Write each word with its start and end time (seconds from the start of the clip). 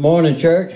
Good 0.00 0.06
morning, 0.06 0.34
church. 0.34 0.72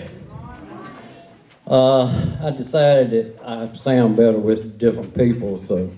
Uh, 1.67 2.05
I 2.43 2.51
decided 2.51 3.11
that 3.11 3.43
I 3.43 3.73
sound 3.73 4.19
better 4.19 4.37
with 4.37 4.79
different 4.79 5.15
people, 5.15 5.57
so. 5.57 5.91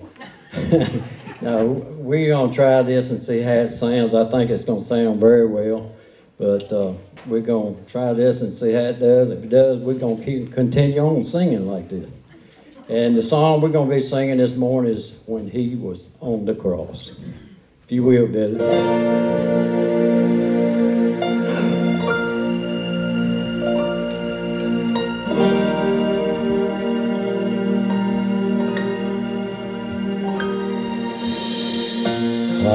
Now, 1.41 1.65
we're 1.65 2.29
gonna 2.29 2.53
try 2.53 2.81
this 2.83 3.11
and 3.11 3.21
see 3.21 3.41
how 3.41 3.51
it 3.51 3.71
sounds. 3.71 4.13
I 4.13 4.29
think 4.31 4.49
it's 4.49 4.63
gonna 4.63 4.81
sound 4.81 5.19
very 5.19 5.45
well. 5.45 5.93
But, 6.37 6.71
uh, 6.71 6.93
we're 7.25 7.41
gonna 7.41 7.75
try 7.85 8.13
this 8.13 8.39
and 8.39 8.53
see 8.53 8.71
how 8.71 8.91
it 8.95 8.99
does. 9.01 9.29
If 9.29 9.43
it 9.43 9.49
does, 9.49 9.81
we're 9.81 9.99
gonna 9.99 10.23
keep, 10.23 10.53
continue 10.53 11.01
on 11.01 11.25
singing 11.25 11.67
like 11.67 11.89
this. 11.89 12.09
And 12.87 13.17
the 13.17 13.23
song 13.23 13.59
we're 13.59 13.67
gonna 13.67 13.93
be 13.93 13.99
singing 13.99 14.37
this 14.37 14.55
morning 14.55 14.93
is 14.93 15.11
When 15.25 15.49
He 15.49 15.75
Was 15.75 16.11
on 16.21 16.45
the 16.45 16.55
Cross. 16.55 17.11
If 17.83 17.91
you 17.91 18.03
will, 18.03 18.27
Billy. 18.27 19.17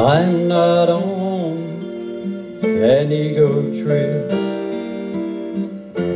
I'm 0.03 0.49
not 0.49 0.89
on 0.89 1.79
an 2.65 3.13
ego 3.13 3.63
trip. 3.85 4.33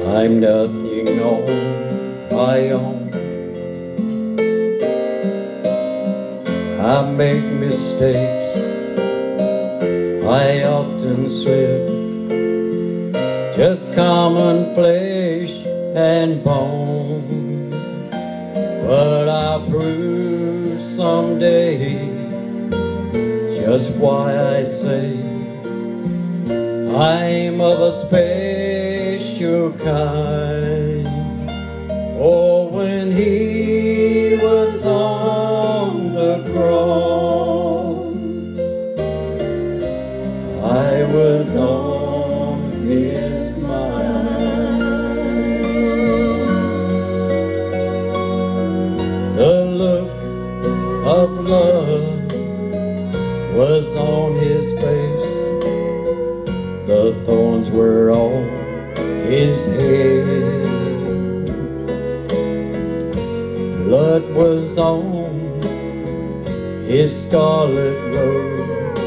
I'm 0.04 0.40
nothing 0.40 1.20
on 1.20 2.28
my 2.32 2.70
own. 2.70 3.14
I 6.80 7.08
make 7.12 7.44
mistakes. 7.44 8.56
I 10.26 10.64
often 10.64 11.30
slip. 11.30 11.86
Just 13.54 13.86
common 13.94 14.74
flesh 14.74 15.52
and 15.94 16.42
bone. 16.42 17.70
But 18.84 19.28
I'll 19.28 19.64
prove 19.70 20.80
someday 20.80 22.15
just 23.76 23.90
why 23.96 24.58
I 24.58 24.64
say 24.64 25.18
I'm 26.96 27.60
of 27.60 27.78
a 27.78 27.92
special 27.92 29.72
kind. 29.72 31.06
For 32.16 32.70
when 32.70 33.12
he 33.12 33.55
on 64.78 65.60
his 66.86 67.22
scarlet 67.22 68.14
robe, 68.14 68.98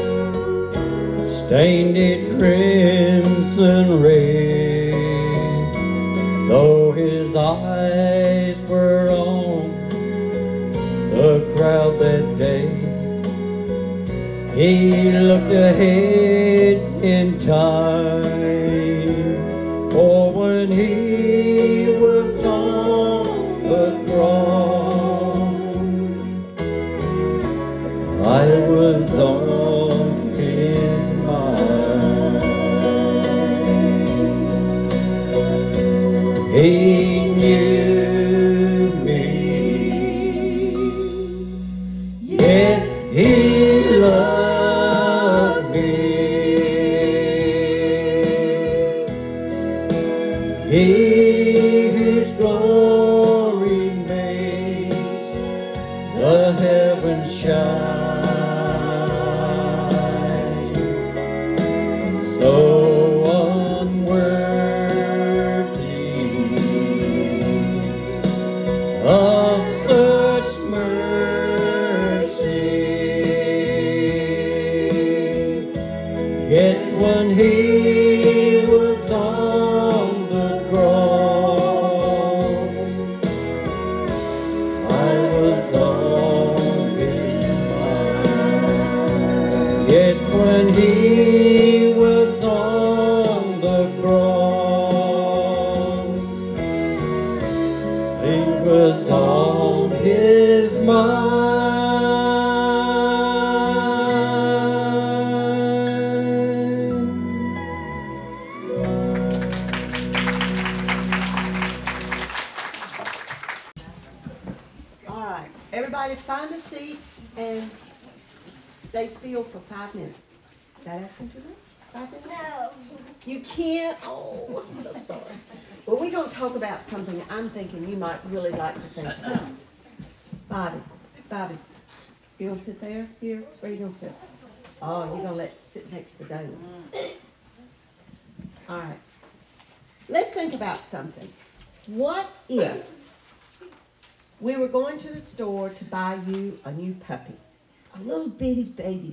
stained 1.46 1.96
it 1.96 2.38
crimson 2.38 4.02
red. 4.02 4.50
Though 6.48 6.92
his 6.92 7.34
eyes 7.36 8.60
were 8.62 9.08
on 9.10 9.70
the 11.10 11.52
crowd 11.56 11.98
that 12.00 12.38
day. 12.38 12.68
He 14.54 15.12
looked 15.12 15.52
ahead 15.52 16.78
in 17.02 17.38
time. 17.38 18.19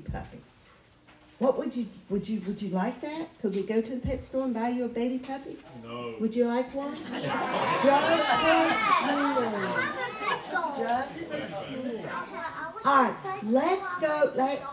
Baby 0.07 0.19
puppy. 0.19 0.41
What 1.39 1.57
would 1.57 1.75
you 1.75 1.87
would 2.09 2.27
you 2.27 2.41
would 2.47 2.61
you 2.61 2.69
like 2.69 2.99
that? 3.01 3.27
Could 3.41 3.55
we 3.55 3.63
go 3.63 3.81
to 3.81 3.95
the 3.95 3.99
pet 3.99 4.23
store 4.23 4.45
and 4.45 4.53
buy 4.53 4.69
you 4.69 4.85
a 4.85 4.87
baby 4.87 5.19
puppy? 5.19 5.57
No. 5.83 6.15
Would 6.19 6.35
you 6.35 6.45
like 6.45 6.73
one? 6.73 6.95
Just 6.95 7.03
for 7.03 8.17
Just 10.77 11.11
for 11.19 11.37
All 12.85 13.03
right, 13.03 13.15
let's 13.43 13.99
go. 13.99 14.31
Let 14.35 14.63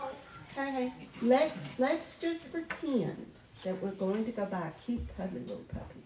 hey, 0.55 0.71
hey, 0.71 0.93
let's 1.21 1.57
let's 1.77 2.17
just 2.17 2.51
pretend 2.51 3.27
that 3.63 3.81
we're 3.81 3.91
going 3.91 4.25
to 4.25 4.31
go 4.31 4.45
buy 4.45 4.67
a 4.67 4.71
cute, 4.83 5.01
cuddly 5.17 5.41
little 5.41 5.65
puppy. 5.71 6.01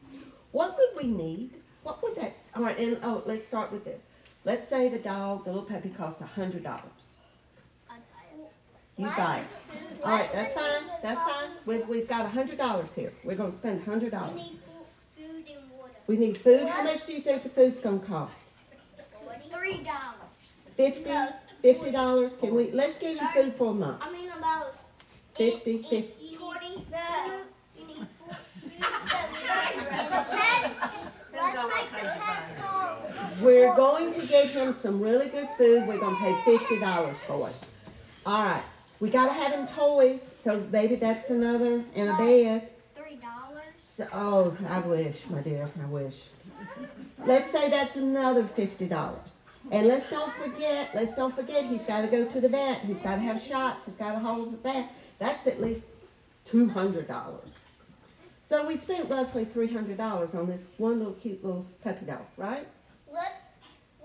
What 0.52 0.78
would 0.78 1.04
we 1.04 1.10
need? 1.10 1.52
What 1.84 2.04
would 2.04 2.16
that? 2.16 2.34
All 2.56 2.64
right, 2.64 2.78
and 2.78 2.98
oh, 3.04 3.24
let's 3.26 3.48
start 3.48 3.72
with 3.72 3.86
this. 3.86 4.02
Let's 4.44 4.68
say 4.68 4.90
the 4.90 5.00
dog, 5.00 5.46
the 5.46 5.52
little 5.52 5.68
puppy, 5.68 5.90
cost 5.90 6.20
a 6.20 6.26
hundred 6.26 6.64
dollars. 6.64 7.19
You 9.00 9.06
buy 9.16 9.40
it. 9.40 9.46
All 10.04 10.12
right, 10.12 10.32
that's 10.34 10.54
fine. 10.54 10.84
That's 11.02 11.22
fine. 11.22 11.50
We've 11.66 11.88
we've 11.88 12.08
got 12.08 12.26
a 12.26 12.30
hundred 12.30 12.58
dollars 12.58 12.92
here. 12.94 13.14
We're 13.24 13.36
gonna 13.36 13.54
spend 13.54 13.82
a 13.82 13.90
hundred 13.90 14.12
dollars. 14.12 14.34
We 14.36 14.42
need 14.42 14.60
food. 15.18 15.46
And 15.56 15.72
water. 15.72 15.94
We 16.08 16.18
need 16.18 16.38
food. 16.40 16.68
How 16.68 16.84
much 16.84 17.06
do 17.06 17.14
you 17.14 17.22
think 17.22 17.44
the 17.44 17.50
food's 17.50 17.80
gonna 17.80 18.00
cost? 18.00 18.34
Three 19.50 19.84
dollars. 19.84 20.16
Fifty? 20.76 21.10
Fifty 21.62 21.92
dollars? 21.92 22.36
Can 22.42 22.54
we, 22.56 22.72
let's 22.72 22.98
give 23.00 23.16
you 23.22 23.28
food 23.34 23.54
for 23.56 23.72
a 23.72 23.74
month. 23.74 24.02
I 24.02 24.12
mean 24.12 24.30
about 24.38 24.76
Fifty, 25.36 25.72
eight- 25.72 25.82
fifty. 25.88 25.96
eight- 25.98 26.38
Twenty. 26.38 26.86
No. 26.92 27.42
You 27.78 27.88
need 27.88 28.08
four. 28.20 28.38
Is 28.78 30.12
a 30.12 30.26
pet? 30.30 30.72
Let's 31.34 31.56
make 31.76 32.04
the 32.04 32.10
pets 32.10 32.50
call. 32.60 32.98
We're 33.42 33.74
going 33.76 34.14
to 34.14 34.26
get 34.26 34.48
him 34.48 34.74
some 34.74 35.00
really 35.02 35.30
good 35.30 35.48
food. 35.58 35.88
We're 35.88 36.00
gonna 36.00 36.16
pay 36.18 36.36
fifty 36.46 36.80
dollars 36.80 37.18
for 37.28 37.48
it. 37.50 37.56
All 38.26 38.44
right. 38.44 38.64
We 39.00 39.10
gotta 39.10 39.34
have 39.34 39.54
him 39.54 39.66
toys, 39.66 40.22
so 40.44 40.64
maybe 40.72 40.96
that's 40.96 41.30
another 41.30 41.84
and 41.96 42.10
a 42.10 42.18
bed. 42.18 42.70
Three 42.96 43.16
dollars. 43.16 43.64
So, 43.82 44.08
oh, 44.12 44.58
I 44.68 44.80
wish, 44.80 45.28
my 45.30 45.42
dear, 45.42 45.70
I 45.82 45.86
wish. 45.86 46.20
Let's 47.26 47.52
say 47.52 47.70
that's 47.70 47.96
another 47.96 48.44
fifty 48.44 48.88
dollars. 48.88 49.32
And 49.72 49.88
let's 49.88 50.10
don't 50.10 50.34
forget, 50.34 50.90
let's 50.96 51.14
don't 51.16 51.36
forget, 51.36 51.66
he's 51.66 51.86
gotta 51.86 52.08
go 52.08 52.26
to 52.26 52.42
the 52.42 52.50
vet, 52.50 52.80
he's 52.82 52.98
gotta 52.98 53.22
have 53.22 53.42
shots, 53.42 53.86
he's 53.86 53.96
gotta 53.96 54.20
hold 54.20 54.54
the 54.54 54.58
that. 54.64 54.92
That's 55.20 55.48
at 55.48 55.62
least 55.62 55.84
two 56.46 56.68
hundred 56.68 57.08
dollars. 57.08 57.50
So 58.48 58.66
we 58.68 58.78
spent 58.78 59.10
roughly 59.10 59.46
three 59.46 59.72
hundred 59.72 59.98
dollars 59.98 60.34
on 60.34 60.48
this 60.48 60.66
one 60.78 61.00
little 61.00 61.14
cute 61.14 61.44
little 61.44 61.66
puppy 61.84 62.06
dog, 62.06 62.26
right? 62.36 62.68
Let's 63.14 63.30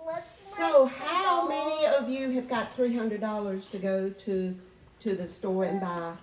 let's. 0.06 0.54
So 0.56 0.86
how 0.86 1.48
many 1.48 1.86
of 1.86 2.08
you 2.08 2.30
have 2.32 2.48
got 2.48 2.74
three 2.74 2.94
hundred 2.94 3.20
dollars 3.20 3.66
to 3.68 3.78
go 3.78 4.10
to, 4.10 4.56
to 5.04 5.14
the 5.14 5.28
store 5.28 5.64
and 5.64 5.82
buy 5.82 6.14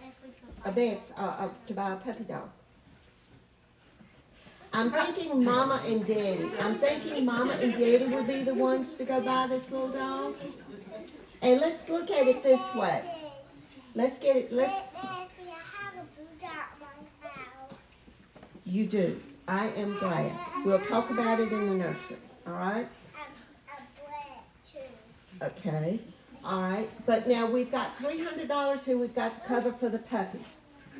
If 0.00 0.12
we 0.20 0.30
could 0.30 0.68
a 0.68 0.72
bed, 0.72 1.00
uh, 1.16 1.36
uh, 1.38 1.48
to 1.68 1.74
buy 1.74 1.92
a 1.92 1.96
puppy 1.96 2.24
dog. 2.24 2.48
I'm 4.72 4.90
thinking 4.90 5.44
mama 5.44 5.80
and 5.86 6.04
daddy. 6.04 6.50
I'm 6.60 6.76
thinking 6.80 7.24
mama 7.24 7.52
and 7.52 7.72
daddy 7.72 8.04
would 8.06 8.26
be 8.26 8.42
the 8.42 8.52
ones 8.52 8.96
to 8.96 9.04
go 9.04 9.20
buy 9.20 9.46
this 9.46 9.70
little 9.70 9.90
dog. 9.90 10.34
And 11.40 11.60
let's 11.60 11.88
look 11.88 12.10
at 12.10 12.26
it 12.26 12.42
this 12.42 12.74
way. 12.74 13.04
Let's 13.94 14.18
get 14.18 14.36
it, 14.36 14.52
let's, 14.52 14.72
I 14.72 15.06
have 15.06 15.94
a 15.94 16.20
boot 16.20 16.42
at 16.42 16.68
my 16.80 17.28
house. 17.28 17.72
you 18.64 18.86
do. 18.86 19.20
I 19.46 19.68
am 19.68 19.96
glad. 19.98 20.32
We'll 20.64 20.80
talk 20.80 21.10
about 21.10 21.38
it 21.38 21.52
in 21.52 21.68
the 21.68 21.74
nursery, 21.76 22.16
all 22.44 22.54
right? 22.54 22.88
A, 23.14 23.72
a 23.72 23.76
sled 23.76 24.42
too. 24.68 25.46
Okay, 25.46 26.00
all 26.46 26.62
right. 26.62 26.88
But 27.04 27.28
now 27.28 27.46
we've 27.46 27.70
got 27.70 27.98
three 27.98 28.22
hundred 28.22 28.48
dollars 28.48 28.84
here 28.84 28.96
we've 28.96 29.14
got 29.14 29.34
to 29.42 29.48
cover 29.48 29.72
for 29.72 29.88
the 29.88 29.98
puppy. 29.98 30.40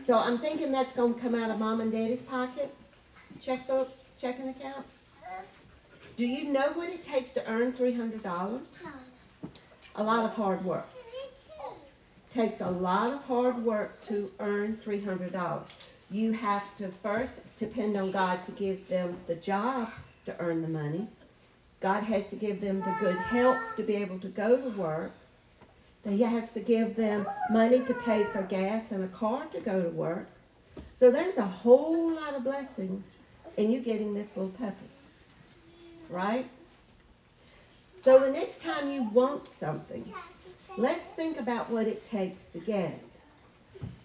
So 0.04 0.18
I'm 0.18 0.38
thinking 0.38 0.72
that's 0.72 0.92
gonna 0.92 1.14
come 1.14 1.34
out 1.34 1.50
of 1.50 1.58
mom 1.58 1.80
and 1.80 1.92
daddy's 1.92 2.20
pocket? 2.20 2.74
Checkbook, 3.40 3.90
checking 4.18 4.48
account? 4.48 4.84
Do 6.16 6.26
you 6.26 6.52
know 6.52 6.72
what 6.74 6.88
it 6.88 7.02
takes 7.02 7.32
to 7.32 7.48
earn 7.48 7.72
three 7.72 7.92
hundred 7.92 8.22
dollars? 8.22 8.68
A 9.94 10.02
lot 10.02 10.24
of 10.24 10.32
hard 10.32 10.64
work. 10.64 10.88
Takes 12.32 12.60
a 12.60 12.70
lot 12.70 13.12
of 13.12 13.22
hard 13.24 13.64
work 13.64 14.02
to 14.06 14.30
earn 14.40 14.76
three 14.76 15.00
hundred 15.00 15.32
dollars. 15.32 15.68
You 16.10 16.32
have 16.32 16.76
to 16.76 16.88
first 17.02 17.36
depend 17.58 17.96
on 17.96 18.10
God 18.10 18.44
to 18.46 18.52
give 18.52 18.86
them 18.88 19.16
the 19.26 19.34
job 19.34 19.90
to 20.26 20.38
earn 20.38 20.62
the 20.62 20.68
money. 20.68 21.08
God 21.80 22.02
has 22.04 22.26
to 22.28 22.36
give 22.36 22.60
them 22.60 22.80
the 22.80 22.96
good 23.00 23.16
health 23.16 23.58
to 23.76 23.82
be 23.82 23.96
able 23.96 24.18
to 24.20 24.28
go 24.28 24.56
to 24.56 24.70
work. 24.70 25.12
He 26.08 26.22
has 26.22 26.52
to 26.52 26.60
give 26.60 26.94
them 26.94 27.26
money 27.50 27.80
to 27.80 27.94
pay 27.94 28.24
for 28.24 28.42
gas 28.42 28.92
and 28.92 29.02
a 29.02 29.08
car 29.08 29.46
to 29.46 29.60
go 29.60 29.82
to 29.82 29.88
work. 29.88 30.28
So 30.98 31.10
there's 31.10 31.36
a 31.36 31.42
whole 31.42 32.12
lot 32.12 32.34
of 32.34 32.44
blessings 32.44 33.04
in 33.56 33.70
you 33.70 33.80
getting 33.80 34.14
this 34.14 34.28
little 34.36 34.52
puppy. 34.52 34.88
Right? 36.08 36.48
So 38.04 38.20
the 38.20 38.30
next 38.30 38.62
time 38.62 38.92
you 38.92 39.02
want 39.02 39.48
something, 39.48 40.04
let's 40.78 41.08
think 41.10 41.38
about 41.38 41.70
what 41.70 41.88
it 41.88 42.08
takes 42.08 42.46
to 42.50 42.60
get 42.60 42.92
it. 42.92 43.04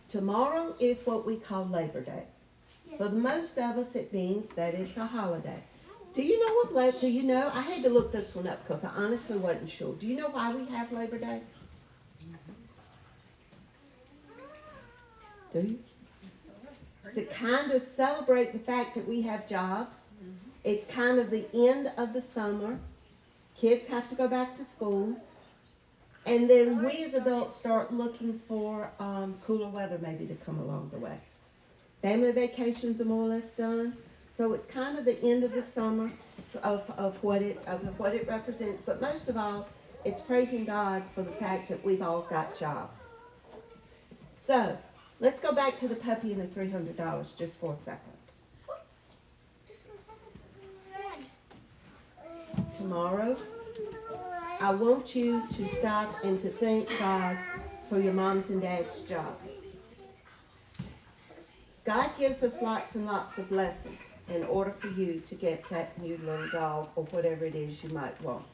Tomorrow 0.09 0.75
is 0.79 1.01
what 1.05 1.25
we 1.25 1.35
call 1.37 1.65
Labor 1.67 2.01
Day. 2.01 2.23
For 2.97 3.09
most 3.09 3.57
of 3.57 3.77
us, 3.77 3.95
it 3.95 4.11
means 4.11 4.49
that 4.55 4.73
it's 4.73 4.97
a 4.97 5.05
holiday. 5.05 5.63
Do 6.13 6.23
you 6.23 6.45
know 6.45 6.53
what 6.55 6.73
Labor, 6.73 6.97
do 6.99 7.07
you 7.07 7.23
know? 7.23 7.49
I 7.53 7.61
had 7.61 7.83
to 7.83 7.89
look 7.89 8.11
this 8.11 8.35
one 8.35 8.47
up 8.47 8.67
because 8.67 8.83
I 8.83 8.89
honestly 8.89 9.37
wasn't 9.37 9.69
sure. 9.69 9.93
Do 9.93 10.07
you 10.07 10.15
know 10.15 10.29
why 10.29 10.53
we 10.53 10.65
have 10.75 10.91
Labor 10.91 11.19
Day? 11.19 11.41
Do 15.51 15.59
you? 15.59 15.79
It's 17.03 17.15
to 17.15 17.25
kind 17.25 17.71
of 17.71 17.81
celebrate 17.81 18.53
the 18.53 18.59
fact 18.59 18.95
that 18.95 19.07
we 19.07 19.21
have 19.23 19.47
jobs. 19.47 19.97
It's 20.63 20.91
kind 20.93 21.19
of 21.19 21.31
the 21.31 21.47
end 21.53 21.91
of 21.97 22.13
the 22.13 22.21
summer. 22.21 22.79
Kids 23.57 23.87
have 23.87 24.09
to 24.09 24.15
go 24.15 24.27
back 24.27 24.55
to 24.57 24.65
school. 24.65 25.15
And 26.25 26.49
then 26.49 26.83
we 26.83 27.03
as 27.03 27.15
adults 27.15 27.57
start 27.57 27.91
looking 27.91 28.39
for 28.47 28.91
um, 28.99 29.35
cooler 29.45 29.69
weather 29.69 29.97
maybe 30.01 30.27
to 30.27 30.35
come 30.35 30.59
along 30.59 30.91
the 30.93 30.99
way. 30.99 31.17
Family 32.03 32.31
vacations 32.31 33.01
are 33.01 33.05
more 33.05 33.25
or 33.25 33.29
less 33.29 33.51
done. 33.51 33.97
So 34.37 34.53
it's 34.53 34.65
kind 34.67 34.97
of 34.97 35.05
the 35.05 35.21
end 35.23 35.43
of 35.43 35.51
the 35.51 35.63
summer 35.63 36.11
of, 36.63 36.89
of 36.97 37.21
what 37.23 37.41
it 37.41 37.59
of 37.67 37.99
what 37.99 38.13
it 38.15 38.27
represents. 38.27 38.81
But 38.81 39.01
most 39.01 39.29
of 39.29 39.37
all, 39.37 39.67
it's 40.05 40.21
praising 40.21 40.65
God 40.65 41.03
for 41.13 41.23
the 41.23 41.31
fact 41.31 41.69
that 41.69 41.83
we've 41.83 42.01
all 42.01 42.21
got 42.21 42.57
jobs. 42.57 43.07
So 44.37 44.77
let's 45.21 45.39
go 45.39 45.53
back 45.53 45.79
to 45.79 45.87
the 45.87 45.95
puppy 45.95 46.33
and 46.33 46.41
the 46.41 46.47
three 46.47 46.69
hundred 46.69 46.97
dollars 46.97 47.31
just 47.33 47.53
for 47.53 47.71
a 47.71 47.77
second. 47.77 48.11
Just 49.65 49.81
for 49.83 49.93
a 49.93 50.01
second. 52.53 52.73
Tomorrow, 52.73 53.37
I 54.59 54.73
want 54.73 55.15
you 55.15 55.47
to 55.49 55.67
stop 55.67 56.13
and 56.25 56.41
to 56.41 56.49
thank 56.49 56.89
God 56.99 57.37
for 57.89 57.99
your 57.99 58.13
moms 58.13 58.49
and 58.49 58.61
dads' 58.61 59.01
jobs. 59.01 59.49
God 61.85 62.09
gives 62.19 62.43
us 62.43 62.61
lots 62.61 62.95
and 62.95 63.05
lots 63.05 63.37
of 63.37 63.49
blessings 63.49 63.97
in 64.29 64.43
order 64.43 64.71
for 64.71 64.87
you 64.89 65.21
to 65.27 65.35
get 65.35 65.67
that 65.69 65.99
new 66.01 66.19
little 66.23 66.49
dog 66.51 66.89
or 66.95 67.03
whatever 67.05 67.45
it 67.45 67.55
is 67.55 67.83
you 67.83 67.89
might 67.89 68.19
want. 68.21 68.45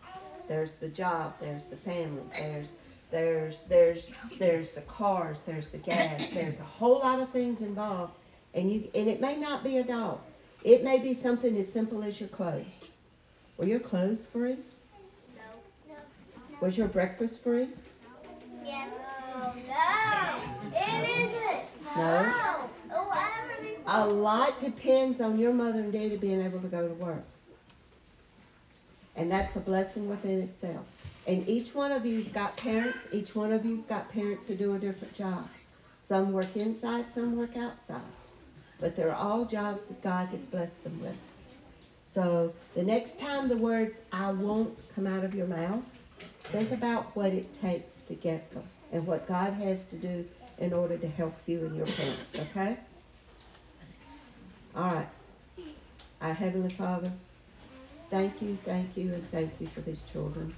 There's 0.47 0.75
the 0.75 0.87
job, 0.87 1.33
there's 1.41 1.65
the 1.65 1.75
family, 1.75 2.23
there's 2.31 2.73
there's 3.11 3.63
there's 3.63 4.11
there's 4.37 4.71
the 4.71 4.81
cars, 4.81 5.41
there's 5.45 5.69
the 5.69 5.77
gas, 5.77 6.27
there's 6.33 6.59
a 6.59 6.63
whole 6.63 6.99
lot 6.99 7.19
of 7.19 7.29
things 7.29 7.61
involved. 7.61 8.13
And 8.53 8.71
you 8.71 8.89
and 8.93 9.07
it 9.07 9.21
may 9.21 9.37
not 9.37 9.63
be 9.63 9.77
a 9.77 9.83
dog. 9.83 10.19
It 10.63 10.83
may 10.83 10.99
be 10.99 11.13
something 11.13 11.57
as 11.57 11.71
simple 11.71 12.03
as 12.03 12.19
your 12.19 12.29
clothes. 12.29 12.65
Were 13.57 13.65
your 13.65 13.79
clothes 13.79 14.19
free? 14.31 14.57
No. 15.35 15.43
No. 15.87 15.95
Was 16.61 16.77
your 16.77 16.87
breakfast 16.87 17.41
free? 17.41 17.69
Yes. 18.65 18.91
No. 19.33 19.53
No. 19.67 20.77
It 20.77 21.31
isn't. 21.61 21.95
No? 21.95 22.33
Oh. 22.35 22.57
A 23.89 24.05
lot 24.05 24.59
depends 24.59 25.21
on 25.21 25.39
your 25.39 25.53
mother 25.53 25.79
and 25.79 25.93
daddy 25.93 26.17
being 26.17 26.41
able 26.41 26.59
to 26.59 26.67
go 26.67 26.87
to 26.87 26.93
work. 26.95 27.23
And 29.15 29.31
that's 29.31 29.55
a 29.55 29.61
blessing 29.61 30.09
within 30.09 30.41
itself. 30.41 30.85
And 31.27 31.47
each 31.47 31.75
one 31.75 31.91
of 31.91 32.05
you's 32.05 32.27
got 32.29 32.55
parents, 32.55 33.07
each 33.11 33.35
one 33.35 33.51
of 33.51 33.65
you's 33.65 33.83
got 33.83 34.09
parents 34.11 34.47
who 34.47 34.55
do 34.55 34.75
a 34.75 34.79
different 34.79 35.13
job. 35.13 35.49
Some 36.01 36.31
work 36.31 36.55
inside, 36.55 37.11
some 37.11 37.35
work 37.35 37.57
outside. 37.57 37.99
But 38.79 38.95
they're 38.95 39.13
all 39.13 39.43
jobs 39.43 39.87
that 39.87 40.01
God 40.01 40.29
has 40.29 40.45
blessed 40.45 40.85
them 40.85 41.01
with. 41.01 41.17
So 42.01 42.53
the 42.75 42.83
next 42.83 43.19
time 43.19 43.49
the 43.49 43.57
words 43.57 43.97
I 44.13 44.31
won't 44.31 44.77
come 44.95 45.05
out 45.05 45.25
of 45.25 45.35
your 45.35 45.47
mouth, 45.47 45.83
think 46.43 46.71
about 46.71 47.13
what 47.13 47.33
it 47.33 47.53
takes 47.61 47.97
to 48.07 48.13
get 48.13 48.49
them 48.53 48.63
and 48.93 49.05
what 49.05 49.27
God 49.27 49.51
has 49.53 49.85
to 49.87 49.97
do 49.97 50.25
in 50.59 50.71
order 50.71 50.97
to 50.97 51.07
help 51.07 51.35
you 51.45 51.65
and 51.65 51.75
your 51.75 51.85
parents, 51.87 52.35
okay? 52.35 52.77
All 54.73 54.91
right. 54.91 55.09
Our 56.21 56.33
Heavenly 56.33 56.73
Father, 56.73 57.11
thank 58.09 58.41
you, 58.41 58.57
thank 58.63 58.95
you, 58.95 59.13
and 59.13 59.29
thank 59.29 59.51
you 59.59 59.67
for 59.67 59.81
these 59.81 60.05
children. 60.05 60.55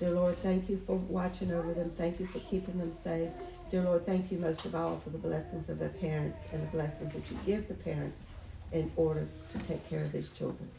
Dear 0.00 0.12
Lord, 0.12 0.42
thank 0.42 0.70
you 0.70 0.80
for 0.86 0.96
watching 0.96 1.52
over 1.52 1.74
them. 1.74 1.92
Thank 1.98 2.20
you 2.20 2.26
for 2.26 2.38
keeping 2.38 2.78
them 2.78 2.90
safe. 3.04 3.28
Dear 3.70 3.82
Lord, 3.82 4.06
thank 4.06 4.32
you 4.32 4.38
most 4.38 4.64
of 4.64 4.74
all 4.74 4.98
for 5.04 5.10
the 5.10 5.18
blessings 5.18 5.68
of 5.68 5.78
their 5.78 5.90
parents 5.90 6.40
and 6.54 6.62
the 6.62 6.68
blessings 6.68 7.12
that 7.12 7.30
you 7.30 7.38
give 7.44 7.68
the 7.68 7.74
parents 7.74 8.24
in 8.72 8.90
order 8.96 9.28
to 9.52 9.58
take 9.66 9.86
care 9.90 10.02
of 10.02 10.10
these 10.10 10.32
children. 10.32 10.70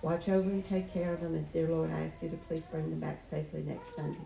Watch 0.00 0.28
over 0.28 0.48
and 0.48 0.64
take 0.64 0.94
care 0.94 1.12
of 1.12 1.22
them, 1.22 1.34
and 1.34 1.52
dear 1.52 1.66
Lord, 1.66 1.90
I 1.90 2.02
ask 2.02 2.16
you 2.22 2.28
to 2.28 2.36
please 2.36 2.64
bring 2.66 2.88
them 2.88 3.00
back 3.00 3.20
safely 3.28 3.62
next 3.62 3.96
Sunday. 3.96 4.20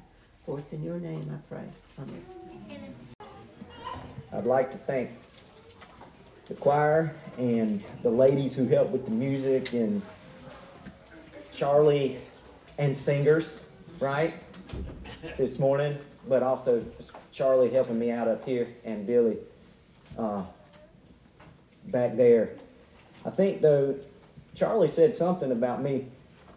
For 0.45 0.59
it's 0.59 0.71
in 0.75 0.83
your 0.83 0.99
name 0.99 1.31
I 1.33 1.55
pray. 1.55 1.65
Amen. 1.99 2.95
I'd 4.35 4.45
like 4.45 4.71
to 4.73 4.79
thank 4.79 5.13
the 6.47 6.55
choir 6.55 7.15
and 7.39 7.83
the 8.03 8.11
ladies 8.11 8.55
who 8.55 8.67
helped 8.67 8.91
with 8.91 9.07
the 9.07 9.13
music 9.13 9.73
and 9.73 10.03
Charlie 11.53 12.19
and 12.77 12.95
singers, 12.95 13.68
right? 14.01 14.35
This 15.37 15.59
morning, 15.59 15.99
but 16.29 16.43
also 16.43 16.85
Charlie 17.33 17.71
helping 17.71 17.99
me 17.99 18.11
out 18.11 18.29
up 18.29 18.45
here 18.45 18.69
and 18.85 19.07
Billy 19.07 19.39
uh, 20.19 20.43
back 21.87 22.17
there. 22.17 22.51
I 23.25 23.31
think 23.31 23.61
though 23.61 23.97
Charlie 24.55 24.89
said 24.89 25.15
something 25.15 25.51
about 25.51 25.83
me 25.83 26.07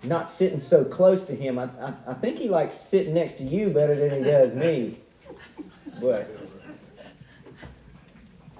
not 0.04 0.30
sitting 0.30 0.60
so 0.60 0.84
close 0.84 1.24
to 1.24 1.36
him. 1.36 1.60
I, 1.60 1.66
I, 1.80 1.94
I 2.08 2.14
think 2.16 2.38
he 2.38 2.50
likes 2.50 2.76
sitting 2.76 3.14
next 3.14 3.36
to 3.36 3.44
you 3.44 3.70
better 3.70 3.96
than 3.96 4.18
he 4.18 4.24
does 4.30 4.54
me. 4.54 4.98
But 6.00 6.36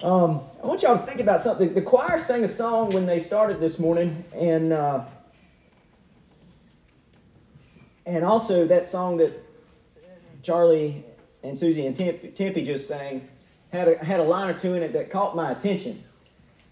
um, 0.02 0.40
I 0.62 0.66
want 0.66 0.82
y'all 0.82 0.96
to 0.96 1.02
think 1.04 1.20
about 1.20 1.40
something. 1.40 1.74
The 1.74 1.82
choir 1.82 2.18
sang 2.18 2.44
a 2.44 2.48
song 2.48 2.90
when 2.90 3.06
they 3.06 3.18
started 3.18 3.60
this 3.60 3.78
morning, 3.78 4.24
and 4.34 4.72
uh, 4.72 5.04
and 8.06 8.24
also 8.24 8.66
that 8.66 8.86
song 8.86 9.16
that 9.18 9.32
Charlie 10.42 11.04
and 11.42 11.56
Susie 11.56 11.86
and 11.86 11.96
Temp- 11.96 12.34
Tempe 12.34 12.64
just 12.64 12.88
sang 12.88 13.28
had 13.72 13.88
a, 13.88 14.04
had 14.04 14.20
a 14.20 14.24
line 14.24 14.54
or 14.54 14.58
two 14.58 14.74
in 14.74 14.82
it 14.82 14.92
that 14.92 15.10
caught 15.10 15.34
my 15.34 15.50
attention. 15.50 16.02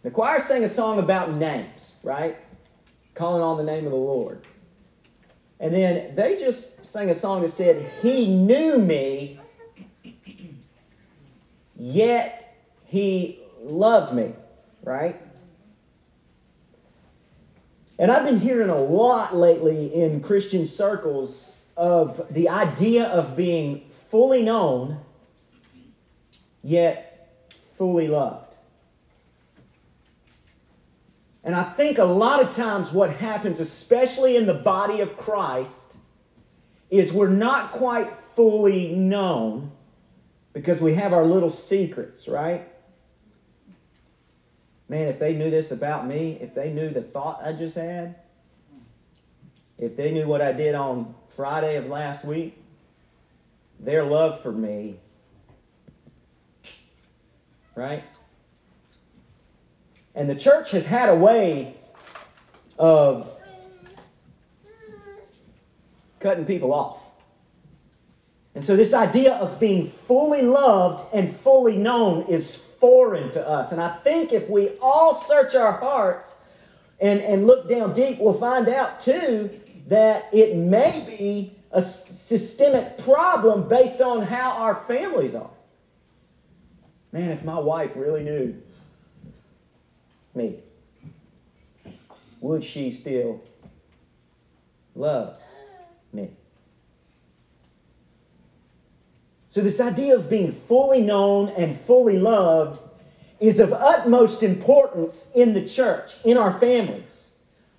The 0.02 0.10
choir 0.10 0.40
sang 0.40 0.64
a 0.64 0.68
song 0.68 0.98
about 0.98 1.32
names, 1.32 1.92
right? 2.02 2.38
Calling 3.14 3.42
on 3.42 3.56
the 3.56 3.64
name 3.64 3.84
of 3.84 3.92
the 3.92 3.98
Lord. 3.98 4.44
And 5.58 5.74
then 5.74 6.14
they 6.14 6.36
just 6.36 6.84
sang 6.84 7.10
a 7.10 7.14
song 7.14 7.42
that 7.42 7.50
said, 7.50 7.90
He 8.00 8.26
knew 8.26 8.78
me, 8.78 9.38
yet 11.76 12.56
He 12.86 13.40
loved 13.62 14.14
me, 14.14 14.34
right? 14.82 15.20
And 18.00 18.10
I've 18.10 18.24
been 18.24 18.40
hearing 18.40 18.70
a 18.70 18.80
lot 18.80 19.36
lately 19.36 19.94
in 19.94 20.22
Christian 20.22 20.64
circles 20.64 21.52
of 21.76 22.26
the 22.32 22.48
idea 22.48 23.04
of 23.04 23.36
being 23.36 23.84
fully 24.08 24.42
known, 24.42 25.00
yet 26.62 27.38
fully 27.76 28.08
loved. 28.08 28.54
And 31.44 31.54
I 31.54 31.62
think 31.62 31.98
a 31.98 32.04
lot 32.04 32.40
of 32.42 32.56
times 32.56 32.90
what 32.90 33.10
happens, 33.10 33.60
especially 33.60 34.34
in 34.34 34.46
the 34.46 34.54
body 34.54 35.02
of 35.02 35.18
Christ, 35.18 35.96
is 36.88 37.12
we're 37.12 37.28
not 37.28 37.70
quite 37.70 38.10
fully 38.34 38.94
known 38.94 39.72
because 40.54 40.80
we 40.80 40.94
have 40.94 41.12
our 41.12 41.26
little 41.26 41.50
secrets, 41.50 42.26
right? 42.26 42.66
Man, 44.90 45.06
if 45.06 45.20
they 45.20 45.34
knew 45.34 45.50
this 45.50 45.70
about 45.70 46.04
me, 46.04 46.36
if 46.40 46.52
they 46.52 46.72
knew 46.72 46.90
the 46.90 47.00
thought 47.00 47.40
I 47.44 47.52
just 47.52 47.76
had, 47.76 48.16
if 49.78 49.96
they 49.96 50.10
knew 50.10 50.26
what 50.26 50.40
I 50.40 50.50
did 50.50 50.74
on 50.74 51.14
Friday 51.28 51.76
of 51.76 51.86
last 51.86 52.24
week, 52.24 52.60
their 53.78 54.02
love 54.02 54.42
for 54.42 54.50
me, 54.50 54.96
right? 57.76 58.02
And 60.16 60.28
the 60.28 60.34
church 60.34 60.72
has 60.72 60.86
had 60.86 61.08
a 61.08 61.14
way 61.14 61.76
of 62.76 63.32
cutting 66.18 66.46
people 66.46 66.74
off. 66.74 67.00
And 68.56 68.64
so, 68.64 68.74
this 68.74 68.92
idea 68.92 69.34
of 69.34 69.60
being 69.60 69.88
fully 69.88 70.42
loved 70.42 71.14
and 71.14 71.32
fully 71.32 71.76
known 71.76 72.22
is 72.22 72.69
foreign 72.80 73.28
to 73.30 73.46
us. 73.46 73.72
And 73.72 73.80
I 73.80 73.90
think 73.96 74.32
if 74.32 74.48
we 74.48 74.70
all 74.80 75.14
search 75.14 75.54
our 75.54 75.72
hearts 75.72 76.40
and, 76.98 77.20
and 77.20 77.46
look 77.46 77.68
down 77.68 77.92
deep, 77.92 78.18
we'll 78.18 78.32
find 78.32 78.68
out 78.68 78.98
too 78.98 79.50
that 79.88 80.28
it 80.32 80.56
may 80.56 81.04
be 81.06 81.56
a 81.72 81.82
systemic 81.82 82.98
problem 82.98 83.68
based 83.68 84.00
on 84.00 84.22
how 84.22 84.52
our 84.52 84.74
families 84.74 85.34
are. 85.34 85.50
Man, 87.12 87.30
if 87.30 87.44
my 87.44 87.58
wife 87.58 87.96
really 87.96 88.22
knew 88.22 88.60
me, 90.34 90.60
would 92.40 92.64
she 92.64 92.90
still 92.90 93.42
love 94.94 95.38
me? 96.12 96.30
So, 99.50 99.62
this 99.62 99.80
idea 99.80 100.14
of 100.14 100.30
being 100.30 100.52
fully 100.52 101.00
known 101.00 101.48
and 101.48 101.76
fully 101.76 102.20
loved 102.20 102.78
is 103.40 103.58
of 103.58 103.72
utmost 103.72 104.44
importance 104.44 105.28
in 105.34 105.54
the 105.54 105.66
church, 105.66 106.14
in 106.24 106.36
our 106.36 106.52
families. 106.52 107.30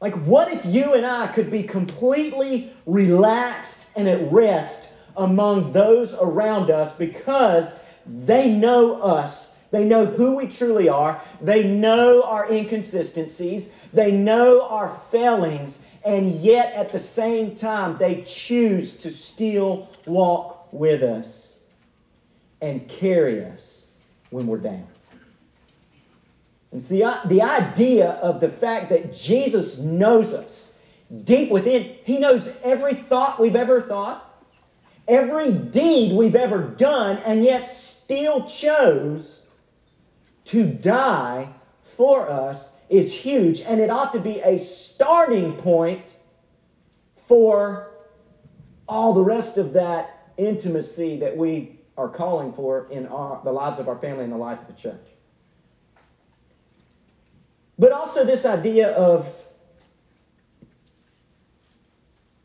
Like, 0.01 0.13
what 0.25 0.51
if 0.51 0.65
you 0.65 0.93
and 0.95 1.05
I 1.05 1.27
could 1.27 1.49
be 1.49 1.63
completely 1.63 2.73
relaxed 2.85 3.87
and 3.95 4.09
at 4.09 4.29
rest 4.33 4.91
among 5.15 5.71
those 5.71 6.13
around 6.15 6.69
us 6.69 6.93
because 6.97 7.73
they 8.05 8.51
know 8.51 9.01
us? 9.01 9.55
They 9.71 9.85
know 9.85 10.05
who 10.05 10.35
we 10.35 10.47
truly 10.47 10.89
are. 10.89 11.21
They 11.39 11.63
know 11.63 12.23
our 12.23 12.51
inconsistencies. 12.51 13.71
They 13.93 14.11
know 14.11 14.67
our 14.67 14.89
failings. 15.09 15.79
And 16.03 16.33
yet, 16.33 16.73
at 16.73 16.91
the 16.91 16.99
same 16.99 17.55
time, 17.55 17.97
they 17.97 18.23
choose 18.23 18.97
to 18.97 19.09
still 19.09 19.87
walk 20.05 20.67
with 20.73 21.01
us 21.01 21.50
and 22.61 22.87
carry 22.87 23.43
us 23.45 23.91
when 24.29 24.47
we're 24.47 24.57
down. 24.57 24.87
It's 26.71 26.87
the, 26.87 27.19
the 27.25 27.41
idea 27.41 28.11
of 28.11 28.39
the 28.39 28.49
fact 28.49 28.89
that 28.89 29.13
Jesus 29.13 29.77
knows 29.77 30.31
us 30.33 30.73
deep 31.23 31.49
within. 31.49 31.95
He 32.05 32.17
knows 32.17 32.49
every 32.63 32.93
thought 32.93 33.39
we've 33.39 33.57
ever 33.57 33.81
thought, 33.81 34.45
every 35.07 35.51
deed 35.51 36.15
we've 36.15 36.35
ever 36.35 36.61
done, 36.61 37.17
and 37.25 37.43
yet 37.43 37.67
still 37.67 38.45
chose 38.45 39.45
to 40.45 40.65
die 40.65 41.49
for 41.97 42.29
us 42.29 42.71
is 42.89 43.11
huge. 43.11 43.61
And 43.61 43.81
it 43.81 43.89
ought 43.89 44.13
to 44.13 44.19
be 44.19 44.39
a 44.39 44.57
starting 44.57 45.53
point 45.53 46.13
for 47.27 47.91
all 48.87 49.13
the 49.13 49.21
rest 49.21 49.57
of 49.57 49.73
that 49.73 50.31
intimacy 50.37 51.19
that 51.19 51.35
we 51.35 51.80
are 52.01 52.09
calling 52.09 52.51
for 52.51 52.87
in 52.89 53.05
our, 53.07 53.39
the 53.43 53.51
lives 53.51 53.79
of 53.79 53.87
our 53.87 53.97
family 53.97 54.23
and 54.23 54.33
the 54.33 54.37
life 54.37 54.59
of 54.59 54.67
the 54.67 54.73
church. 54.73 55.05
But 57.77 57.91
also, 57.91 58.25
this 58.25 58.45
idea 58.45 58.89
of 58.91 59.43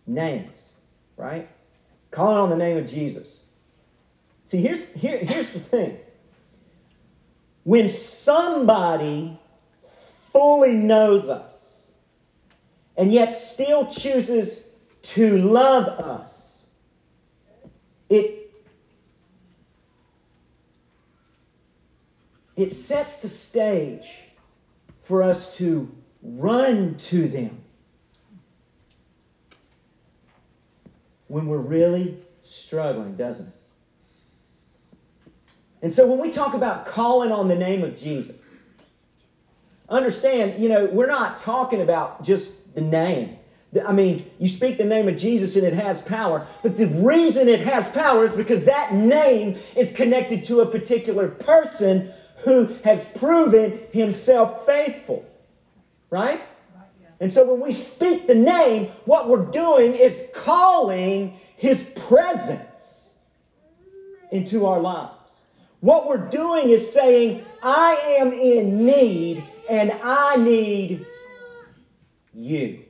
names, 0.07 0.75
right? 1.17 1.49
Calling 2.11 2.37
on 2.37 2.51
the 2.51 2.57
name 2.57 2.77
of 2.77 2.87
Jesus. 2.87 3.41
See, 4.45 4.61
here's, 4.61 4.89
here, 4.91 5.19
here's 5.19 5.51
the 5.51 5.61
thing. 5.61 5.99
When 7.65 7.89
somebody 7.89 9.39
fully 9.83 10.73
knows 10.73 11.29
us 11.29 11.93
and 12.97 13.13
yet 13.13 13.33
still 13.33 13.87
chooses 13.87 14.69
to 15.03 15.39
love 15.39 15.89
us, 15.89 16.69
it 18.09 18.46
it 22.57 22.73
sets 22.73 23.19
the 23.19 23.29
stage 23.29 24.09
for 25.03 25.23
us 25.23 25.55
to 25.57 25.95
run 26.23 26.97
to 26.97 27.29
them 27.29 27.63
when 31.29 31.47
we're 31.47 31.59
really 31.59 32.17
struggling, 32.43 33.17
doesn't 33.17 33.49
it? 33.49 33.53
And 35.83 35.93
so 35.93 36.07
when 36.07 36.19
we 36.19 36.31
talk 36.31 36.55
about 36.55 36.87
calling 36.87 37.31
on 37.31 37.49
the 37.49 37.55
name 37.55 37.85
of 37.85 37.97
Jesus, 37.97 38.37
understand, 39.89 40.61
you 40.61 40.69
know, 40.69 40.87
we're 40.87 41.07
not 41.07 41.39
talking 41.39 41.83
about 41.83 42.25
just 42.25 42.75
the 42.75 42.81
name. 42.81 43.37
I 43.87 43.93
mean, 43.93 44.31
you 44.39 44.49
speak 44.49 44.79
the 44.79 44.85
name 44.85 45.07
of 45.07 45.17
Jesus 45.17 45.55
and 45.57 45.65
it 45.65 45.75
has 45.75 46.01
power, 46.01 46.47
but 46.63 46.77
the 46.77 46.87
reason 46.87 47.49
it 47.49 47.61
has 47.61 47.89
power 47.89 48.25
is 48.25 48.33
because 48.33 48.65
that 48.65 48.95
name 48.95 49.59
is 49.77 49.93
connected 49.93 50.45
to 50.47 50.61
a 50.61 50.67
particular 50.67 51.29
person 51.29 52.11
who 52.47 52.69
has 52.85 53.05
proven 53.19 53.81
himself 53.93 54.65
faithful. 54.65 55.27
Right? 56.11 56.41
And 57.19 57.33
so 57.33 57.45
when 57.45 57.61
we 57.61 57.73
speak 57.73 58.29
the 58.29 58.37
name, 58.37 58.87
what 59.05 59.29
we're 59.29 59.47
doing 59.47 59.95
is 59.95 60.23
calling 60.33 61.41
his 61.57 61.83
presence 62.07 63.15
into 64.31 64.65
our 64.65 64.79
lives. 64.79 65.41
What 65.81 66.07
we're 66.07 66.29
doing 66.29 66.71
is 66.71 66.93
saying, 66.93 67.45
I 67.65 68.17
am 68.21 68.33
in 68.33 68.87
need 68.87 69.43
and 69.69 69.91
I 70.05 70.37
need 70.37 71.05
you. 72.33 72.85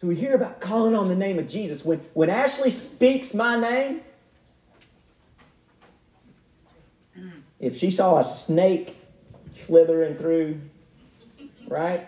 So 0.00 0.06
we 0.06 0.16
hear 0.16 0.34
about 0.34 0.58
calling 0.60 0.96
on 0.96 1.06
the 1.06 1.14
name 1.14 1.38
of 1.38 1.46
Jesus. 1.46 1.84
When, 1.84 1.98
when 2.14 2.30
Ashley 2.30 2.70
speaks 2.70 3.34
my 3.34 3.60
name, 3.60 4.00
if 7.62 7.78
she 7.78 7.90
saw 7.90 8.18
a 8.18 8.24
snake 8.24 8.98
slithering 9.52 10.16
through, 10.16 10.60
right? 11.68 12.06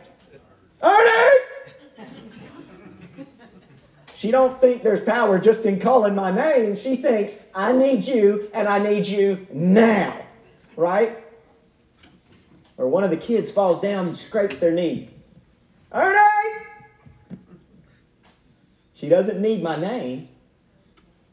Ernie! 0.83 1.41
She 4.15 4.31
don't 4.31 4.61
think 4.61 4.83
there's 4.83 5.01
power 5.01 5.39
just 5.39 5.65
in 5.65 5.81
calling 5.81 6.15
my 6.15 6.31
name. 6.31 6.77
She 6.77 6.97
thinks 6.97 7.43
I 7.55 7.73
need 7.73 8.05
you 8.05 8.51
and 8.53 8.69
I 8.69 8.79
need 8.79 9.07
you 9.07 9.47
now, 9.51 10.23
right? 10.77 11.25
or 12.77 12.89
one 12.89 13.05
of 13.05 13.11
the 13.11 13.17
kids 13.17 13.51
falls 13.51 13.81
down 13.81 14.07
and 14.09 14.17
scrapes 14.17 14.57
their 14.57 14.73
knee. 14.73 15.11
Ernie! 15.93 16.19
She 18.95 19.09
doesn't 19.09 19.41
need 19.41 19.63
my 19.63 19.77
name. 19.77 20.29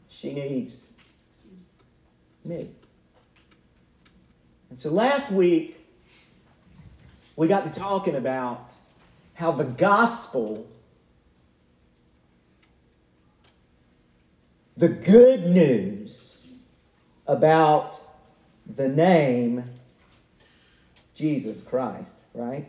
She 0.08 0.32
needs 0.32 0.86
me. 2.44 2.70
And 4.72 4.78
so 4.78 4.88
last 4.88 5.30
week, 5.30 5.76
we 7.36 7.46
got 7.46 7.66
to 7.66 7.78
talking 7.78 8.16
about 8.16 8.72
how 9.34 9.52
the 9.52 9.64
gospel, 9.64 10.66
the 14.78 14.88
good 14.88 15.44
news 15.44 16.54
about 17.26 17.98
the 18.64 18.88
name 18.88 19.64
Jesus 21.14 21.60
Christ, 21.60 22.16
right? 22.32 22.66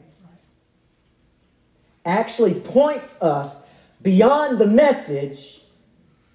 Actually 2.04 2.56
points 2.56 3.22
us 3.22 3.64
beyond 4.02 4.58
the 4.58 4.68
message 4.68 5.62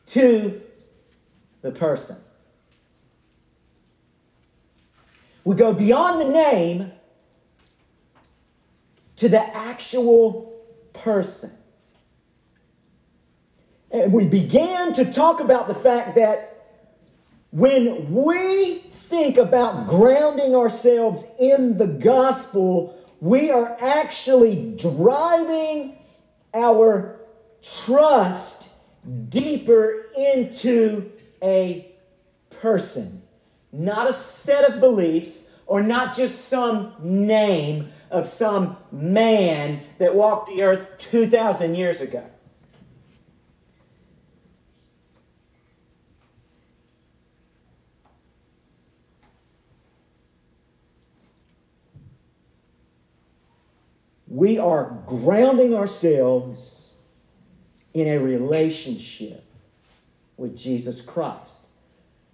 to 0.07 0.63
the 1.61 1.73
person. 1.73 2.17
We 5.49 5.55
go 5.57 5.73
beyond 5.73 6.21
the 6.21 6.29
name 6.29 6.93
to 9.17 9.31
the 9.31 9.41
actual 9.57 10.63
person. 10.93 11.51
And 13.91 14.13
we 14.13 14.27
began 14.27 14.93
to 14.93 15.11
talk 15.11 15.41
about 15.41 15.67
the 15.67 15.75
fact 15.75 16.17
that 16.17 16.67
when 17.51 18.13
we 18.13 18.81
think 18.91 19.39
about 19.39 19.87
grounding 19.87 20.55
ourselves 20.55 21.25
in 21.41 21.79
the 21.79 21.87
gospel, 21.87 22.95
we 23.21 23.51
are 23.51 23.75
actually 23.81 24.75
driving 24.77 25.97
our 26.53 27.21
trust 27.63 28.69
deeper 29.31 30.05
into 30.15 31.11
a 31.43 31.91
person, 32.51 33.23
not 33.73 34.09
a 34.09 34.13
set 34.13 34.65
of 34.71 34.81
beliefs 34.81 35.51
or 35.67 35.83
not 35.83 36.17
just 36.17 36.47
some 36.47 36.95
name 37.01 37.93
of 38.11 38.27
some 38.27 38.77
man 38.91 39.83
that 39.99 40.15
walked 40.15 40.49
the 40.49 40.63
earth 40.63 40.87
2,000 40.99 41.75
years 41.75 42.01
ago. 42.01 42.25
We 54.27 54.59
are 54.59 55.03
grounding 55.07 55.75
ourselves 55.75 56.93
in 57.95 58.07
a 58.07 58.19
relationship 58.19 59.45
with 60.37 60.57
Jesus 60.57 61.01
Christ. 61.01 61.68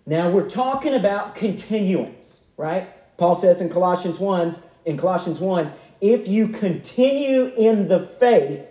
Now 0.06 0.30
we're 0.30 0.48
talking 0.48 0.94
about 0.94 1.34
continuance, 1.34 2.44
right? 2.56 2.88
Paul 3.16 3.34
says 3.34 3.60
in 3.60 3.68
Colossians 3.68 4.18
1, 4.18 4.54
in 4.84 4.96
Colossians 4.96 5.40
1, 5.40 5.72
if 6.00 6.28
you 6.28 6.48
continue 6.48 7.46
in 7.56 7.88
the 7.88 8.00
faith, 8.00 8.66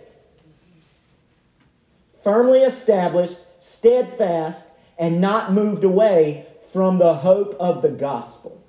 firmly 2.22 2.60
established, 2.60 3.38
steadfast, 3.58 4.70
and 4.98 5.20
not 5.20 5.52
moved 5.52 5.82
away 5.82 6.46
from 6.72 6.98
the 6.98 7.14
hope 7.14 7.56
of 7.58 7.82
the 7.82 7.88
gospel. 7.88 8.62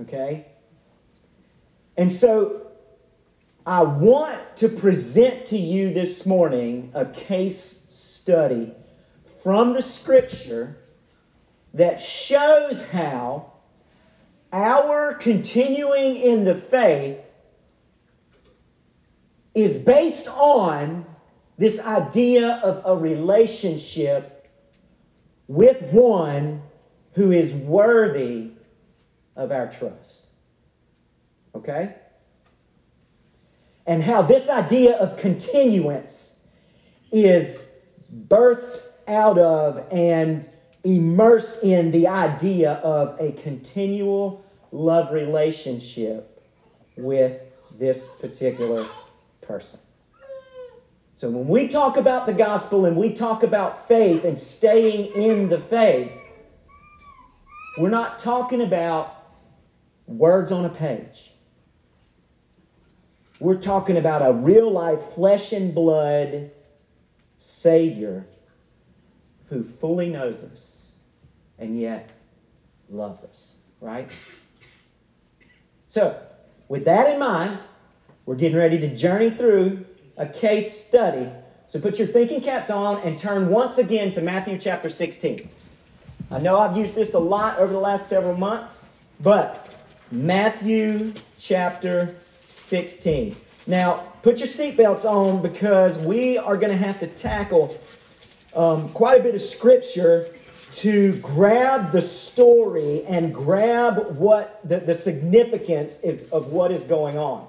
Okay? 0.00 0.46
And 1.96 2.12
so 2.12 2.68
I 3.66 3.82
want 3.82 4.56
to 4.58 4.68
present 4.68 5.46
to 5.46 5.58
you 5.58 5.92
this 5.92 6.24
morning 6.24 6.92
a 6.94 7.06
case 7.06 7.86
study 7.88 8.72
from 9.42 9.72
the 9.72 9.82
scripture 9.82 10.76
that 11.76 12.00
shows 12.00 12.82
how 12.88 13.52
our 14.50 15.12
continuing 15.12 16.16
in 16.16 16.44
the 16.44 16.54
faith 16.54 17.20
is 19.54 19.76
based 19.76 20.26
on 20.26 21.04
this 21.58 21.78
idea 21.78 22.60
of 22.64 22.82
a 22.86 22.96
relationship 22.96 24.50
with 25.48 25.82
one 25.92 26.62
who 27.12 27.30
is 27.30 27.52
worthy 27.52 28.52
of 29.36 29.52
our 29.52 29.70
trust. 29.70 30.24
Okay? 31.54 31.94
And 33.86 34.02
how 34.02 34.22
this 34.22 34.48
idea 34.48 34.96
of 34.96 35.18
continuance 35.18 36.40
is 37.12 37.60
birthed 38.10 38.80
out 39.06 39.38
of 39.38 39.86
and 39.92 40.48
immersed 40.86 41.64
in 41.64 41.90
the 41.90 42.06
idea 42.06 42.74
of 42.74 43.20
a 43.20 43.32
continual 43.32 44.44
love 44.70 45.12
relationship 45.12 46.40
with 46.96 47.40
this 47.76 48.06
particular 48.20 48.86
person. 49.40 49.80
So 51.16 51.28
when 51.28 51.48
we 51.48 51.66
talk 51.66 51.96
about 51.96 52.26
the 52.26 52.32
gospel 52.32 52.84
and 52.84 52.96
we 52.96 53.12
talk 53.12 53.42
about 53.42 53.88
faith 53.88 54.24
and 54.24 54.38
staying 54.38 55.12
in 55.14 55.48
the 55.48 55.58
faith, 55.58 56.12
we're 57.78 57.90
not 57.90 58.20
talking 58.20 58.60
about 58.60 59.12
words 60.06 60.52
on 60.52 60.66
a 60.66 60.68
page. 60.68 61.32
We're 63.40 63.60
talking 63.60 63.96
about 63.96 64.22
a 64.22 64.32
real 64.32 64.70
life, 64.70 65.00
flesh 65.00 65.52
and 65.52 65.74
blood 65.74 66.52
Savior 67.38 68.26
who 69.48 69.62
fully 69.62 70.08
knows 70.08 70.42
us 70.42 70.96
and 71.58 71.78
yet 71.78 72.10
loves 72.88 73.24
us, 73.24 73.56
right? 73.80 74.10
So, 75.88 76.20
with 76.68 76.84
that 76.84 77.10
in 77.10 77.18
mind, 77.18 77.60
we're 78.26 78.34
getting 78.34 78.56
ready 78.58 78.78
to 78.80 78.94
journey 78.94 79.30
through 79.30 79.86
a 80.16 80.26
case 80.26 80.84
study. 80.84 81.30
So, 81.66 81.80
put 81.80 81.98
your 81.98 82.08
thinking 82.08 82.40
caps 82.40 82.70
on 82.70 83.00
and 83.02 83.18
turn 83.18 83.48
once 83.48 83.78
again 83.78 84.10
to 84.12 84.20
Matthew 84.20 84.58
chapter 84.58 84.88
16. 84.88 85.48
I 86.30 86.38
know 86.38 86.58
I've 86.58 86.76
used 86.76 86.94
this 86.94 87.14
a 87.14 87.18
lot 87.18 87.58
over 87.58 87.72
the 87.72 87.78
last 87.78 88.08
several 88.08 88.36
months, 88.36 88.84
but 89.20 89.68
Matthew 90.10 91.14
chapter 91.38 92.16
16. 92.46 93.36
Now, 93.68 94.04
put 94.22 94.38
your 94.38 94.48
seatbelts 94.48 95.04
on 95.04 95.42
because 95.42 95.98
we 95.98 96.36
are 96.36 96.56
going 96.56 96.70
to 96.70 96.76
have 96.76 97.00
to 97.00 97.06
tackle 97.06 97.78
um, 98.56 98.88
quite 98.90 99.20
a 99.20 99.22
bit 99.22 99.34
of 99.34 99.40
scripture 99.40 100.26
to 100.74 101.14
grab 101.16 101.92
the 101.92 102.02
story 102.02 103.04
and 103.04 103.34
grab 103.34 104.16
what 104.16 104.60
the, 104.68 104.78
the 104.78 104.94
significance 104.94 105.98
is 106.00 106.28
of 106.30 106.48
what 106.48 106.70
is 106.70 106.84
going 106.84 107.16
on. 107.16 107.46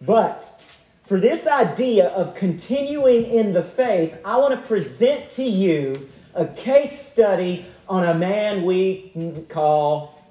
But 0.00 0.60
for 1.04 1.20
this 1.20 1.46
idea 1.46 2.08
of 2.08 2.34
continuing 2.34 3.24
in 3.24 3.52
the 3.52 3.62
faith, 3.62 4.16
I 4.24 4.38
want 4.38 4.60
to 4.60 4.66
present 4.66 5.30
to 5.32 5.44
you 5.44 6.08
a 6.34 6.46
case 6.46 6.98
study 6.98 7.66
on 7.88 8.04
a 8.04 8.14
man 8.14 8.64
we 8.64 9.12
call 9.48 10.22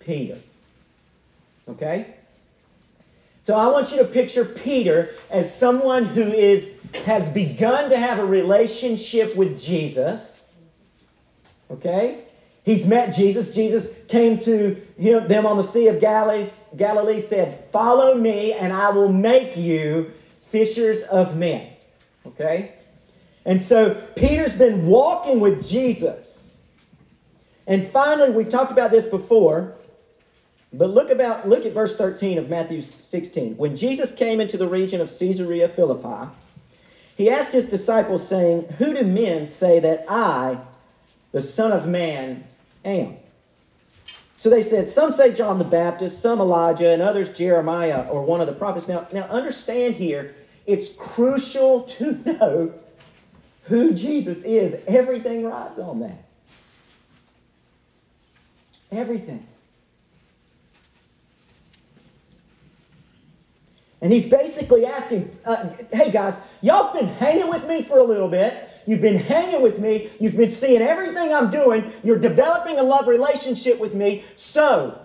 Peter. 0.00 0.38
Okay? 1.68 2.14
So 3.42 3.56
I 3.56 3.66
want 3.66 3.90
you 3.90 3.98
to 3.98 4.04
picture 4.04 4.44
Peter 4.44 5.10
as 5.28 5.52
someone 5.54 6.04
who 6.04 6.22
is 6.22 6.74
has 7.04 7.28
begun 7.30 7.90
to 7.90 7.96
have 7.96 8.18
a 8.18 8.24
relationship 8.24 9.34
with 9.34 9.60
Jesus. 9.60 10.44
Okay? 11.70 12.24
He's 12.64 12.86
met 12.86 13.14
Jesus. 13.14 13.54
Jesus 13.54 13.92
came 14.08 14.38
to 14.40 14.80
him, 14.96 15.26
them 15.26 15.46
on 15.46 15.56
the 15.56 15.62
Sea 15.62 15.88
of 15.88 16.00
Galilee, 16.00 16.48
Galilee, 16.76 17.18
said, 17.18 17.64
Follow 17.70 18.14
me, 18.14 18.52
and 18.52 18.72
I 18.72 18.90
will 18.90 19.12
make 19.12 19.56
you 19.56 20.12
fishers 20.50 21.02
of 21.04 21.36
men. 21.36 21.72
Okay? 22.26 22.74
And 23.44 23.60
so 23.60 23.94
Peter's 24.14 24.54
been 24.54 24.86
walking 24.86 25.40
with 25.40 25.66
Jesus. 25.68 26.60
And 27.66 27.84
finally, 27.88 28.30
we've 28.30 28.48
talked 28.48 28.70
about 28.70 28.92
this 28.92 29.06
before. 29.06 29.74
But 30.72 30.90
look 30.90 31.10
about 31.10 31.48
look 31.48 31.66
at 31.66 31.72
verse 31.72 31.96
13 31.96 32.38
of 32.38 32.48
Matthew 32.48 32.80
16. 32.80 33.56
When 33.56 33.76
Jesus 33.76 34.12
came 34.12 34.40
into 34.40 34.56
the 34.56 34.66
region 34.66 35.00
of 35.00 35.16
Caesarea 35.18 35.68
Philippi, 35.68 36.30
he 37.16 37.28
asked 37.30 37.52
his 37.52 37.68
disciples, 37.68 38.26
saying, 38.26 38.68
Who 38.78 38.94
do 38.94 39.04
men 39.04 39.46
say 39.46 39.80
that 39.80 40.06
I, 40.08 40.58
the 41.32 41.40
Son 41.40 41.72
of 41.72 41.86
Man, 41.86 42.44
am? 42.84 43.16
So 44.38 44.50
they 44.50 44.62
said, 44.62 44.88
Some 44.88 45.12
say 45.12 45.32
John 45.32 45.58
the 45.58 45.64
Baptist, 45.64 46.20
some 46.20 46.40
Elijah, 46.40 46.88
and 46.88 47.02
others 47.02 47.28
Jeremiah 47.28 48.08
or 48.08 48.24
one 48.24 48.40
of 48.40 48.46
the 48.46 48.54
prophets. 48.54 48.88
Now, 48.88 49.06
now 49.12 49.24
understand 49.24 49.94
here, 49.94 50.34
it's 50.66 50.88
crucial 50.88 51.82
to 51.82 52.12
know 52.26 52.74
who 53.64 53.92
Jesus 53.92 54.42
is. 54.44 54.82
Everything 54.86 55.44
rides 55.44 55.78
on 55.78 56.00
that. 56.00 56.24
Everything. 58.90 59.46
And 64.02 64.12
he's 64.12 64.28
basically 64.28 64.84
asking, 64.84 65.34
uh, 65.44 65.68
hey 65.92 66.10
guys, 66.10 66.36
y'all 66.60 66.88
have 66.88 66.92
been 66.92 67.06
hanging 67.06 67.48
with 67.48 67.66
me 67.68 67.84
for 67.84 68.00
a 68.00 68.04
little 68.04 68.28
bit. 68.28 68.68
You've 68.84 69.00
been 69.00 69.16
hanging 69.16 69.62
with 69.62 69.78
me. 69.78 70.10
You've 70.18 70.36
been 70.36 70.48
seeing 70.48 70.82
everything 70.82 71.32
I'm 71.32 71.50
doing. 71.50 71.92
You're 72.02 72.18
developing 72.18 72.80
a 72.80 72.82
love 72.82 73.06
relationship 73.06 73.78
with 73.78 73.94
me. 73.94 74.24
So, 74.34 75.00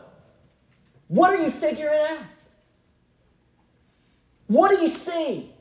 what 1.09 1.29
are 1.29 1.37
you 1.37 1.51
figuring 1.51 1.99
out? 2.09 2.17
What 4.47 4.71
do 4.71 4.81
you 4.81 4.87
see? 4.87 5.53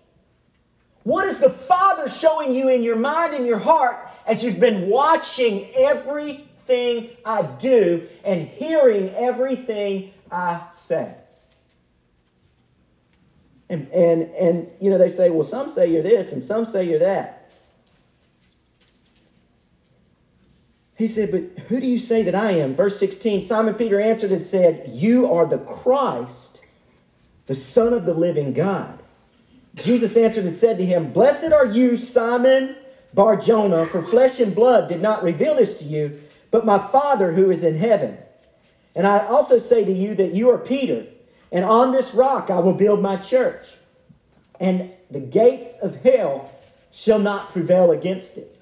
What 1.02 1.26
is 1.26 1.38
the 1.38 1.50
Father 1.50 2.08
showing 2.08 2.54
you 2.54 2.70
in 2.70 2.82
your 2.82 2.96
mind 2.96 3.34
and 3.34 3.46
your 3.46 3.58
heart 3.58 3.98
as 4.26 4.42
you've 4.42 4.58
been 4.58 4.88
watching 4.88 5.68
everything 5.76 7.10
I 7.22 7.42
do 7.42 8.08
and 8.24 8.48
hearing 8.48 9.10
everything 9.10 10.14
I 10.32 10.62
say? 10.72 11.14
And, 13.68 13.88
and, 13.88 14.22
and, 14.34 14.70
you 14.80 14.90
know, 14.90 14.98
they 14.98 15.08
say, 15.08 15.30
well, 15.30 15.42
some 15.42 15.68
say 15.68 15.90
you're 15.90 16.02
this 16.02 16.32
and 16.32 16.42
some 16.42 16.64
say 16.64 16.88
you're 16.88 17.00
that. 17.00 17.52
He 20.96 21.08
said, 21.08 21.30
but 21.30 21.64
who 21.64 21.78
do 21.80 21.86
you 21.86 21.98
say 21.98 22.22
that 22.22 22.34
I 22.34 22.52
am? 22.52 22.74
Verse 22.74 22.98
16 22.98 23.42
Simon 23.42 23.74
Peter 23.74 24.00
answered 24.00 24.32
and 24.32 24.42
said, 24.42 24.88
You 24.92 25.30
are 25.30 25.44
the 25.44 25.58
Christ, 25.58 26.62
the 27.46 27.54
Son 27.54 27.92
of 27.92 28.06
the 28.06 28.14
living 28.14 28.54
God. 28.54 28.98
Jesus 29.74 30.16
answered 30.16 30.44
and 30.44 30.54
said 30.54 30.78
to 30.78 30.86
him, 30.86 31.12
Blessed 31.12 31.52
are 31.52 31.66
you, 31.66 31.98
Simon 31.98 32.76
Bar 33.12 33.36
Jonah, 33.36 33.84
for 33.84 34.02
flesh 34.02 34.40
and 34.40 34.54
blood 34.54 34.88
did 34.88 35.02
not 35.02 35.22
reveal 35.22 35.54
this 35.54 35.78
to 35.80 35.84
you, 35.84 36.22
but 36.50 36.64
my 36.64 36.78
Father 36.78 37.32
who 37.32 37.50
is 37.50 37.62
in 37.62 37.76
heaven. 37.76 38.16
And 38.94 39.06
I 39.06 39.26
also 39.26 39.58
say 39.58 39.84
to 39.84 39.92
you 39.92 40.14
that 40.14 40.34
you 40.34 40.50
are 40.50 40.58
Peter, 40.58 41.06
and 41.52 41.64
on 41.64 41.92
this 41.92 42.14
rock 42.14 42.50
I 42.50 42.58
will 42.58 42.74
build 42.74 43.00
my 43.00 43.16
church, 43.16 43.66
and 44.60 44.90
the 45.10 45.20
gates 45.20 45.78
of 45.80 45.96
hell 46.02 46.52
shall 46.92 47.18
not 47.18 47.52
prevail 47.52 47.90
against 47.90 48.36
it. 48.38 48.52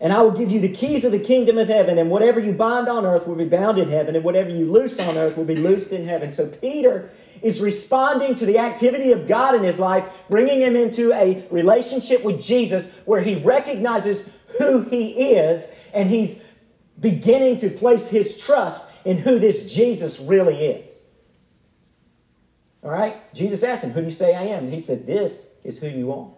And 0.00 0.12
I 0.12 0.20
will 0.22 0.32
give 0.32 0.50
you 0.50 0.60
the 0.60 0.72
keys 0.72 1.04
of 1.04 1.12
the 1.12 1.18
kingdom 1.18 1.56
of 1.56 1.68
heaven, 1.68 1.98
and 1.98 2.10
whatever 2.10 2.40
you 2.40 2.52
bind 2.52 2.88
on 2.88 3.06
earth 3.06 3.26
will 3.26 3.36
be 3.36 3.44
bound 3.44 3.78
in 3.78 3.88
heaven, 3.88 4.16
and 4.16 4.24
whatever 4.24 4.50
you 4.50 4.70
loose 4.70 4.98
on 4.98 5.16
earth 5.16 5.36
will 5.36 5.44
be 5.44 5.56
loosed 5.56 5.92
in 5.92 6.06
heaven. 6.06 6.30
So 6.30 6.46
Peter 6.46 7.10
is 7.42 7.60
responding 7.60 8.34
to 8.34 8.46
the 8.46 8.58
activity 8.58 9.12
of 9.12 9.26
God 9.26 9.54
in 9.54 9.62
his 9.62 9.78
life, 9.78 10.04
bringing 10.28 10.60
him 10.60 10.76
into 10.76 11.12
a 11.12 11.46
relationship 11.50 12.24
with 12.24 12.42
Jesus 12.42 12.92
where 13.04 13.20
he 13.20 13.36
recognizes 13.36 14.28
who 14.58 14.82
he 14.82 15.10
is, 15.10 15.70
and 15.92 16.08
he's 16.08 16.42
beginning 17.00 17.58
to 17.58 17.70
place 17.70 18.08
his 18.08 18.38
trust 18.38 18.90
in 19.04 19.18
who 19.18 19.38
this 19.38 19.72
Jesus 19.72 20.20
really 20.20 20.66
is. 20.66 20.90
All 22.84 22.90
right? 22.90 23.34
Jesus 23.34 23.62
asked 23.62 23.82
him, 23.82 23.90
Who 23.90 24.00
do 24.00 24.06
you 24.06 24.12
say 24.12 24.34
I 24.34 24.42
am? 24.42 24.64
And 24.64 24.72
he 24.72 24.78
said, 24.78 25.06
This 25.06 25.50
is 25.64 25.78
who 25.78 25.88
you 25.88 26.12
are. 26.12 26.28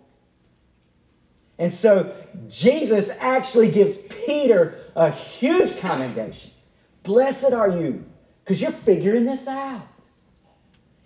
And 1.59 1.73
so 1.73 2.15
Jesus 2.49 3.11
actually 3.19 3.71
gives 3.71 3.99
Peter 3.99 4.79
a 4.95 5.11
huge 5.11 5.79
commendation. 5.81 6.51
Blessed 7.03 7.53
are 7.53 7.71
you, 7.71 8.05
because 8.45 8.61
you're 8.61 8.71
figuring 8.71 9.25
this 9.25 9.49
out. 9.49 9.89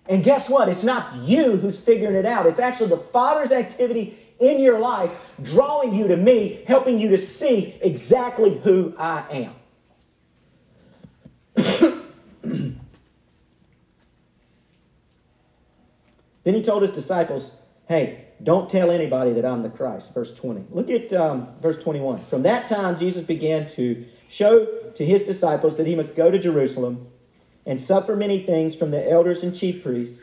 And 0.07 0.25
guess 0.25 0.51
what? 0.51 0.69
It's 0.69 0.83
not 0.83 1.15
you 1.23 1.57
who's 1.57 1.79
figuring 1.79 2.17
it 2.17 2.27
out. 2.27 2.47
It's 2.47 2.59
actually 2.59 2.89
the 2.89 2.97
Father's 2.97 3.53
activity 3.53 4.19
in 4.41 4.61
your 4.61 4.79
life 4.79 5.11
drawing 5.43 5.95
you 5.95 6.09
to 6.09 6.17
me, 6.17 6.65
helping 6.67 6.99
you 6.99 7.11
to 7.11 7.19
see 7.19 7.79
exactly 7.81 8.59
who 8.59 8.95
I 8.99 9.25
am. 9.31 9.55
Then 16.45 16.55
he 16.55 16.63
told 16.63 16.83
his 16.83 16.93
disciples, 16.93 17.53
Hey, 17.87 18.27
don't 18.43 18.71
tell 18.71 18.91
anybody 18.91 19.33
that 19.33 19.45
I'm 19.45 19.63
the 19.63 19.69
Christ. 19.69 20.15
Verse 20.15 20.35
20. 20.35 20.67
Look 20.71 20.89
at 20.89 21.13
um, 21.13 21.49
verse 21.61 21.83
21. 21.83 22.21
From 22.21 22.43
that 22.43 22.67
time, 22.67 22.99
Jesus 22.99 23.25
began 23.25 23.69
to 23.71 24.07
show 24.29 24.65
to 24.95 25.05
his 25.05 25.25
disciples 25.25 25.77
that 25.77 25.87
he 25.87 25.95
must 25.95 26.15
go 26.15 26.31
to 26.31 26.39
Jerusalem 26.39 27.09
and 27.67 27.79
suffer 27.79 28.17
many 28.17 28.43
things 28.45 28.75
from 28.75 28.91
the 28.91 29.11
elders 29.11 29.43
and 29.43 29.55
chief 29.55 29.83
priests 29.83 30.23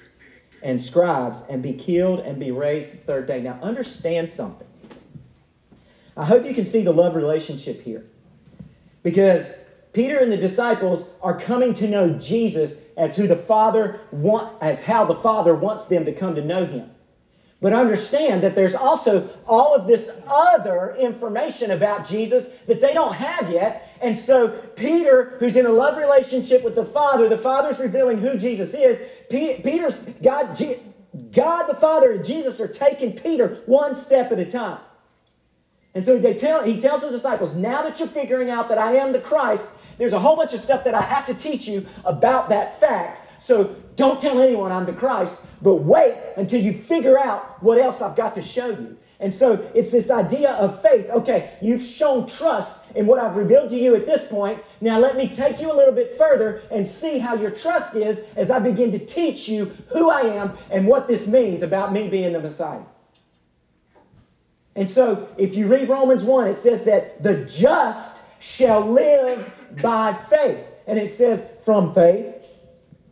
and 0.63 0.81
scribes 0.81 1.43
and 1.49 1.61
be 1.61 1.73
killed 1.73 2.19
and 2.21 2.39
be 2.39 2.51
raised 2.51 2.91
the 2.91 2.97
third 2.97 3.27
day. 3.27 3.41
Now, 3.41 3.59
understand 3.61 4.29
something. 4.29 4.67
I 6.15 6.25
hope 6.25 6.45
you 6.45 6.55
can 6.55 6.65
see 6.65 6.81
the 6.83 6.91
love 6.91 7.15
relationship 7.15 7.83
here. 7.83 8.05
Because 9.03 9.53
Peter 9.93 10.17
and 10.17 10.31
the 10.31 10.37
disciples 10.37 11.11
are 11.21 11.39
coming 11.39 11.73
to 11.75 11.87
know 11.87 12.17
Jesus 12.17 12.81
as 12.97 13.15
who 13.15 13.27
the 13.27 13.35
Father 13.35 14.01
want, 14.11 14.61
as 14.61 14.83
how 14.83 15.05
the 15.05 15.15
Father 15.15 15.55
wants 15.55 15.85
them 15.85 16.03
to 16.05 16.11
come 16.11 16.35
to 16.35 16.43
know 16.43 16.65
him. 16.65 16.89
But 17.61 17.73
understand 17.73 18.43
that 18.43 18.53
there's 18.53 18.75
also 18.75 19.29
all 19.47 19.73
of 19.73 19.87
this 19.87 20.11
other 20.27 20.95
information 20.99 21.71
about 21.71 22.07
Jesus 22.07 22.49
that 22.67 22.81
they 22.81 22.93
don't 22.93 23.15
have 23.15 23.51
yet. 23.51 23.97
And 23.99 24.15
so, 24.15 24.49
Peter, 24.75 25.37
who's 25.39 25.55
in 25.55 25.65
a 25.65 25.71
love 25.71 25.97
relationship 25.97 26.63
with 26.63 26.75
the 26.75 26.85
Father, 26.85 27.27
the 27.27 27.37
Father's 27.37 27.79
revealing 27.79 28.19
who 28.19 28.37
Jesus 28.37 28.75
is. 28.75 28.99
Peter's, 29.29 29.97
God, 30.21 30.59
God 31.31 31.63
the 31.63 31.75
Father 31.75 32.11
and 32.11 32.23
Jesus 32.23 32.59
are 32.59 32.67
taking 32.67 33.13
Peter 33.13 33.63
one 33.65 33.95
step 33.95 34.31
at 34.31 34.37
a 34.37 34.45
time. 34.45 34.79
And 35.95 36.05
so 36.05 36.19
they 36.19 36.35
tell, 36.35 36.63
he 36.63 36.79
tells 36.79 37.01
the 37.01 37.09
disciples, 37.09 37.55
now 37.55 37.81
that 37.81 37.97
you're 37.97 38.07
figuring 38.07 38.51
out 38.51 38.69
that 38.69 38.77
I 38.77 38.97
am 38.97 39.13
the 39.13 39.19
Christ, 39.19 39.69
there's 39.97 40.13
a 40.13 40.19
whole 40.19 40.35
bunch 40.35 40.53
of 40.53 40.59
stuff 40.59 40.83
that 40.83 40.93
I 40.93 41.01
have 41.01 41.25
to 41.27 41.33
teach 41.33 41.67
you 41.67 41.85
about 42.05 42.49
that 42.49 42.79
fact. 42.79 43.21
So 43.41 43.75
don't 43.95 44.19
tell 44.19 44.39
anyone 44.39 44.71
I'm 44.71 44.85
the 44.85 44.93
Christ, 44.93 45.41
but 45.61 45.75
wait 45.75 46.15
until 46.37 46.61
you 46.61 46.73
figure 46.73 47.19
out 47.19 47.61
what 47.63 47.77
else 47.77 48.01
I've 48.01 48.15
got 48.15 48.35
to 48.35 48.41
show 48.41 48.69
you. 48.69 48.97
And 49.19 49.33
so 49.33 49.67
it's 49.73 49.89
this 49.89 50.11
idea 50.11 50.51
of 50.51 50.79
faith. 50.81 51.09
Okay, 51.09 51.57
you've 51.59 51.81
shown 51.81 52.27
trust 52.27 52.81
in 52.93 53.07
what 53.07 53.19
I've 53.19 53.35
revealed 53.35 53.69
to 53.69 53.75
you 53.75 53.95
at 53.95 54.05
this 54.05 54.27
point. 54.27 54.63
Now 54.79 54.99
let 54.99 55.17
me 55.17 55.27
take 55.27 55.59
you 55.59 55.71
a 55.71 55.75
little 55.75 55.93
bit 55.93 56.15
further 56.15 56.61
and 56.69 56.85
see 56.85 57.17
how 57.17 57.33
your 57.35 57.49
trust 57.49 57.95
is 57.95 58.21
as 58.35 58.51
I 58.51 58.59
begin 58.59 58.91
to 58.91 58.99
teach 58.99 59.49
you 59.49 59.75
who 59.89 60.11
I 60.11 60.21
am 60.21 60.55
and 60.69 60.87
what 60.87 61.07
this 61.07 61.25
means 61.25 61.63
about 61.63 61.93
me 61.93 62.07
being 62.09 62.33
the 62.33 62.39
Messiah. 62.39 62.83
And 64.75 64.87
so 64.87 65.27
if 65.39 65.55
you 65.55 65.65
read 65.67 65.89
Romans 65.89 66.23
1, 66.23 66.47
it 66.47 66.55
says 66.55 66.85
that 66.85 67.23
the 67.23 67.45
just 67.45 68.21
shall 68.39 68.81
live 68.81 69.56
by 69.81 70.13
faith. 70.13 70.65
And 70.85 70.97
it 70.97 71.09
says 71.09 71.47
from 71.63 71.93
faith 71.93 72.35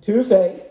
to 0.02 0.24
faith, 0.24 0.62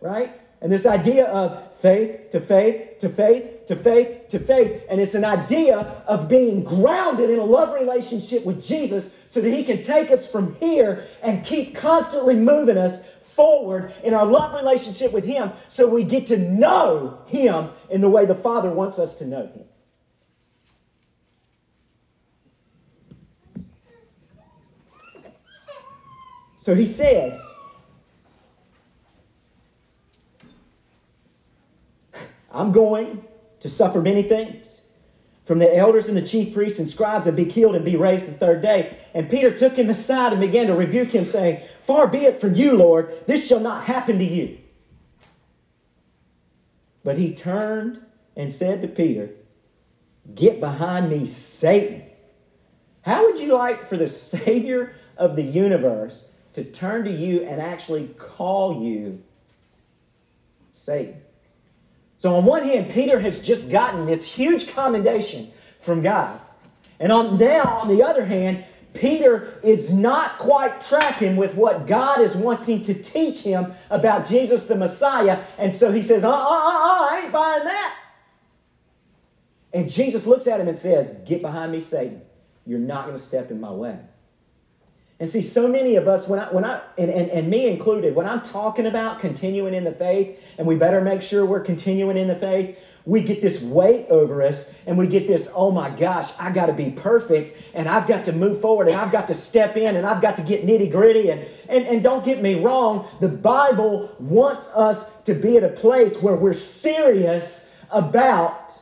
right? 0.00 0.40
And 0.60 0.72
this 0.72 0.86
idea 0.86 1.26
of 1.26 1.76
faith 1.76 2.30
to 2.30 2.40
faith 2.40 2.98
to 3.00 3.08
faith 3.08 3.66
to 3.66 3.76
faith 3.76 4.28
to 4.30 4.38
faith. 4.38 4.82
And 4.88 5.00
it's 5.00 5.14
an 5.14 5.24
idea 5.24 6.02
of 6.06 6.28
being 6.28 6.64
grounded 6.64 7.30
in 7.30 7.38
a 7.38 7.44
love 7.44 7.74
relationship 7.74 8.44
with 8.44 8.64
Jesus 8.64 9.10
so 9.28 9.40
that 9.40 9.50
He 9.50 9.64
can 9.64 9.82
take 9.82 10.10
us 10.10 10.30
from 10.30 10.54
here 10.56 11.06
and 11.22 11.44
keep 11.44 11.74
constantly 11.74 12.36
moving 12.36 12.78
us 12.78 13.00
forward 13.22 13.92
in 14.02 14.14
our 14.14 14.26
love 14.26 14.54
relationship 14.54 15.12
with 15.12 15.24
Him 15.24 15.52
so 15.68 15.88
we 15.88 16.04
get 16.04 16.26
to 16.28 16.38
know 16.38 17.22
Him 17.26 17.70
in 17.90 18.00
the 18.00 18.08
way 18.08 18.24
the 18.24 18.34
Father 18.34 18.70
wants 18.70 18.98
us 18.98 19.14
to 19.16 19.26
know 19.26 19.46
Him. 19.46 19.64
So 26.64 26.74
He 26.74 26.86
says, 26.86 27.38
I'm 32.50 32.72
going 32.72 33.22
to 33.60 33.68
suffer 33.68 34.00
many 34.00 34.22
things 34.22 34.80
from 35.44 35.58
the 35.58 35.76
elders 35.76 36.08
and 36.08 36.16
the 36.16 36.22
chief 36.22 36.54
priests 36.54 36.78
and 36.78 36.88
scribes 36.88 37.26
and 37.26 37.36
be 37.36 37.44
killed 37.44 37.74
and 37.74 37.84
be 37.84 37.96
raised 37.96 38.26
the 38.26 38.32
third 38.32 38.62
day. 38.62 38.96
And 39.12 39.28
Peter 39.28 39.50
took 39.50 39.76
him 39.76 39.90
aside 39.90 40.32
and 40.32 40.40
began 40.40 40.68
to 40.68 40.74
rebuke 40.74 41.08
him, 41.08 41.26
saying, 41.26 41.60
Far 41.82 42.06
be 42.06 42.20
it 42.20 42.40
from 42.40 42.54
you, 42.54 42.74
Lord, 42.78 43.14
this 43.26 43.46
shall 43.46 43.60
not 43.60 43.84
happen 43.84 44.18
to 44.18 44.24
you. 44.24 44.56
But 47.04 47.18
he 47.18 47.34
turned 47.34 48.00
and 48.38 48.50
said 48.50 48.80
to 48.80 48.88
Peter, 48.88 49.28
Get 50.34 50.60
behind 50.60 51.10
me, 51.10 51.26
Satan. 51.26 52.04
How 53.02 53.26
would 53.26 53.38
you 53.38 53.52
like 53.52 53.84
for 53.84 53.98
the 53.98 54.08
Savior 54.08 54.96
of 55.18 55.36
the 55.36 55.42
universe 55.42 56.30
to 56.54 56.64
turn 56.64 57.04
to 57.04 57.10
you 57.10 57.42
and 57.42 57.60
actually 57.60 58.08
call 58.18 58.82
you 58.82 59.22
Satan? 60.72 61.20
So, 62.16 62.34
on 62.34 62.44
one 62.44 62.62
hand, 62.62 62.90
Peter 62.90 63.20
has 63.20 63.42
just 63.42 63.70
gotten 63.70 64.06
this 64.06 64.24
huge 64.24 64.72
commendation 64.72 65.50
from 65.78 66.02
God. 66.02 66.40
And 66.98 67.12
on, 67.12 67.36
now, 67.36 67.80
on 67.82 67.88
the 67.88 68.02
other 68.02 68.24
hand, 68.24 68.64
Peter 68.94 69.58
is 69.62 69.92
not 69.92 70.38
quite 70.38 70.80
tracking 70.80 71.36
with 71.36 71.54
what 71.54 71.86
God 71.86 72.20
is 72.20 72.34
wanting 72.34 72.82
to 72.84 72.94
teach 72.94 73.40
him 73.40 73.74
about 73.90 74.26
Jesus 74.26 74.64
the 74.66 74.76
Messiah. 74.76 75.40
And 75.58 75.74
so 75.74 75.90
he 75.92 76.00
says, 76.00 76.22
uh 76.22 76.30
uh 76.30 76.32
uh, 76.32 76.36
uh 76.36 77.08
I 77.10 77.20
ain't 77.24 77.32
buying 77.32 77.64
that. 77.64 77.98
And 79.74 79.90
Jesus 79.90 80.26
looks 80.26 80.46
at 80.46 80.60
him 80.60 80.68
and 80.68 80.76
says, 80.76 81.16
Get 81.26 81.42
behind 81.42 81.72
me, 81.72 81.80
Satan. 81.80 82.22
You're 82.64 82.78
not 82.78 83.06
going 83.06 83.18
to 83.18 83.22
step 83.22 83.50
in 83.50 83.60
my 83.60 83.72
way. 83.72 83.98
And 85.24 85.32
see, 85.32 85.40
so 85.40 85.66
many 85.66 85.96
of 85.96 86.06
us, 86.06 86.28
when 86.28 86.38
I, 86.38 86.52
when 86.52 86.66
I 86.66 86.82
and, 86.98 87.10
and, 87.10 87.30
and 87.30 87.48
me 87.48 87.66
included, 87.66 88.14
when 88.14 88.26
I'm 88.26 88.42
talking 88.42 88.84
about 88.84 89.20
continuing 89.20 89.72
in 89.72 89.82
the 89.82 89.92
faith, 89.92 90.38
and 90.58 90.66
we 90.66 90.76
better 90.76 91.00
make 91.00 91.22
sure 91.22 91.46
we're 91.46 91.64
continuing 91.64 92.18
in 92.18 92.28
the 92.28 92.36
faith, 92.36 92.76
we 93.06 93.22
get 93.22 93.40
this 93.40 93.62
weight 93.62 94.06
over 94.10 94.42
us 94.42 94.74
and 94.86 94.98
we 94.98 95.06
get 95.06 95.26
this, 95.26 95.48
oh 95.54 95.70
my 95.70 95.88
gosh, 95.88 96.30
I 96.38 96.52
got 96.52 96.66
to 96.66 96.74
be 96.74 96.90
perfect 96.90 97.58
and 97.72 97.88
I've 97.88 98.06
got 98.06 98.24
to 98.26 98.32
move 98.32 98.60
forward 98.60 98.86
and 98.88 98.98
I've 98.98 99.10
got 99.10 99.28
to 99.28 99.34
step 99.34 99.78
in 99.78 99.96
and 99.96 100.04
I've 100.04 100.20
got 100.20 100.36
to 100.36 100.42
get 100.42 100.66
nitty 100.66 100.92
gritty. 100.92 101.30
And, 101.30 101.46
and, 101.70 101.86
and 101.86 102.02
don't 102.02 102.22
get 102.22 102.42
me 102.42 102.60
wrong, 102.62 103.08
the 103.20 103.28
Bible 103.28 104.14
wants 104.18 104.68
us 104.74 105.10
to 105.24 105.32
be 105.32 105.56
at 105.56 105.64
a 105.64 105.70
place 105.70 106.20
where 106.20 106.36
we're 106.36 106.52
serious 106.52 107.72
about 107.90 108.78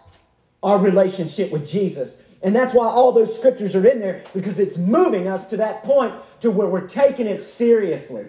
our 0.61 0.81
relationship 0.81 1.53
with 1.53 1.71
Jesus. 1.71 2.21
And 2.43 2.55
that's 2.55 2.75
why 2.75 2.87
all 2.87 3.13
those 3.13 3.37
scriptures 3.37 3.77
are 3.77 3.87
in 3.87 4.01
there 4.01 4.25
because 4.35 4.59
it's 4.59 4.77
moving 4.77 5.29
us 5.29 5.47
to 5.49 5.57
that 5.59 5.85
point 5.85 6.15
to 6.41 6.51
where 6.51 6.67
we're 6.67 6.89
taking 6.89 7.27
it 7.27 7.41
seriously. 7.41 8.27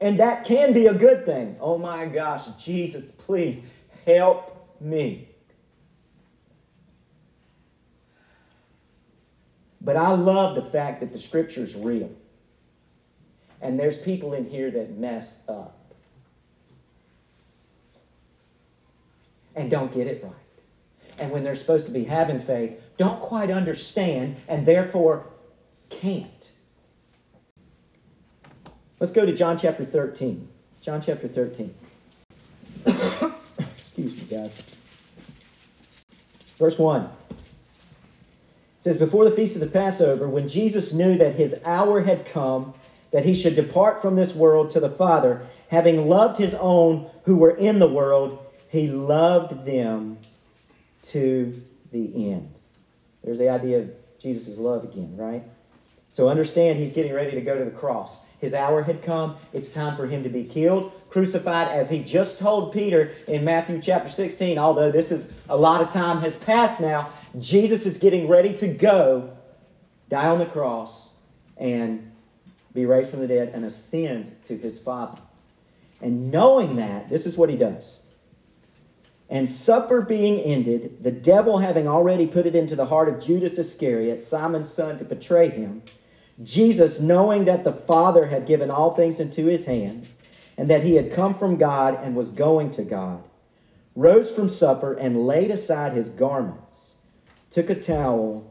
And 0.00 0.20
that 0.20 0.44
can 0.44 0.72
be 0.72 0.86
a 0.86 0.94
good 0.94 1.26
thing. 1.26 1.56
Oh 1.60 1.76
my 1.76 2.06
gosh, 2.06 2.46
Jesus, 2.58 3.10
please 3.10 3.62
help 4.06 4.76
me. 4.80 5.28
But 9.80 9.96
I 9.96 10.10
love 10.10 10.54
the 10.54 10.62
fact 10.70 11.00
that 11.00 11.12
the 11.12 11.18
scripture 11.18 11.62
is 11.62 11.74
real. 11.74 12.10
And 13.60 13.78
there's 13.78 13.98
people 13.98 14.34
in 14.34 14.48
here 14.48 14.70
that 14.70 14.96
mess 14.96 15.42
up 15.48 15.78
and 19.56 19.68
don't 19.68 19.92
get 19.92 20.06
it 20.06 20.22
right. 20.22 20.47
And 21.18 21.30
when 21.30 21.44
they're 21.44 21.54
supposed 21.54 21.86
to 21.86 21.92
be 21.92 22.04
having 22.04 22.40
faith, 22.40 22.80
don't 22.96 23.20
quite 23.20 23.50
understand 23.50 24.36
and 24.46 24.64
therefore 24.64 25.26
can't. 25.90 26.50
Let's 29.00 29.12
go 29.12 29.24
to 29.24 29.32
John 29.32 29.58
chapter 29.58 29.84
13. 29.84 30.48
John 30.82 31.00
chapter 31.00 31.28
13. 31.28 31.74
Excuse 33.76 34.16
me, 34.16 34.36
guys. 34.36 34.62
Verse 36.56 36.78
1 36.78 37.08
says, 38.78 38.96
Before 38.96 39.24
the 39.24 39.30
feast 39.30 39.54
of 39.54 39.60
the 39.60 39.66
Passover, 39.68 40.28
when 40.28 40.48
Jesus 40.48 40.92
knew 40.92 41.16
that 41.18 41.34
his 41.34 41.60
hour 41.64 42.02
had 42.02 42.26
come, 42.26 42.74
that 43.10 43.24
he 43.24 43.34
should 43.34 43.56
depart 43.56 44.02
from 44.02 44.16
this 44.16 44.34
world 44.34 44.70
to 44.70 44.80
the 44.80 44.90
Father, 44.90 45.42
having 45.68 46.08
loved 46.08 46.38
his 46.38 46.54
own 46.54 47.08
who 47.24 47.36
were 47.36 47.56
in 47.56 47.78
the 47.78 47.88
world, 47.88 48.44
he 48.68 48.88
loved 48.88 49.64
them 49.64 50.18
to 51.02 51.62
the 51.92 52.32
end. 52.32 52.52
There's 53.22 53.38
the 53.38 53.48
idea 53.48 53.80
of 53.80 53.90
Jesus' 54.18 54.58
love 54.58 54.84
again, 54.84 55.16
right? 55.16 55.44
So 56.10 56.28
understand 56.28 56.78
he's 56.78 56.92
getting 56.92 57.12
ready 57.12 57.32
to 57.32 57.40
go 57.40 57.58
to 57.58 57.64
the 57.64 57.70
cross. 57.70 58.20
His 58.40 58.54
hour 58.54 58.82
had 58.82 59.02
come. 59.02 59.36
It's 59.52 59.70
time 59.70 59.96
for 59.96 60.06
him 60.06 60.22
to 60.22 60.28
be 60.28 60.44
killed, 60.44 60.92
crucified, 61.10 61.68
as 61.68 61.90
he 61.90 62.02
just 62.02 62.38
told 62.38 62.72
Peter 62.72 63.12
in 63.26 63.44
Matthew 63.44 63.80
chapter 63.82 64.08
16. 64.08 64.58
Although 64.58 64.90
this 64.90 65.10
is 65.10 65.32
a 65.48 65.56
lot 65.56 65.80
of 65.80 65.90
time 65.90 66.20
has 66.20 66.36
passed 66.36 66.80
now, 66.80 67.10
Jesus 67.38 67.84
is 67.84 67.98
getting 67.98 68.28
ready 68.28 68.54
to 68.54 68.68
go, 68.68 69.36
die 70.08 70.28
on 70.28 70.38
the 70.38 70.46
cross, 70.46 71.10
and 71.56 72.12
be 72.74 72.86
raised 72.86 73.10
from 73.10 73.20
the 73.20 73.26
dead 73.26 73.50
and 73.54 73.64
ascend 73.64 74.34
to 74.46 74.56
his 74.56 74.78
Father. 74.78 75.20
And 76.00 76.30
knowing 76.30 76.76
that, 76.76 77.08
this 77.08 77.26
is 77.26 77.36
what 77.36 77.50
he 77.50 77.56
does. 77.56 78.00
And 79.30 79.48
supper 79.48 80.00
being 80.00 80.38
ended, 80.38 81.02
the 81.02 81.10
devil 81.10 81.58
having 81.58 81.86
already 81.86 82.26
put 82.26 82.46
it 82.46 82.54
into 82.54 82.74
the 82.74 82.86
heart 82.86 83.08
of 83.08 83.22
Judas 83.22 83.58
Iscariot, 83.58 84.22
Simon's 84.22 84.72
son, 84.72 84.98
to 84.98 85.04
betray 85.04 85.50
him, 85.50 85.82
Jesus, 86.42 87.00
knowing 87.00 87.44
that 87.44 87.64
the 87.64 87.72
Father 87.72 88.26
had 88.26 88.46
given 88.46 88.70
all 88.70 88.94
things 88.94 89.20
into 89.20 89.46
his 89.46 89.66
hands, 89.66 90.14
and 90.56 90.70
that 90.70 90.82
he 90.82 90.94
had 90.94 91.12
come 91.12 91.34
from 91.34 91.56
God 91.56 91.98
and 92.02 92.16
was 92.16 92.30
going 92.30 92.70
to 92.72 92.82
God, 92.82 93.22
rose 93.94 94.30
from 94.30 94.48
supper 94.48 94.94
and 94.94 95.26
laid 95.26 95.50
aside 95.50 95.92
his 95.92 96.08
garments, 96.08 96.94
took 97.50 97.68
a 97.68 97.74
towel, 97.74 98.50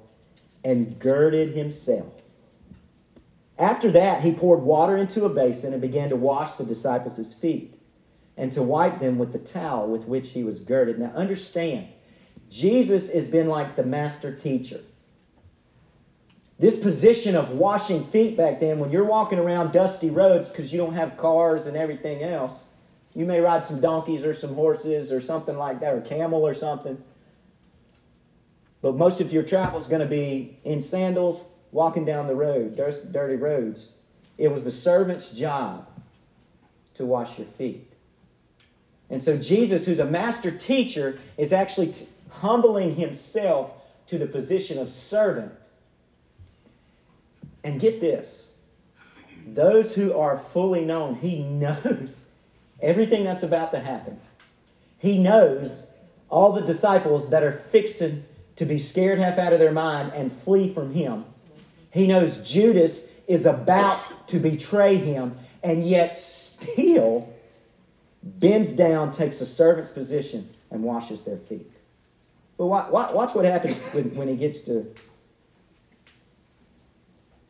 and 0.64 1.00
girded 1.00 1.56
himself. 1.56 2.22
After 3.58 3.90
that, 3.92 4.22
he 4.22 4.32
poured 4.32 4.62
water 4.62 4.96
into 4.96 5.26
a 5.26 5.30
basin 5.30 5.74
and 5.74 5.82
began 5.82 6.10
to 6.10 6.16
wash 6.16 6.52
the 6.54 6.64
disciples' 6.64 7.34
feet 7.34 7.77
and 8.38 8.52
to 8.52 8.62
wipe 8.62 9.00
them 9.00 9.18
with 9.18 9.34
the 9.34 9.40
towel 9.40 9.88
with 9.88 10.04
which 10.04 10.30
he 10.30 10.44
was 10.44 10.60
girded. 10.60 11.00
Now, 11.00 11.12
understand, 11.16 11.88
Jesus 12.50 13.12
has 13.12 13.28
been 13.28 13.48
like 13.48 13.76
the 13.76 13.84
master 13.84 14.34
teacher. 14.34 14.82
This 16.60 16.80
position 16.80 17.36
of 17.36 17.52
washing 17.52 18.04
feet 18.06 18.38
back 18.38 18.60
then, 18.60 18.80
when 18.80 18.92
you're 18.92 19.04
walking 19.04 19.38
around 19.38 19.74
dusty 19.74 20.10
roads 20.10 20.50
because 20.50 20.72
you 20.72 20.78
don't 20.78 20.94
have 20.94 21.18
cars 21.18 21.68
and 21.68 21.76
everything 21.76 22.24
else, 22.24 22.64
you 23.14 23.26
may 23.26 23.40
ride 23.40 23.66
some 23.66 23.82
donkeys 23.82 24.24
or 24.24 24.34
some 24.34 24.54
horses 24.54 25.12
or 25.12 25.20
something 25.22 25.58
like 25.58 25.80
that, 25.80 25.94
or 25.94 26.02
camel 26.02 26.46
or 26.46 26.54
something. 26.54 27.04
But 28.82 28.96
most 28.96 29.22
of 29.22 29.34
your 29.34 29.44
travel 29.44 29.80
is 29.80 29.88
going 29.88 30.02
to 30.02 30.08
be 30.08 30.60
in 30.64 30.82
sandals, 30.82 31.42
walking 31.72 32.06
down 32.06 32.28
the 32.28 32.36
road, 32.36 32.76
dirty 32.76 33.36
roads. 33.36 33.92
It 34.38 34.50
was 34.50 34.64
the 34.64 34.72
servant's 34.72 35.32
job 35.32 35.88
to 36.96 37.06
wash 37.06 37.38
your 37.38 37.48
feet. 37.48 37.87
And 39.10 39.22
so 39.22 39.38
Jesus, 39.38 39.86
who's 39.86 40.00
a 40.00 40.06
master 40.06 40.52
teacher, 40.52 41.20
is 41.38 41.54
actually 41.54 41.94
t- 41.94 42.08
humbling 42.30 42.96
himself 42.96 43.72
to 44.08 44.18
the 44.18 44.28
position 44.28 44.78
of 44.78 44.90
servant. 44.90 45.52
And 47.64 47.80
get 47.80 48.00
this 48.00 48.54
those 49.48 49.96
who 49.96 50.14
are 50.14 50.38
fully 50.38 50.84
known, 50.84 51.16
he 51.16 51.40
knows 51.42 52.28
everything 52.82 53.24
that's 53.24 53.44
about 53.44 53.72
to 53.72 53.80
happen. 53.80 54.20
He 54.98 55.18
knows 55.18 55.88
all 56.30 56.52
the 56.52 56.62
disciples 56.62 57.30
that 57.30 57.44
are 57.44 57.52
fixing 57.52 58.26
to 58.58 58.66
be 58.66 58.78
scared 58.78 59.20
half 59.20 59.38
out 59.38 59.54
of 59.54 59.60
their 59.60 59.72
mind 59.72 60.12
and 60.14 60.34
flee 60.34 60.74
from 60.74 60.94
him. 60.94 61.26
He 61.92 62.08
knows 62.08 62.38
Judas 62.38 63.08
is 63.28 63.46
about 63.46 64.28
to 64.30 64.40
betray 64.40 64.96
him, 64.96 65.38
and 65.64 65.88
yet 65.88 66.18
still 66.18 67.34
bends 68.40 68.72
down, 68.72 69.12
takes 69.12 69.42
a 69.42 69.46
servant's 69.46 69.90
position, 69.90 70.50
and 70.72 70.84
washes 70.84 71.22
their 71.22 71.38
feet. 71.38 71.72
But 72.58 72.68
watch 72.68 73.36
what 73.36 73.46
happens 73.46 73.78
when 73.94 74.28
he 74.28 74.36
gets 74.36 74.62
to 74.62 74.94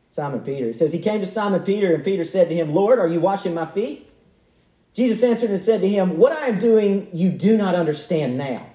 Simon 0.08 0.40
Peter. 0.40 0.66
It 0.66 0.76
says, 0.76 0.92
He 0.92 1.00
came 1.00 1.20
to 1.20 1.26
Simon 1.26 1.62
Peter, 1.62 1.94
and 1.94 2.04
Peter 2.04 2.24
said 2.24 2.48
to 2.48 2.54
him, 2.54 2.74
Lord, 2.74 2.98
are 2.98 3.08
you 3.08 3.20
washing 3.20 3.54
my 3.54 3.66
feet? 3.66 4.10
Jesus 4.92 5.22
answered 5.22 5.50
and 5.50 5.62
said 5.62 5.80
to 5.80 5.88
him, 5.88 6.18
What 6.18 6.32
I 6.32 6.48
am 6.48 6.58
doing 6.58 7.08
you 7.12 7.30
do 7.30 7.56
not 7.56 7.74
understand 7.74 8.36
now, 8.36 8.66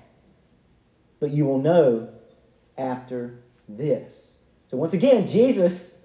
but 1.20 1.32
you 1.32 1.46
will 1.46 1.60
know 1.60 2.10
after 2.78 3.40
this. 3.68 4.38
So 4.68 4.78
once 4.78 4.94
again, 4.94 5.28
Jesus 5.28 6.00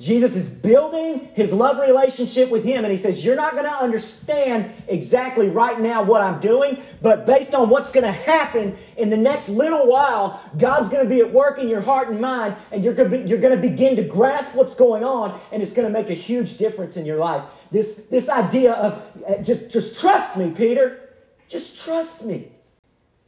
Jesus 0.00 0.34
is 0.34 0.48
building 0.48 1.28
his 1.34 1.52
love 1.52 1.78
relationship 1.78 2.50
with 2.50 2.64
him, 2.64 2.84
and 2.84 2.90
he 2.90 2.96
says, 2.96 3.24
You're 3.24 3.36
not 3.36 3.52
going 3.52 3.64
to 3.64 3.70
understand 3.70 4.72
exactly 4.88 5.48
right 5.48 5.80
now 5.80 6.02
what 6.02 6.20
I'm 6.20 6.40
doing, 6.40 6.82
but 7.00 7.26
based 7.26 7.54
on 7.54 7.70
what's 7.70 7.90
going 7.90 8.04
to 8.04 8.10
happen 8.10 8.76
in 8.96 9.08
the 9.08 9.16
next 9.16 9.48
little 9.48 9.86
while, 9.86 10.42
God's 10.58 10.88
going 10.88 11.04
to 11.04 11.08
be 11.08 11.20
at 11.20 11.32
work 11.32 11.60
in 11.60 11.68
your 11.68 11.80
heart 11.80 12.08
and 12.08 12.20
mind, 12.20 12.56
and 12.72 12.82
you're 12.82 12.92
going 12.92 13.08
to, 13.08 13.18
be, 13.18 13.28
you're 13.28 13.40
going 13.40 13.54
to 13.54 13.68
begin 13.68 13.94
to 13.94 14.02
grasp 14.02 14.56
what's 14.56 14.74
going 14.74 15.04
on, 15.04 15.40
and 15.52 15.62
it's 15.62 15.72
going 15.72 15.86
to 15.86 15.92
make 15.92 16.10
a 16.10 16.14
huge 16.14 16.56
difference 16.56 16.96
in 16.96 17.06
your 17.06 17.18
life. 17.18 17.44
This, 17.70 18.06
this 18.10 18.28
idea 18.28 18.72
of 18.72 19.00
uh, 19.28 19.42
just, 19.42 19.70
just 19.70 20.00
trust 20.00 20.36
me, 20.36 20.50
Peter. 20.50 21.08
Just 21.48 21.84
trust 21.84 22.24
me. 22.24 22.50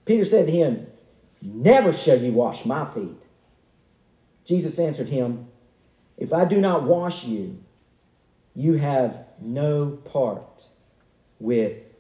Peter 0.04 0.24
said 0.24 0.46
to 0.46 0.52
him, 0.52 0.88
Never 1.40 1.92
shall 1.92 2.18
you 2.18 2.32
wash 2.32 2.64
my 2.64 2.84
feet. 2.86 3.22
Jesus 4.44 4.78
answered 4.80 5.08
him, 5.08 5.48
if 6.16 6.32
I 6.32 6.44
do 6.44 6.60
not 6.60 6.82
wash 6.84 7.24
you, 7.24 7.58
you 8.54 8.74
have 8.74 9.24
no 9.40 9.90
part 9.90 10.66
with 11.38 11.94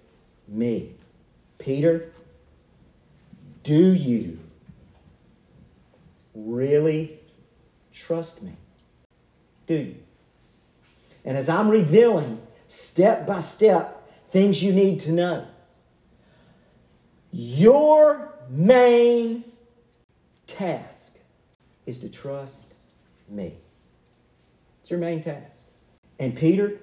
me. 0.48 0.94
Peter, 1.58 2.12
do 3.62 3.92
you 3.92 4.38
really 6.34 7.18
trust 7.92 8.42
me? 8.42 8.52
Do 9.66 9.74
you? 9.74 9.96
And 11.24 11.36
as 11.36 11.48
I'm 11.48 11.68
revealing 11.68 12.40
step 12.68 13.26
by 13.26 13.40
step 13.40 14.08
things 14.28 14.62
you 14.62 14.72
need 14.72 15.00
to 15.00 15.12
know, 15.12 15.46
your 17.32 18.32
main 18.48 19.44
task 20.46 21.18
is 21.84 21.98
to 22.00 22.08
trust 22.08 22.74
me. 23.28 23.58
It's 24.86 24.92
your 24.92 25.00
main 25.00 25.20
task. 25.20 25.64
And 26.20 26.36
Peter, 26.36 26.78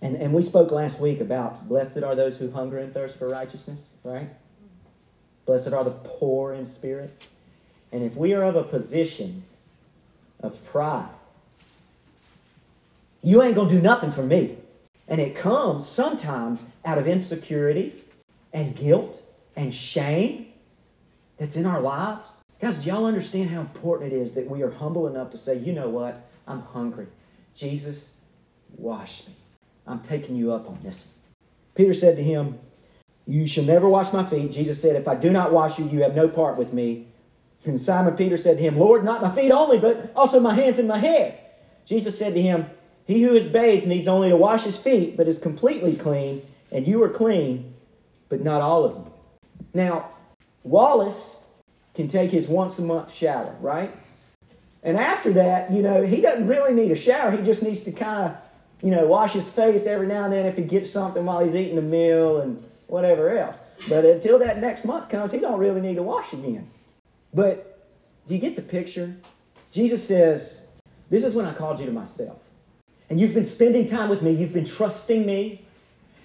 and, 0.00 0.16
and 0.16 0.32
we 0.32 0.40
spoke 0.40 0.70
last 0.70 0.98
week 0.98 1.20
about 1.20 1.68
blessed 1.68 2.02
are 2.02 2.14
those 2.14 2.38
who 2.38 2.50
hunger 2.50 2.78
and 2.78 2.90
thirst 2.94 3.18
for 3.18 3.28
righteousness, 3.28 3.82
right? 4.02 4.30
Blessed 5.44 5.74
are 5.74 5.84
the 5.84 5.90
poor 5.90 6.54
in 6.54 6.64
spirit. 6.64 7.22
And 7.92 8.02
if 8.02 8.16
we 8.16 8.32
are 8.32 8.42
of 8.42 8.56
a 8.56 8.62
position 8.62 9.42
of 10.40 10.64
pride, 10.64 11.10
you 13.22 13.42
ain't 13.42 13.56
going 13.56 13.68
to 13.68 13.74
do 13.74 13.82
nothing 13.82 14.10
for 14.10 14.22
me. 14.22 14.56
And 15.06 15.20
it 15.20 15.36
comes 15.36 15.86
sometimes 15.86 16.64
out 16.82 16.96
of 16.96 17.06
insecurity 17.06 17.92
and 18.54 18.74
guilt 18.74 19.20
and 19.54 19.74
shame 19.74 20.46
that's 21.36 21.56
in 21.56 21.66
our 21.66 21.82
lives. 21.82 22.40
Guys, 22.58 22.86
y'all 22.86 23.04
understand 23.04 23.50
how 23.50 23.60
important 23.60 24.14
it 24.14 24.16
is 24.16 24.32
that 24.32 24.48
we 24.48 24.62
are 24.62 24.70
humble 24.70 25.06
enough 25.06 25.30
to 25.32 25.36
say, 25.36 25.58
you 25.58 25.74
know 25.74 25.90
what? 25.90 26.26
I'm 26.46 26.62
hungry. 26.62 27.06
Jesus, 27.54 28.20
wash 28.76 29.26
me. 29.26 29.34
I'm 29.86 30.00
taking 30.00 30.36
you 30.36 30.52
up 30.52 30.68
on 30.68 30.78
this. 30.82 31.12
Peter 31.74 31.94
said 31.94 32.16
to 32.16 32.22
him, 32.22 32.58
You 33.26 33.46
shall 33.46 33.64
never 33.64 33.88
wash 33.88 34.12
my 34.12 34.24
feet. 34.24 34.50
Jesus 34.50 34.80
said, 34.80 34.96
If 34.96 35.08
I 35.08 35.14
do 35.14 35.30
not 35.30 35.52
wash 35.52 35.78
you, 35.78 35.88
you 35.88 36.02
have 36.02 36.14
no 36.14 36.28
part 36.28 36.56
with 36.56 36.72
me. 36.72 37.08
And 37.64 37.80
Simon 37.80 38.16
Peter 38.16 38.36
said 38.36 38.58
to 38.58 38.62
him, 38.62 38.78
Lord, 38.78 39.04
not 39.04 39.22
my 39.22 39.34
feet 39.34 39.50
only, 39.50 39.78
but 39.78 40.12
also 40.14 40.38
my 40.40 40.54
hands 40.54 40.78
and 40.78 40.86
my 40.86 40.98
head. 40.98 41.38
Jesus 41.84 42.18
said 42.18 42.34
to 42.34 42.42
him, 42.42 42.66
He 43.06 43.22
who 43.22 43.34
is 43.34 43.44
bathed 43.44 43.86
needs 43.86 44.08
only 44.08 44.28
to 44.28 44.36
wash 44.36 44.62
his 44.62 44.78
feet, 44.78 45.16
but 45.16 45.28
is 45.28 45.38
completely 45.38 45.96
clean, 45.96 46.42
and 46.70 46.86
you 46.86 47.02
are 47.02 47.08
clean, 47.08 47.74
but 48.28 48.40
not 48.40 48.60
all 48.60 48.84
of 48.84 48.96
you. 48.96 49.12
Now, 49.74 50.10
Wallace 50.62 51.44
can 51.94 52.08
take 52.08 52.30
his 52.30 52.46
once 52.46 52.78
a 52.78 52.82
month 52.82 53.12
shower, 53.12 53.54
right? 53.60 53.94
And 54.86 54.96
after 54.96 55.32
that, 55.32 55.72
you 55.72 55.82
know, 55.82 56.02
he 56.06 56.20
doesn't 56.20 56.46
really 56.46 56.72
need 56.72 56.92
a 56.92 56.94
shower. 56.94 57.36
He 57.36 57.42
just 57.42 57.60
needs 57.60 57.82
to 57.82 57.92
kind 57.92 58.30
of, 58.30 58.36
you 58.82 58.92
know, 58.92 59.04
wash 59.04 59.32
his 59.32 59.50
face 59.50 59.84
every 59.84 60.06
now 60.06 60.24
and 60.24 60.32
then 60.32 60.46
if 60.46 60.56
he 60.56 60.62
gets 60.62 60.92
something 60.92 61.24
while 61.24 61.42
he's 61.42 61.56
eating 61.56 61.76
a 61.76 61.82
meal 61.82 62.40
and 62.40 62.64
whatever 62.86 63.36
else. 63.36 63.58
But 63.88 64.04
until 64.04 64.38
that 64.38 64.60
next 64.60 64.84
month 64.84 65.08
comes, 65.08 65.32
he 65.32 65.40
don't 65.40 65.58
really 65.58 65.80
need 65.80 65.96
to 65.96 66.04
wash 66.04 66.32
again. 66.32 66.70
But 67.34 67.84
do 68.28 68.34
you 68.34 68.40
get 68.40 68.54
the 68.54 68.62
picture? 68.62 69.16
Jesus 69.72 70.06
says, 70.06 70.68
This 71.10 71.24
is 71.24 71.34
when 71.34 71.46
I 71.46 71.52
called 71.52 71.80
you 71.80 71.86
to 71.86 71.92
myself. 71.92 72.38
And 73.10 73.20
you've 73.20 73.34
been 73.34 73.44
spending 73.44 73.86
time 73.86 74.08
with 74.08 74.22
me, 74.22 74.30
you've 74.30 74.52
been 74.52 74.64
trusting 74.64 75.26
me, 75.26 75.64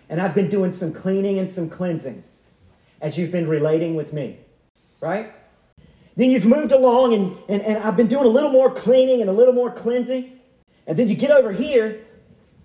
and 0.07 0.21
I've 0.21 0.35
been 0.35 0.51
doing 0.51 0.71
some 0.71 0.93
cleaning 0.93 1.39
and 1.39 1.49
some 1.49 1.67
cleansing 1.67 2.23
as 3.01 3.17
you've 3.17 3.31
been 3.31 3.47
relating 3.47 3.95
with 3.95 4.13
me, 4.13 4.37
right? 4.99 5.33
Then 6.15 6.29
you've 6.29 6.45
moved 6.45 6.71
along 6.71 7.13
and, 7.13 7.37
and, 7.47 7.61
and 7.61 7.77
I've 7.77 7.95
been 7.95 8.07
doing 8.07 8.25
a 8.25 8.29
little 8.29 8.49
more 8.49 8.69
cleaning 8.69 9.21
and 9.21 9.29
a 9.29 9.33
little 9.33 9.53
more 9.53 9.71
cleansing. 9.71 10.39
And 10.87 10.97
then 10.97 11.07
you 11.07 11.15
get 11.15 11.31
over 11.31 11.51
here 11.51 12.05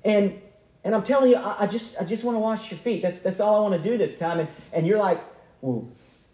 and 0.05 0.41
and 0.83 0.95
I'm 0.95 1.03
telling 1.03 1.31
you, 1.31 1.37
I, 1.37 1.65
I 1.65 1.67
just 1.67 1.97
I 2.01 2.05
just 2.05 2.23
want 2.23 2.37
to 2.37 2.41
wash 2.41 2.71
your 2.71 2.79
feet. 2.79 3.03
That's 3.03 3.21
that's 3.21 3.41
all 3.41 3.57
I 3.57 3.69
want 3.69 3.83
to 3.83 3.91
do 3.91 3.99
this 3.99 4.19
time. 4.19 4.41
And 4.41 4.49
and 4.73 4.87
you're 4.87 4.99
like, 4.99 5.21
well, 5.61 5.89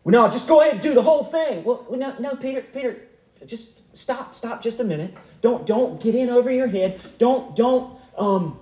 no, 0.05 0.29
just 0.29 0.47
go 0.47 0.61
ahead 0.61 0.75
and 0.75 0.83
do 0.83 0.95
the 0.95 1.03
whole 1.03 1.25
thing. 1.25 1.65
Well, 1.65 1.87
no, 1.91 2.15
no, 2.19 2.37
Peter, 2.37 2.61
Peter, 2.61 3.03
just 3.47 3.69
stop, 3.97 4.35
stop 4.35 4.63
just 4.63 4.81
a 4.81 4.85
minute. 4.85 5.15
Don't 5.41 5.67
don't 5.67 6.01
get 6.01 6.15
in 6.15 6.29
over 6.29 6.51
your 6.51 6.67
head. 6.67 7.01
Don't 7.19 7.57
don't 7.57 7.99
um 8.19 8.59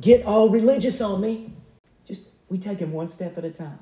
get 0.00 0.24
all 0.24 0.48
religious 0.48 1.00
on 1.00 1.20
me. 1.20 1.52
Just 2.06 2.30
we 2.48 2.58
take 2.58 2.78
him 2.78 2.92
one 2.92 3.08
step 3.08 3.38
at 3.38 3.44
a 3.44 3.50
time. 3.50 3.78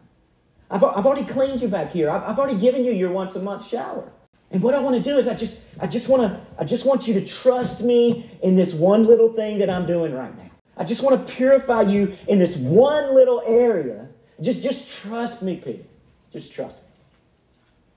I've, 0.71 0.85
I've 0.85 1.05
already 1.05 1.25
cleaned 1.25 1.61
you 1.61 1.68
back 1.68 1.91
here. 1.91 2.09
I've, 2.09 2.23
I've 2.23 2.39
already 2.39 2.59
given 2.59 2.85
you 2.85 2.93
your 2.93 3.11
once 3.11 3.35
a 3.37 3.43
month 3.43 3.66
shower. 3.66 4.11
And 4.53 4.62
what 4.62 4.75
I 4.75 4.81
want 4.81 4.97
to 4.97 5.03
do 5.03 5.16
is 5.16 5.29
I 5.29 5.35
just 5.35 5.62
I 5.81 5.87
just 5.87 6.09
want 6.09 6.23
to 6.23 6.41
I 6.59 6.64
just 6.64 6.85
want 6.85 7.07
you 7.07 7.14
to 7.14 7.25
trust 7.25 7.83
me 7.83 8.31
in 8.43 8.57
this 8.57 8.75
one 8.75 9.07
little 9.07 9.33
thing 9.33 9.59
that 9.59 9.71
I'm 9.71 9.87
doing 9.87 10.12
right 10.12 10.37
now. 10.37 10.51
I 10.77 10.85
just 10.85 11.03
want 11.03 11.27
to 11.27 11.33
purify 11.33 11.83
you 11.83 12.16
in 12.27 12.39
this 12.39 12.57
one 12.57 13.14
little 13.14 13.43
area. 13.47 14.09
Just 14.41 14.62
just 14.62 14.89
trust 14.89 15.43
me, 15.43 15.57
Peter. 15.57 15.85
Just 16.33 16.53
trust 16.53 16.83
me. 16.83 16.89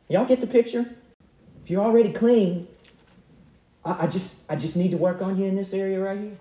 Y'all 0.09 0.25
get 0.25 0.41
the 0.41 0.47
picture? 0.47 0.85
If 1.63 1.71
you're 1.71 1.81
already 1.81 2.11
clean, 2.11 2.67
I, 3.83 4.03
I 4.03 4.07
just 4.07 4.43
I 4.47 4.55
just 4.55 4.75
need 4.75 4.91
to 4.91 4.97
work 4.97 5.21
on 5.23 5.39
you 5.39 5.45
in 5.45 5.55
this 5.55 5.73
area 5.73 5.99
right 5.99 6.19
here. 6.19 6.37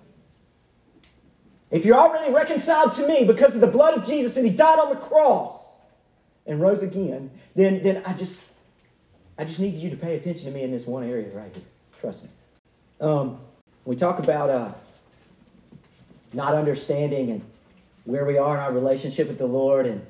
If 1.70 1.86
you're 1.86 1.96
already 1.96 2.30
reconciled 2.34 2.92
to 2.94 3.08
me 3.08 3.24
because 3.24 3.54
of 3.54 3.62
the 3.62 3.66
blood 3.66 3.96
of 3.96 4.04
Jesus 4.04 4.36
and 4.36 4.44
he 4.44 4.52
died 4.52 4.78
on 4.78 4.90
the 4.90 4.96
cross 4.96 5.71
and 6.46 6.60
rose 6.60 6.82
again, 6.82 7.30
then 7.54 7.82
then 7.82 8.02
I 8.04 8.12
just 8.12 8.44
I 9.38 9.44
just 9.44 9.60
need 9.60 9.74
you 9.74 9.90
to 9.90 9.96
pay 9.96 10.16
attention 10.16 10.44
to 10.46 10.50
me 10.50 10.62
in 10.62 10.70
this 10.70 10.86
one 10.86 11.04
area 11.08 11.28
right 11.34 11.54
here. 11.54 11.64
Trust 12.00 12.24
me. 12.24 12.30
Um, 13.00 13.38
we 13.84 13.96
talk 13.96 14.18
about 14.18 14.50
uh, 14.50 14.72
not 16.32 16.54
understanding 16.54 17.30
and 17.30 17.42
where 18.04 18.24
we 18.24 18.38
are 18.38 18.56
in 18.56 18.60
our 18.60 18.72
relationship 18.72 19.28
with 19.28 19.38
the 19.38 19.46
Lord 19.46 19.86
and 19.86 20.04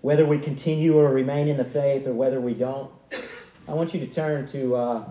whether 0.00 0.24
we 0.24 0.38
continue 0.38 0.96
or 0.96 1.08
remain 1.10 1.48
in 1.48 1.56
the 1.56 1.64
faith 1.64 2.06
or 2.06 2.12
whether 2.12 2.40
we 2.40 2.54
don't. 2.54 2.90
I 3.68 3.72
want 3.74 3.92
you 3.94 4.00
to 4.00 4.06
turn 4.06 4.46
to 4.46 4.76
uh, 4.76 5.04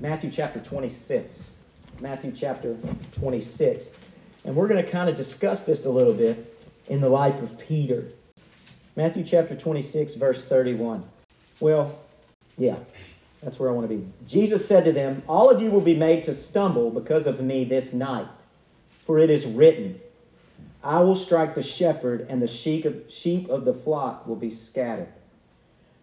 Matthew 0.00 0.30
chapter 0.30 0.58
26. 0.58 1.54
Matthew 2.00 2.32
chapter 2.32 2.76
26. 3.12 3.90
And 4.44 4.56
we're 4.56 4.68
going 4.68 4.84
to 4.84 4.90
kind 4.90 5.08
of 5.08 5.16
discuss 5.16 5.62
this 5.62 5.84
a 5.84 5.90
little 5.90 6.14
bit 6.14 6.58
in 6.88 7.00
the 7.00 7.08
life 7.08 7.42
of 7.42 7.58
Peter. 7.58 8.06
Matthew 8.96 9.24
chapter 9.24 9.54
26, 9.54 10.14
verse 10.14 10.44
31. 10.44 11.04
Well, 11.60 11.98
yeah, 12.58 12.76
that's 13.42 13.58
where 13.58 13.70
I 13.70 13.72
want 13.72 13.88
to 13.88 13.96
be. 13.96 14.04
Jesus 14.26 14.66
said 14.66 14.84
to 14.84 14.92
them, 14.92 15.22
All 15.28 15.50
of 15.50 15.62
you 15.62 15.70
will 15.70 15.80
be 15.80 15.96
made 15.96 16.24
to 16.24 16.34
stumble 16.34 16.90
because 16.90 17.26
of 17.26 17.40
me 17.40 17.64
this 17.64 17.92
night. 17.92 18.26
For 19.06 19.18
it 19.18 19.30
is 19.30 19.46
written, 19.46 20.00
I 20.82 21.00
will 21.00 21.14
strike 21.14 21.54
the 21.54 21.62
shepherd, 21.62 22.26
and 22.28 22.42
the 22.42 22.46
sheep 22.46 22.84
of, 22.84 23.04
sheep 23.08 23.48
of 23.48 23.64
the 23.64 23.74
flock 23.74 24.26
will 24.26 24.36
be 24.36 24.50
scattered. 24.50 25.08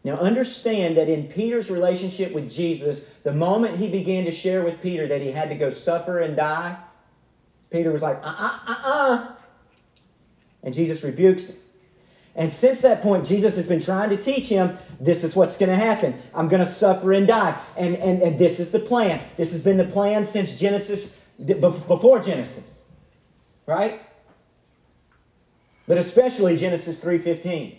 Now, 0.04 0.16
understand 0.16 0.98
that 0.98 1.10
in 1.10 1.28
Peter's 1.28 1.70
relationship 1.70 2.32
with 2.32 2.50
Jesus, 2.50 3.10
the 3.24 3.34
moment 3.34 3.78
he 3.78 3.90
began 3.90 4.26
to 4.26 4.32
share 4.32 4.64
with 4.64 4.82
Peter 4.82 5.08
that 5.08 5.22
he 5.22 5.32
had 5.32 5.50
to 5.50 5.56
go 5.56 5.70
suffer 5.70 6.20
and 6.20 6.36
die, 6.36 6.78
Peter 7.70 7.92
was 7.92 8.02
like, 8.02 8.18
uh 8.24 8.36
uh 8.38 8.60
uh 8.68 8.82
uh. 8.84 9.32
And 10.64 10.74
Jesus 10.74 11.04
rebukes 11.04 11.48
him. 11.48 11.58
And 12.38 12.54
since 12.54 12.82
that 12.82 13.02
point, 13.02 13.26
Jesus 13.26 13.56
has 13.56 13.68
been 13.68 13.82
trying 13.82 14.12
to 14.12 14.18
teach 14.18 14.46
him 14.46 14.78
this 15.00 15.24
is 15.24 15.36
what's 15.36 15.58
going 15.58 15.70
to 15.70 15.76
happen. 15.76 16.22
I'm 16.36 16.48
going 16.48 16.64
to 16.64 16.70
suffer 16.70 17.12
and 17.12 17.26
die. 17.26 17.60
And, 17.76 17.96
and, 17.96 18.22
and 18.22 18.38
this 18.38 18.60
is 18.60 18.72
the 18.72 18.80
plan. 18.80 19.28
This 19.38 19.52
has 19.54 19.64
been 19.64 19.78
the 19.78 19.86
plan 19.86 20.24
since 20.24 20.56
Genesis, 20.56 21.20
before 21.44 22.20
Genesis. 22.20 22.86
Right? 23.66 24.02
But 25.88 25.98
especially 25.98 26.58
Genesis 26.58 27.04
3.15. 27.04 27.76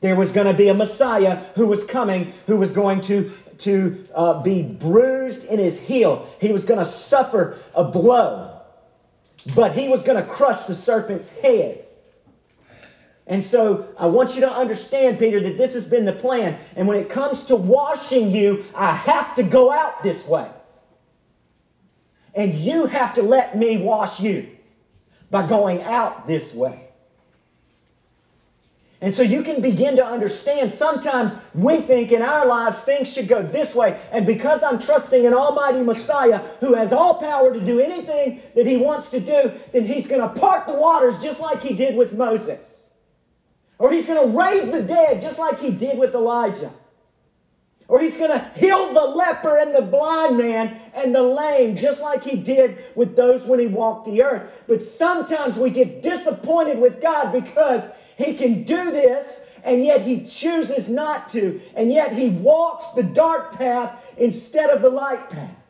There 0.00 0.16
was 0.16 0.32
going 0.32 0.48
to 0.48 0.54
be 0.54 0.68
a 0.68 0.74
Messiah 0.74 1.44
who 1.54 1.68
was 1.68 1.84
coming, 1.84 2.32
who 2.48 2.56
was 2.56 2.72
going 2.72 3.00
to, 3.02 3.30
to 3.58 4.04
uh, 4.12 4.42
be 4.42 4.64
bruised 4.64 5.44
in 5.44 5.60
his 5.60 5.80
heel. 5.80 6.28
He 6.40 6.52
was 6.52 6.64
going 6.64 6.80
to 6.80 6.84
suffer 6.84 7.58
a 7.76 7.84
blow. 7.84 8.60
But 9.54 9.76
he 9.76 9.88
was 9.88 10.02
going 10.02 10.22
to 10.22 10.28
crush 10.28 10.64
the 10.64 10.74
serpent's 10.74 11.28
head. 11.38 11.84
And 13.26 13.42
so 13.42 13.88
I 13.98 14.06
want 14.06 14.34
you 14.34 14.42
to 14.42 14.50
understand, 14.50 15.18
Peter, 15.18 15.40
that 15.40 15.56
this 15.56 15.72
has 15.74 15.88
been 15.88 16.04
the 16.04 16.12
plan. 16.12 16.58
And 16.76 16.86
when 16.86 16.98
it 16.98 17.08
comes 17.08 17.44
to 17.44 17.56
washing 17.56 18.30
you, 18.30 18.66
I 18.74 18.92
have 18.92 19.34
to 19.36 19.42
go 19.42 19.72
out 19.72 20.02
this 20.02 20.26
way. 20.26 20.48
And 22.34 22.54
you 22.54 22.86
have 22.86 23.14
to 23.14 23.22
let 23.22 23.56
me 23.56 23.78
wash 23.78 24.20
you 24.20 24.48
by 25.30 25.46
going 25.46 25.82
out 25.82 26.26
this 26.26 26.52
way. 26.52 26.80
And 29.00 29.12
so 29.12 29.22
you 29.22 29.42
can 29.42 29.60
begin 29.60 29.96
to 29.96 30.04
understand 30.04 30.72
sometimes 30.72 31.32
we 31.54 31.80
think 31.80 32.10
in 32.10 32.22
our 32.22 32.46
lives 32.46 32.80
things 32.82 33.12
should 33.12 33.28
go 33.28 33.42
this 33.42 33.74
way. 33.74 34.00
And 34.12 34.26
because 34.26 34.62
I'm 34.62 34.78
trusting 34.78 35.26
an 35.26 35.34
almighty 35.34 35.82
Messiah 35.82 36.38
who 36.60 36.74
has 36.74 36.92
all 36.92 37.14
power 37.14 37.52
to 37.52 37.60
do 37.60 37.80
anything 37.80 38.40
that 38.54 38.66
he 38.66 38.76
wants 38.76 39.10
to 39.10 39.20
do, 39.20 39.52
then 39.72 39.84
he's 39.86 40.06
going 40.06 40.22
to 40.22 40.40
part 40.40 40.66
the 40.66 40.74
waters 40.74 41.22
just 41.22 41.40
like 41.40 41.62
he 41.62 41.74
did 41.74 41.96
with 41.96 42.14
Moses. 42.14 42.83
Or 43.78 43.92
he's 43.92 44.06
going 44.06 44.30
to 44.30 44.36
raise 44.36 44.70
the 44.70 44.82
dead 44.82 45.20
just 45.20 45.38
like 45.38 45.58
he 45.58 45.70
did 45.70 45.98
with 45.98 46.14
Elijah. 46.14 46.72
Or 47.86 48.00
he's 48.00 48.16
going 48.16 48.30
to 48.30 48.50
heal 48.56 48.92
the 48.94 49.00
leper 49.00 49.58
and 49.58 49.74
the 49.74 49.82
blind 49.82 50.38
man 50.38 50.80
and 50.94 51.14
the 51.14 51.22
lame 51.22 51.76
just 51.76 52.00
like 52.00 52.22
he 52.22 52.36
did 52.36 52.82
with 52.94 53.14
those 53.14 53.42
when 53.44 53.60
he 53.60 53.66
walked 53.66 54.06
the 54.06 54.22
earth. 54.22 54.50
But 54.66 54.82
sometimes 54.82 55.56
we 55.56 55.70
get 55.70 56.02
disappointed 56.02 56.78
with 56.78 57.02
God 57.02 57.32
because 57.32 57.90
he 58.16 58.34
can 58.34 58.62
do 58.64 58.90
this 58.90 59.46
and 59.64 59.84
yet 59.84 60.02
he 60.02 60.24
chooses 60.24 60.88
not 60.88 61.28
to. 61.30 61.60
And 61.74 61.92
yet 61.92 62.12
he 62.12 62.30
walks 62.30 62.90
the 62.90 63.02
dark 63.02 63.56
path 63.56 64.02
instead 64.16 64.70
of 64.70 64.80
the 64.80 64.90
light 64.90 65.28
path. 65.28 65.63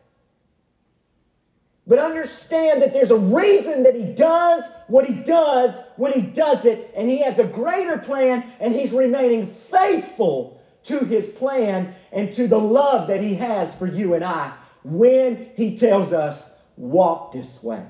But 1.86 1.98
understand 1.98 2.80
that 2.82 2.92
there's 2.92 3.10
a 3.10 3.16
reason 3.16 3.82
that 3.82 3.94
he 3.94 4.04
does 4.04 4.64
what 4.86 5.06
he 5.06 5.14
does 5.14 5.74
when 5.96 6.12
he 6.12 6.22
does 6.22 6.64
it, 6.64 6.90
and 6.96 7.08
he 7.08 7.18
has 7.18 7.38
a 7.38 7.44
greater 7.44 7.98
plan, 7.98 8.44
and 8.58 8.74
he's 8.74 8.92
remaining 8.92 9.48
faithful 9.48 10.62
to 10.84 11.00
his 11.00 11.28
plan 11.30 11.94
and 12.12 12.32
to 12.34 12.46
the 12.46 12.58
love 12.58 13.08
that 13.08 13.20
he 13.20 13.34
has 13.34 13.74
for 13.74 13.86
you 13.86 14.14
and 14.14 14.24
I 14.24 14.54
when 14.82 15.50
he 15.56 15.76
tells 15.76 16.12
us, 16.12 16.50
walk 16.76 17.32
this 17.32 17.62
way. 17.62 17.84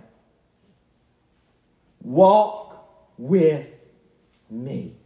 Walk 2.00 2.88
with 3.18 3.66
me. 4.48 4.96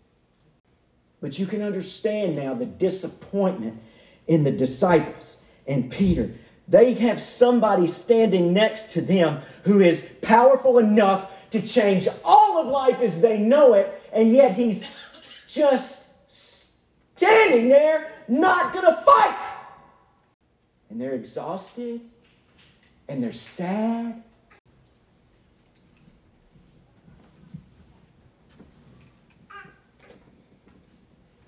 But 1.21 1.39
you 1.39 1.47
can 1.47 1.63
understand 1.63 2.37
now 2.37 2.55
the 2.55 2.67
disappointment 2.67 3.81
in 4.27 4.45
the 4.45 4.51
disciples 4.51 5.39
and 5.67 5.91
Peter 5.91 6.33
they 6.69 6.95
have 6.95 7.19
somebody 7.19 7.87
standing 7.87 8.53
next 8.53 8.91
to 8.91 9.01
them 9.01 9.41
who 9.65 9.81
is 9.81 10.07
powerful 10.21 10.79
enough 10.79 11.33
to 11.51 11.63
change 11.63 12.07
all 12.25 12.59
of 12.59 12.67
life 12.67 13.01
as 13.01 13.21
they 13.23 13.39
know 13.39 13.73
it, 13.73 14.03
and 14.13 14.33
yet 14.33 14.55
he's 14.55 14.85
just 15.47 16.09
standing 16.29 17.69
there, 17.69 18.13
not 18.29 18.75
gonna 18.75 19.01
fight. 19.05 19.37
And 20.91 21.01
they're 21.01 21.15
exhausted 21.15 22.01
and 23.09 23.23
they're 23.23 23.33
sad. 23.33 24.23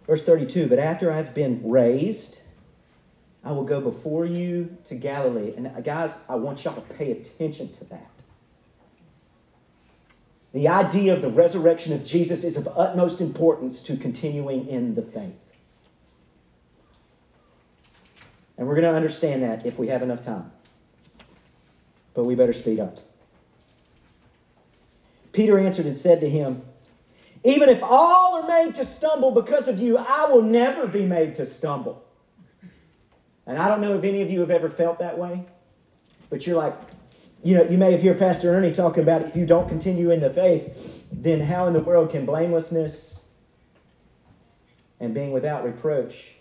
Verse 0.07 0.23
32 0.23 0.67
But 0.67 0.79
after 0.79 1.13
I've 1.13 1.35
been 1.35 1.61
raised, 1.69 2.41
I 3.43 3.53
will 3.53 3.65
go 3.65 3.81
before 3.81 4.27
you 4.27 4.77
to 4.85 4.95
Galilee. 4.95 5.55
And 5.57 5.67
uh, 5.67 5.81
guys, 5.81 6.17
I 6.29 6.35
want 6.35 6.65
y'all 6.65 6.75
to 6.75 6.81
pay 6.81 7.11
attention 7.13 7.73
to 7.73 7.85
that. 7.87 8.11
The 10.53 10.69
idea 10.69 11.15
of 11.15 11.23
the 11.23 11.31
resurrection 11.31 11.93
of 11.93 12.05
Jesus 12.05 12.45
is 12.45 12.57
of 12.57 12.69
utmost 12.77 13.21
importance 13.21 13.83
to 13.85 13.97
continuing 13.97 14.67
in 14.67 14.95
the 14.95 15.03
faith. 15.03 15.35
And 18.59 18.67
we're 18.67 18.75
going 18.75 18.91
to 18.91 18.95
understand 18.95 19.43
that 19.43 19.65
if 19.65 19.79
we 19.79 19.89
have 19.89 20.03
enough 20.03 20.23
time. 20.23 20.51
But 22.13 22.25
we 22.25 22.35
better 22.35 22.53
speed 22.53 22.81
up. 22.81 22.99
Peter 25.33 25.59
answered 25.59 25.87
and 25.87 25.97
said 25.97 26.21
to 26.21 26.29
him, 26.29 26.63
Even 27.45 27.69
if 27.69 27.83
all 27.83 28.43
are 28.43 28.47
made 28.47 28.75
to 28.75 28.85
stumble 28.85 29.31
because 29.31 29.69
of 29.69 29.81
you, 29.81 29.97
I 29.97 30.27
will 30.27 30.43
never 30.43 30.87
be 30.87 31.07
made 31.07 31.37
to 31.37 31.47
stumble. 31.47 32.05
And 33.47 33.59
I 33.59 33.69
don't 33.69 33.81
know 33.81 33.97
if 33.97 34.05
any 34.05 34.23
of 34.23 34.31
you 34.31 34.41
have 34.41 34.51
ever 34.51 34.69
felt 34.69 34.99
that 34.99 35.19
way, 35.19 35.45
but 36.29 36.47
you're 36.47 36.57
like, 36.57 36.75
you 37.43 37.57
know, 37.57 37.65
you 37.65 37.79
may 37.79 37.93
have 37.93 38.03
heard 38.03 38.19
Pastor 38.19 38.55
Ernie 38.55 38.73
talking 38.73 39.03
about 39.03 39.23
if 39.23 39.35
you 39.35 39.47
don't 39.47 39.69
continue 39.69 40.11
in 40.11 40.21
the 40.21 40.31
faith, 40.31 41.05
then 41.11 41.41
how 41.41 41.67
in 41.67 41.73
the 41.73 41.81
world 41.81 42.11
can 42.11 42.27
blamelessness 42.27 43.21
and 45.01 45.15
being 45.15 45.33
without 45.33 45.65
reproach 45.65 46.35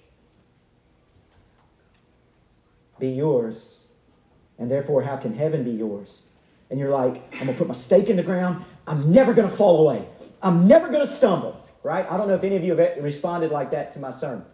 be 3.00 3.10
yours? 3.10 3.86
And 4.58 4.70
therefore, 4.70 5.04
how 5.04 5.16
can 5.16 5.34
heaven 5.34 5.64
be 5.64 5.72
yours? 5.72 6.22
And 6.70 6.80
you're 6.80 6.92
like, 6.92 7.16
I'm 7.34 7.46
going 7.46 7.48
to 7.48 7.54
put 7.54 7.68
my 7.68 7.74
stake 7.74 8.10
in 8.10 8.18
the 8.18 8.24
ground. 8.24 8.64
I'm 8.86 9.12
never 9.12 9.34
going 9.34 9.50
to 9.50 9.56
fall 9.56 9.88
away. 9.88 10.06
I'm 10.42 10.68
never 10.68 10.90
going 10.90 11.06
to 11.06 11.12
stumble, 11.12 11.66
right? 11.82 12.06
I 12.10 12.18
don't 12.18 12.28
know 12.28 12.36
if 12.36 12.44
any 12.44 12.58
of 12.58 12.64
you 12.64 12.76
have 12.76 13.04
responded 13.04 13.52
like 13.52 13.72
that 13.72 13.94
to 13.94 14.00
my 14.00 14.12
sermon. 14.12 14.46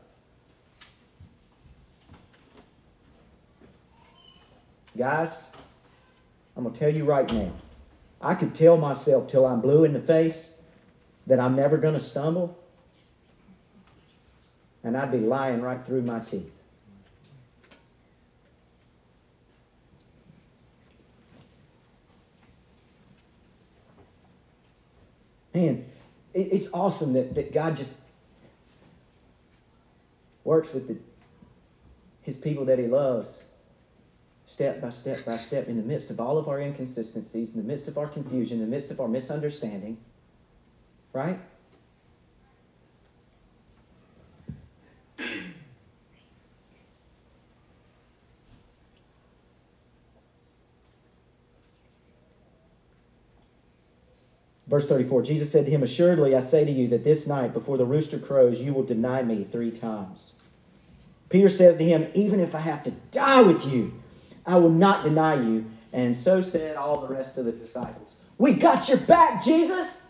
Guys, 4.98 5.50
I'm 6.56 6.64
going 6.64 6.74
to 6.74 6.80
tell 6.80 6.94
you 6.94 7.04
right 7.04 7.32
now. 7.34 7.52
I 8.22 8.34
could 8.34 8.56
tell 8.56 8.78
myself 8.78 9.28
till 9.28 9.46
I'm 9.46 9.60
blue 9.60 9.84
in 9.84 9.92
the 9.92 10.00
face 10.00 10.52
that 11.28 11.40
I'm 11.40 11.56
never 11.56 11.78
going 11.78 11.96
to 11.96 12.00
stumble, 12.00 12.58
and 14.84 14.96
I'd 14.96 15.12
be 15.12 15.20
lying 15.20 15.62
right 15.62 15.86
through 15.86 16.04
my 16.04 16.20
teeth. 16.20 16.50
Man, 25.54 25.86
it's 26.34 26.68
awesome 26.74 27.14
that, 27.14 27.36
that 27.36 27.54
God 27.54 27.76
just 27.76 27.96
works 30.44 30.74
with 30.74 30.88
the, 30.88 30.98
his 32.22 32.36
people 32.36 32.66
that 32.66 32.78
he 32.78 32.88
loves 32.88 33.42
step 34.56 34.80
by 34.80 34.90
step 34.90 35.26
by 35.26 35.36
step 35.36 35.68
in 35.68 35.76
the 35.76 35.84
midst 35.84 36.10
of 36.10 36.18
all 36.18 36.38
of 36.38 36.48
our 36.48 36.62
inconsistencies, 36.62 37.54
in 37.54 37.62
the 37.62 37.68
midst 37.68 37.90
of 37.90 37.98
our 37.98 38.08
confusion, 38.08 38.62
in 38.62 38.64
the 38.64 38.72
midst 38.72 38.90
of 38.90 39.02
our 39.02 39.08
misunderstanding. 39.10 39.98
Right? 41.12 41.38
Verse 54.68 54.88
34 54.88 55.22
Jesus 55.24 55.52
said 55.52 55.66
to 55.66 55.72
him, 55.72 55.84
Assuredly, 55.84 56.34
I 56.34 56.40
say 56.40 56.64
to 56.64 56.72
you 56.72 56.88
that 56.88 57.04
this 57.04 57.28
night, 57.28 57.52
before 57.52 57.76
the 57.76 57.84
rooster 57.84 58.18
crows, 58.18 58.62
you 58.62 58.74
will 58.74 58.84
deny 58.84 59.22
me 59.22 59.44
three 59.44 59.72
times. 59.72 60.32
Peter 61.28 61.50
says 61.50 61.76
to 61.76 61.84
him, 61.84 62.10
Even 62.14 62.40
if 62.40 62.56
I 62.56 62.60
have 62.60 62.84
to 62.84 62.92
die 63.12 63.42
with 63.42 63.66
you, 63.66 63.94
I 64.46 64.58
will 64.58 64.70
not 64.70 65.04
deny 65.04 65.36
you. 65.36 65.66
And 65.92 66.16
so 66.16 66.42
said 66.42 66.76
all 66.76 67.02
the 67.02 67.08
rest 67.08 67.38
of 67.38 67.46
the 67.46 67.52
disciples. 67.52 68.14
We 68.38 68.54
got 68.54 68.90
your 68.90 68.98
back, 68.98 69.44
Jesus. 69.44 70.06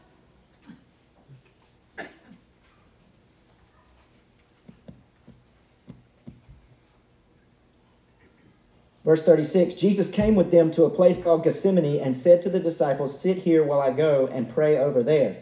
Verse 9.05 9.21
36 9.21 9.75
Jesus 9.75 10.09
came 10.09 10.33
with 10.33 10.49
them 10.49 10.71
to 10.71 10.83
a 10.83 10.89
place 10.89 11.21
called 11.21 11.43
Gethsemane 11.43 12.01
and 12.01 12.17
said 12.17 12.41
to 12.41 12.49
the 12.49 12.59
disciples, 12.59 13.21
Sit 13.21 13.37
here 13.37 13.63
while 13.63 13.79
I 13.79 13.91
go 13.91 14.27
and 14.27 14.49
pray 14.49 14.79
over 14.79 15.03
there. 15.03 15.37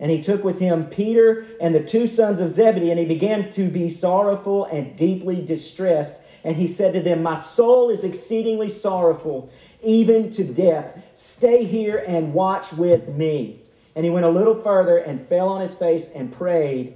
And 0.00 0.10
he 0.10 0.20
took 0.20 0.42
with 0.42 0.58
him 0.58 0.86
Peter 0.86 1.46
and 1.60 1.74
the 1.74 1.84
two 1.84 2.06
sons 2.06 2.40
of 2.40 2.48
Zebedee, 2.48 2.90
and 2.90 2.98
he 2.98 3.04
began 3.04 3.50
to 3.52 3.68
be 3.68 3.90
sorrowful 3.90 4.64
and 4.64 4.96
deeply 4.96 5.44
distressed. 5.44 6.21
And 6.44 6.56
he 6.56 6.66
said 6.66 6.92
to 6.94 7.00
them, 7.00 7.22
My 7.22 7.36
soul 7.36 7.90
is 7.90 8.04
exceedingly 8.04 8.68
sorrowful, 8.68 9.50
even 9.82 10.30
to 10.30 10.44
death. 10.44 11.00
Stay 11.14 11.64
here 11.64 12.02
and 12.06 12.34
watch 12.34 12.72
with 12.72 13.08
me. 13.08 13.60
And 13.94 14.04
he 14.04 14.10
went 14.10 14.26
a 14.26 14.30
little 14.30 14.54
further 14.54 14.98
and 14.98 15.26
fell 15.28 15.48
on 15.48 15.60
his 15.60 15.74
face 15.74 16.08
and 16.08 16.32
prayed. 16.32 16.94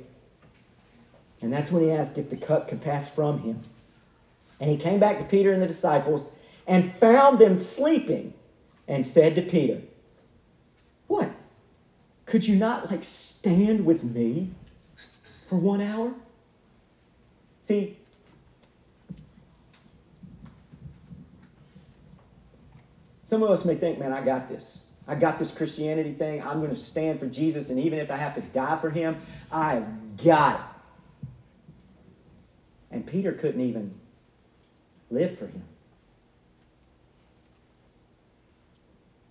And 1.40 1.52
that's 1.52 1.70
when 1.70 1.82
he 1.82 1.90
asked 1.90 2.18
if 2.18 2.30
the 2.30 2.36
cup 2.36 2.68
could 2.68 2.80
pass 2.80 3.08
from 3.08 3.40
him. 3.40 3.62
And 4.60 4.70
he 4.70 4.76
came 4.76 4.98
back 4.98 5.18
to 5.18 5.24
Peter 5.24 5.52
and 5.52 5.60
the 5.60 5.66
disciples 5.66 6.32
and 6.66 6.92
found 6.94 7.38
them 7.38 7.56
sleeping 7.56 8.32
and 8.88 9.04
said 9.04 9.34
to 9.36 9.42
Peter, 9.42 9.82
What? 11.06 11.30
Could 12.24 12.48
you 12.48 12.56
not 12.56 12.90
like 12.90 13.04
stand 13.04 13.84
with 13.84 14.02
me 14.02 14.50
for 15.48 15.56
one 15.56 15.80
hour? 15.80 16.14
See, 17.60 17.98
some 23.26 23.42
of 23.42 23.50
us 23.50 23.64
may 23.64 23.74
think, 23.74 23.98
man, 23.98 24.12
I 24.12 24.24
got 24.24 24.48
this. 24.48 24.78
I 25.08 25.16
got 25.16 25.38
this 25.38 25.52
Christianity 25.52 26.12
thing. 26.12 26.40
I'm 26.42 26.60
going 26.60 26.70
to 26.70 26.76
stand 26.76 27.18
for 27.18 27.26
Jesus, 27.26 27.70
and 27.70 27.80
even 27.80 27.98
if 27.98 28.10
I 28.10 28.16
have 28.16 28.36
to 28.36 28.40
die 28.40 28.78
for 28.80 28.88
him, 28.88 29.20
I 29.50 29.82
got 30.24 30.60
it. 30.60 31.28
And 32.92 33.04
Peter 33.04 33.32
couldn't 33.32 33.60
even 33.60 33.94
live 35.10 35.36
for 35.36 35.46
him. 35.46 35.64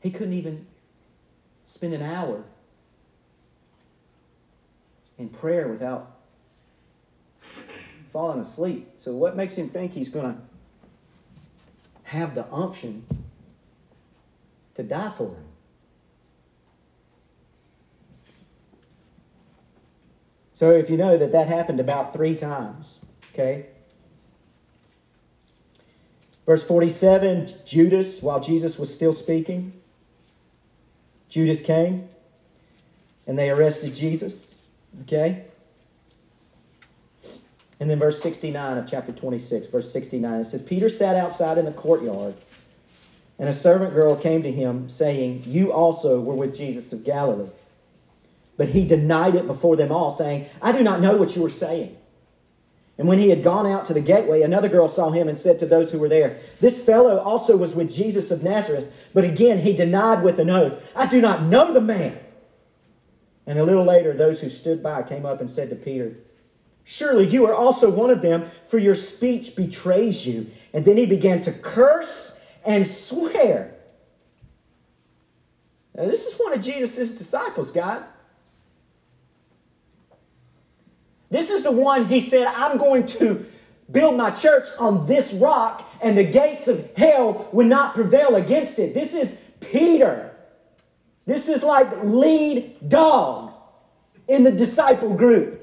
He 0.01 0.11
couldn't 0.11 0.33
even 0.33 0.67
spend 1.67 1.93
an 1.93 2.01
hour 2.01 2.43
in 5.17 5.29
prayer 5.29 5.69
without 5.69 6.17
falling 8.11 8.41
asleep. 8.41 8.91
So, 8.97 9.13
what 9.13 9.37
makes 9.37 9.55
him 9.55 9.69
think 9.69 9.93
he's 9.93 10.09
going 10.09 10.35
to 10.35 10.41
have 12.03 12.35
the 12.35 12.45
unction 12.51 13.05
to 14.75 14.83
die 14.83 15.11
for 15.17 15.29
him? 15.29 15.45
So, 20.53 20.71
if 20.71 20.89
you 20.89 20.95
know 20.95 21.17
that 21.17 21.31
that 21.33 21.47
happened 21.47 21.79
about 21.79 22.13
three 22.13 22.35
times, 22.35 22.99
okay? 23.33 23.65
Verse 26.45 26.63
47 26.63 27.49
Judas, 27.65 28.21
while 28.21 28.39
Jesus 28.39 28.77
was 28.77 28.93
still 28.93 29.13
speaking, 29.13 29.73
Judas 31.27 31.61
came 31.61 32.07
and 33.27 33.37
they 33.37 33.49
arrested 33.49 33.95
Jesus. 33.95 34.55
Okay? 35.01 35.45
And 37.79 37.89
then 37.89 37.99
verse 37.99 38.21
69 38.21 38.77
of 38.77 38.89
chapter 38.89 39.11
26, 39.11 39.67
verse 39.67 39.91
69, 39.91 40.39
it 40.39 40.43
says, 40.45 40.61
Peter 40.61 40.87
sat 40.87 41.15
outside 41.15 41.57
in 41.57 41.65
the 41.65 41.71
courtyard, 41.71 42.35
and 43.37 43.49
a 43.49 43.53
servant 43.53 43.93
girl 43.93 44.15
came 44.15 44.43
to 44.43 44.51
him, 44.51 44.87
saying, 44.89 45.43
You 45.45 45.73
also 45.73 46.21
were 46.21 46.35
with 46.35 46.55
Jesus 46.55 46.93
of 46.93 47.03
Galilee. 47.03 47.49
But 48.57 48.69
he 48.69 48.87
denied 48.87 49.35
it 49.35 49.47
before 49.47 49.75
them 49.75 49.91
all, 49.91 50.09
saying, 50.09 50.45
I 50.61 50.71
do 50.71 50.81
not 50.81 51.01
know 51.01 51.17
what 51.17 51.35
you 51.35 51.45
are 51.45 51.49
saying. 51.49 51.97
And 52.97 53.09
when 53.09 53.19
he 53.19 53.29
had 53.29 53.43
gone 53.43 53.67
out 53.67 53.85
to 53.85 53.93
the 53.93 53.99
gateway, 53.99 54.41
another 54.41 54.69
girl 54.69 54.87
saw 54.87 55.09
him 55.09 55.27
and 55.27 55.37
said 55.37 55.59
to 55.59 55.65
those 55.65 55.91
who 55.91 55.99
were 55.99 56.07
there, 56.07 56.39
This 56.61 56.83
fellow 56.83 57.19
also 57.19 57.57
was 57.57 57.75
with 57.75 57.93
Jesus 57.93 58.31
of 58.31 58.41
Nazareth. 58.41 59.09
But 59.13 59.25
again 59.25 59.59
he 59.59 59.73
denied 59.73 60.23
with 60.23 60.39
an 60.39 60.49
oath, 60.49 60.91
I 60.95 61.05
do 61.05 61.19
not 61.19 61.43
know 61.43 61.73
the 61.73 61.81
man. 61.81 62.17
And 63.45 63.59
a 63.59 63.65
little 63.65 63.83
later, 63.83 64.13
those 64.13 64.39
who 64.39 64.49
stood 64.49 64.81
by 64.81 65.03
came 65.03 65.25
up 65.25 65.41
and 65.41 65.51
said 65.51 65.69
to 65.69 65.75
Peter, 65.75 66.15
Surely 66.83 67.27
you 67.27 67.45
are 67.45 67.53
also 67.53 67.89
one 67.89 68.09
of 68.09 68.21
them, 68.21 68.49
for 68.67 68.77
your 68.77 68.95
speech 68.95 69.55
betrays 69.55 70.25
you. 70.25 70.49
And 70.73 70.85
then 70.85 70.97
he 70.97 71.05
began 71.05 71.41
to 71.41 71.51
curse 71.51 72.34
and 72.65 72.85
swear. 72.85 73.75
Now, 75.95 76.05
this 76.05 76.25
is 76.25 76.33
one 76.35 76.53
of 76.53 76.61
Jesus' 76.61 77.11
disciples, 77.11 77.71
guys. 77.71 78.11
This 81.29 81.49
is 81.49 81.63
the 81.63 81.71
one 81.71 82.05
he 82.05 82.21
said, 82.21 82.47
I'm 82.47 82.77
going 82.77 83.05
to 83.07 83.45
build 83.91 84.17
my 84.17 84.31
church 84.31 84.67
on 84.79 85.05
this 85.05 85.33
rock, 85.33 85.89
and 86.01 86.17
the 86.17 86.23
gates 86.23 86.67
of 86.67 86.95
hell 86.95 87.47
will 87.51 87.67
not 87.67 87.93
prevail 87.93 88.35
against 88.35 88.79
it. 88.79 88.93
This 88.93 89.13
is 89.13 89.39
Peter. 89.59 90.35
This 91.25 91.49
is 91.49 91.63
like 91.63 92.03
lead 92.03 92.89
dog 92.89 93.53
in 94.27 94.43
the 94.43 94.51
disciple 94.51 95.13
group. 95.13 95.61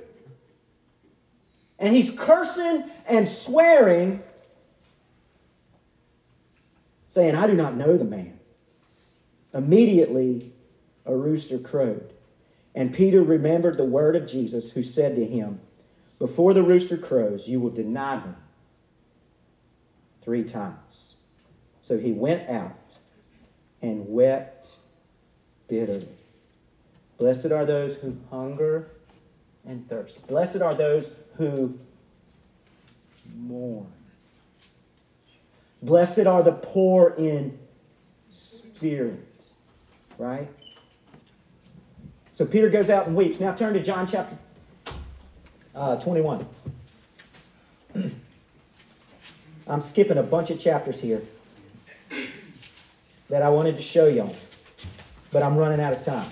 And 1.79 1.95
he's 1.95 2.11
cursing 2.11 2.85
and 3.07 3.27
swearing, 3.27 4.23
saying, 7.13 7.35
I 7.35 7.47
do 7.47 7.53
not 7.53 7.77
know 7.77 7.99
the 7.99 8.07
man. 8.07 8.41
Immediately, 9.53 10.51
a 11.05 11.15
rooster 11.15 11.59
crowed. 11.59 12.11
And 12.75 12.95
Peter 12.95 13.23
remembered 13.23 13.77
the 13.77 13.85
word 13.85 14.17
of 14.17 14.27
Jesus, 14.27 14.73
who 14.73 14.83
said 14.83 15.17
to 15.17 15.27
him, 15.27 15.61
Before 16.19 16.55
the 16.55 16.63
rooster 16.63 16.97
crows, 16.97 17.47
you 17.47 17.61
will 17.61 17.69
deny 17.69 18.17
me 18.17 18.33
three 20.23 20.43
times. 20.43 21.17
So 21.83 21.99
he 21.99 22.13
went 22.13 22.49
out 22.49 22.97
and 23.83 24.09
wept 24.09 24.71
bitterly. 25.69 26.09
Blessed 27.19 27.53
are 27.53 27.67
those 27.67 27.95
who 27.97 28.17
hunger 28.31 28.89
and 29.67 29.87
thirst. 29.87 30.27
Blessed 30.29 30.63
are 30.63 30.75
those 30.75 31.11
who 31.37 31.79
mourn. 33.37 33.93
Blessed 35.83 36.27
are 36.27 36.43
the 36.43 36.53
poor 36.53 37.15
in 37.19 37.59
spirit. 38.31 39.27
Right? 40.19 40.49
So 42.31 42.47
Peter 42.47 42.71
goes 42.71 42.89
out 42.89 43.07
and 43.07 43.17
weeps. 43.17 43.41
Now 43.41 43.55
turn 43.55 43.75
to 43.75 43.83
John 43.83 44.07
chapter 44.07 44.37
uh, 45.75 45.97
21. 45.97 46.47
I'm 49.67 49.81
skipping 49.81 50.19
a 50.19 50.23
bunch 50.23 50.51
of 50.51 50.59
chapters 50.59 51.01
here 51.01 51.23
that 53.29 53.43
I 53.43 53.49
wanted 53.49 53.77
to 53.77 53.83
show 53.83 54.07
y'all, 54.07 54.35
but 55.31 55.43
I'm 55.43 55.57
running 55.57 55.81
out 55.81 55.93
of 55.93 56.05
time. 56.05 56.29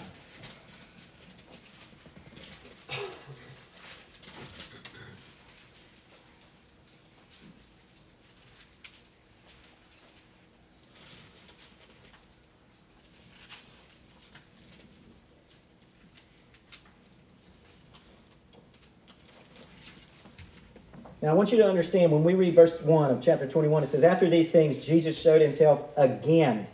Now, 21.31 21.35
I 21.35 21.39
want 21.39 21.53
you 21.53 21.59
to 21.59 21.69
understand 21.69 22.11
when 22.11 22.25
we 22.25 22.35
read 22.35 22.57
verse 22.57 22.83
1 22.83 23.13
of 23.13 23.23
chapter 23.23 23.47
21, 23.47 23.85
it 23.85 23.87
says, 23.87 24.03
After 24.03 24.29
these 24.29 24.51
things, 24.51 24.85
Jesus 24.85 25.17
showed 25.17 25.41
himself 25.41 25.81
again 25.97 26.67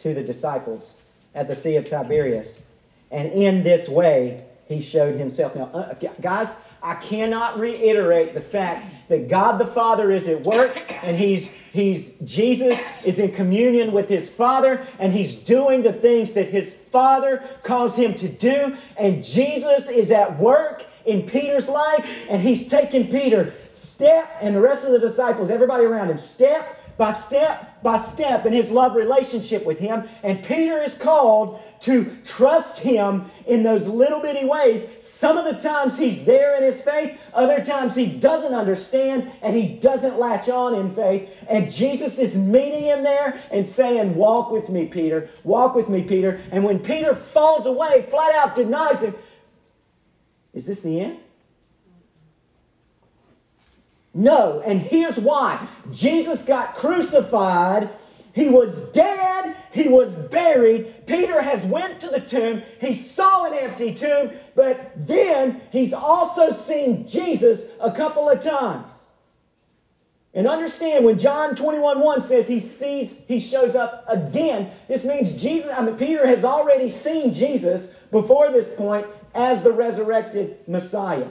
to 0.00 0.12
the 0.12 0.22
disciples 0.22 0.92
at 1.34 1.48
the 1.48 1.54
Sea 1.54 1.76
of 1.76 1.88
Tiberias. 1.88 2.62
And 3.10 3.32
in 3.32 3.62
this 3.62 3.88
way, 3.88 4.44
he 4.66 4.82
showed 4.82 5.16
himself. 5.16 5.56
Now, 5.56 5.70
uh, 5.72 5.94
guys, 6.20 6.54
I 6.82 6.96
cannot 6.96 7.58
reiterate 7.58 8.34
the 8.34 8.42
fact 8.42 9.08
that 9.08 9.28
God 9.28 9.56
the 9.56 9.66
Father 9.66 10.12
is 10.12 10.28
at 10.28 10.42
work 10.42 11.02
and 11.02 11.16
he's 11.16 11.50
he's 11.72 12.14
Jesus 12.24 12.78
is 13.06 13.18
in 13.18 13.32
communion 13.32 13.92
with 13.92 14.10
his 14.10 14.28
Father 14.28 14.86
and 14.98 15.14
he's 15.14 15.34
doing 15.34 15.82
the 15.82 15.94
things 15.94 16.34
that 16.34 16.50
his 16.50 16.74
Father 16.74 17.42
calls 17.62 17.96
him 17.96 18.12
to 18.16 18.28
do 18.28 18.76
and 18.98 19.24
Jesus 19.24 19.88
is 19.88 20.10
at 20.10 20.38
work 20.38 20.84
in 21.06 21.22
Peter's 21.22 21.68
life 21.68 22.26
and 22.28 22.42
he's 22.42 22.68
taking 22.68 23.10
Peter 23.10 23.52
step, 23.74 24.36
and 24.40 24.54
the 24.54 24.60
rest 24.60 24.84
of 24.84 24.92
the 24.92 24.98
disciples, 24.98 25.50
everybody 25.50 25.84
around 25.84 26.10
him, 26.10 26.18
step 26.18 26.80
by 26.96 27.12
step 27.12 27.82
by 27.82 27.98
step 27.98 28.46
in 28.46 28.52
his 28.52 28.70
love 28.70 28.94
relationship 28.94 29.66
with 29.66 29.78
him. 29.78 30.08
And 30.22 30.42
Peter 30.42 30.82
is 30.82 30.94
called 30.94 31.60
to 31.80 32.16
trust 32.24 32.80
him 32.80 33.26
in 33.46 33.62
those 33.62 33.86
little 33.86 34.22
bitty 34.22 34.46
ways. 34.46 34.90
Some 35.02 35.36
of 35.36 35.44
the 35.44 35.60
times 35.60 35.98
he's 35.98 36.24
there 36.24 36.56
in 36.56 36.62
his 36.62 36.80
faith, 36.80 37.18
other 37.34 37.62
times 37.62 37.94
he 37.94 38.06
doesn't 38.06 38.54
understand 38.54 39.30
and 39.42 39.54
he 39.54 39.68
doesn't 39.68 40.18
latch 40.18 40.48
on 40.48 40.74
in 40.74 40.94
faith. 40.94 41.30
And 41.48 41.70
Jesus 41.70 42.18
is 42.18 42.38
meeting 42.38 42.84
him 42.84 43.02
there 43.02 43.42
and 43.50 43.66
saying, 43.66 44.14
Walk 44.14 44.50
with 44.50 44.68
me, 44.68 44.86
Peter. 44.86 45.28
Walk 45.42 45.74
with 45.74 45.88
me, 45.88 46.02
Peter. 46.02 46.40
And 46.52 46.64
when 46.64 46.78
Peter 46.78 47.14
falls 47.14 47.66
away, 47.66 48.06
flat 48.08 48.34
out 48.34 48.54
denies 48.54 49.02
him, 49.02 49.14
is 50.54 50.66
this 50.66 50.80
the 50.80 51.00
end? 51.00 51.18
No, 54.14 54.60
and 54.60 54.80
here's 54.80 55.18
why. 55.18 55.66
Jesus 55.90 56.44
got 56.44 56.76
crucified. 56.76 57.90
He 58.32 58.48
was 58.48 58.90
dead, 58.90 59.56
he 59.72 59.88
was 59.88 60.16
buried. 60.16 61.06
Peter 61.06 61.40
has 61.42 61.64
went 61.64 62.00
to 62.00 62.08
the 62.08 62.20
tomb. 62.20 62.62
He 62.80 62.94
saw 62.94 63.44
an 63.44 63.54
empty 63.54 63.94
tomb, 63.94 64.32
but 64.54 64.92
then 64.96 65.60
he's 65.70 65.92
also 65.92 66.50
seen 66.52 67.06
Jesus 67.06 67.66
a 67.80 67.92
couple 67.92 68.28
of 68.28 68.42
times. 68.42 69.04
And 70.34 70.48
understand 70.48 71.04
when 71.04 71.16
John 71.16 71.54
21 71.54 72.00
1 72.00 72.20
says 72.22 72.48
he 72.48 72.58
sees, 72.58 73.20
he 73.28 73.38
shows 73.38 73.76
up 73.76 74.04
again, 74.08 74.72
this 74.88 75.04
means 75.04 75.40
Jesus, 75.40 75.70
I 75.72 75.80
mean, 75.84 75.96
Peter 75.96 76.26
has 76.26 76.44
already 76.44 76.88
seen 76.88 77.32
Jesus 77.32 77.94
before 78.10 78.50
this 78.50 78.74
point 78.74 79.06
as 79.32 79.62
the 79.62 79.70
resurrected 79.70 80.58
Messiah. 80.66 81.28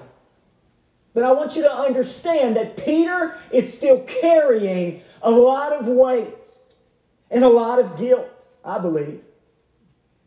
But 1.14 1.24
I 1.24 1.32
want 1.32 1.55
you 1.55 1.61
to 1.64 1.72
understand 1.72 2.55
that 2.55 2.78
Peter 2.78 3.38
is 3.51 3.72
still 3.72 3.99
carrying 4.01 5.01
a 5.22 5.30
lot 5.30 5.72
of 5.72 5.88
weight 5.88 6.47
and 7.30 7.43
a 7.43 7.49
lot 7.49 7.80
of 7.80 7.97
guilt, 7.97 8.45
I 8.66 8.80
believe, 8.80 9.22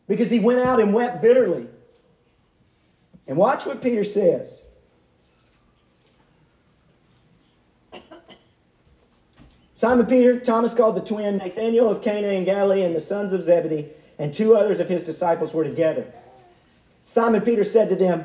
because 0.07 0.31
he 0.31 0.39
went 0.39 0.61
out 0.61 0.81
and 0.81 0.95
wept 0.95 1.21
bitterly. 1.21 1.67
And 3.27 3.37
watch 3.37 3.67
what 3.67 3.83
Peter 3.83 4.05
says. 4.05 4.63
Simon 9.75 10.07
Peter, 10.07 10.41
Thomas 10.41 10.73
called 10.73 10.97
the 10.97 11.03
twin, 11.03 11.37
Nathanael 11.37 11.91
of 11.91 12.01
Cana 12.01 12.29
in 12.29 12.45
Galilee, 12.45 12.83
and 12.83 12.95
the 12.95 13.01
sons 13.01 13.35
of 13.35 13.43
Zebedee, 13.43 13.91
and 14.19 14.33
two 14.33 14.57
others 14.57 14.81
of 14.81 14.89
his 14.89 15.03
disciples 15.03 15.53
were 15.53 15.65
together. 15.65 16.07
Simon 17.03 17.43
Peter 17.43 17.63
said 17.63 17.91
to 17.91 17.97
them, 17.97 18.25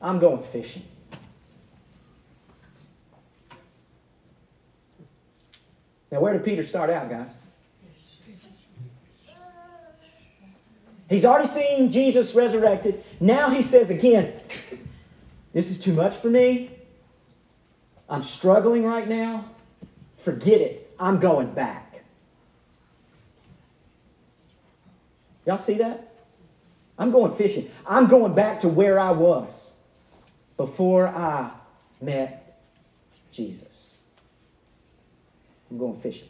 I'm 0.00 0.20
going 0.20 0.42
fishing. 0.44 0.84
Now, 6.12 6.20
where 6.20 6.34
did 6.34 6.44
Peter 6.44 6.62
start 6.62 6.90
out, 6.90 7.08
guys? 7.08 7.34
He's 11.08 11.24
already 11.24 11.48
seen 11.48 11.90
Jesus 11.90 12.34
resurrected. 12.34 13.02
Now 13.18 13.50
he 13.50 13.62
says 13.62 13.90
again, 13.90 14.34
This 15.52 15.70
is 15.70 15.80
too 15.80 15.92
much 15.92 16.14
for 16.16 16.30
me. 16.30 16.70
I'm 18.08 18.22
struggling 18.22 18.84
right 18.84 19.08
now. 19.08 19.46
Forget 20.18 20.60
it. 20.60 20.94
I'm 20.98 21.18
going 21.18 21.52
back. 21.52 22.04
Y'all 25.44 25.56
see 25.56 25.74
that? 25.74 26.14
I'm 26.98 27.10
going 27.10 27.34
fishing. 27.34 27.70
I'm 27.86 28.06
going 28.06 28.34
back 28.34 28.60
to 28.60 28.68
where 28.68 28.98
I 28.98 29.10
was 29.10 29.76
before 30.56 31.08
I 31.08 31.50
met 32.00 32.60
Jesus. 33.32 33.71
I'm 35.72 35.78
going 35.78 35.98
fishing. 35.98 36.28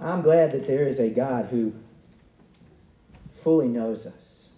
I'm 0.00 0.22
glad 0.22 0.50
that 0.50 0.66
there 0.66 0.88
is 0.88 0.98
a 0.98 1.08
God 1.08 1.46
who 1.46 1.72
fully 3.32 3.68
knows 3.68 4.06
us 4.06 4.50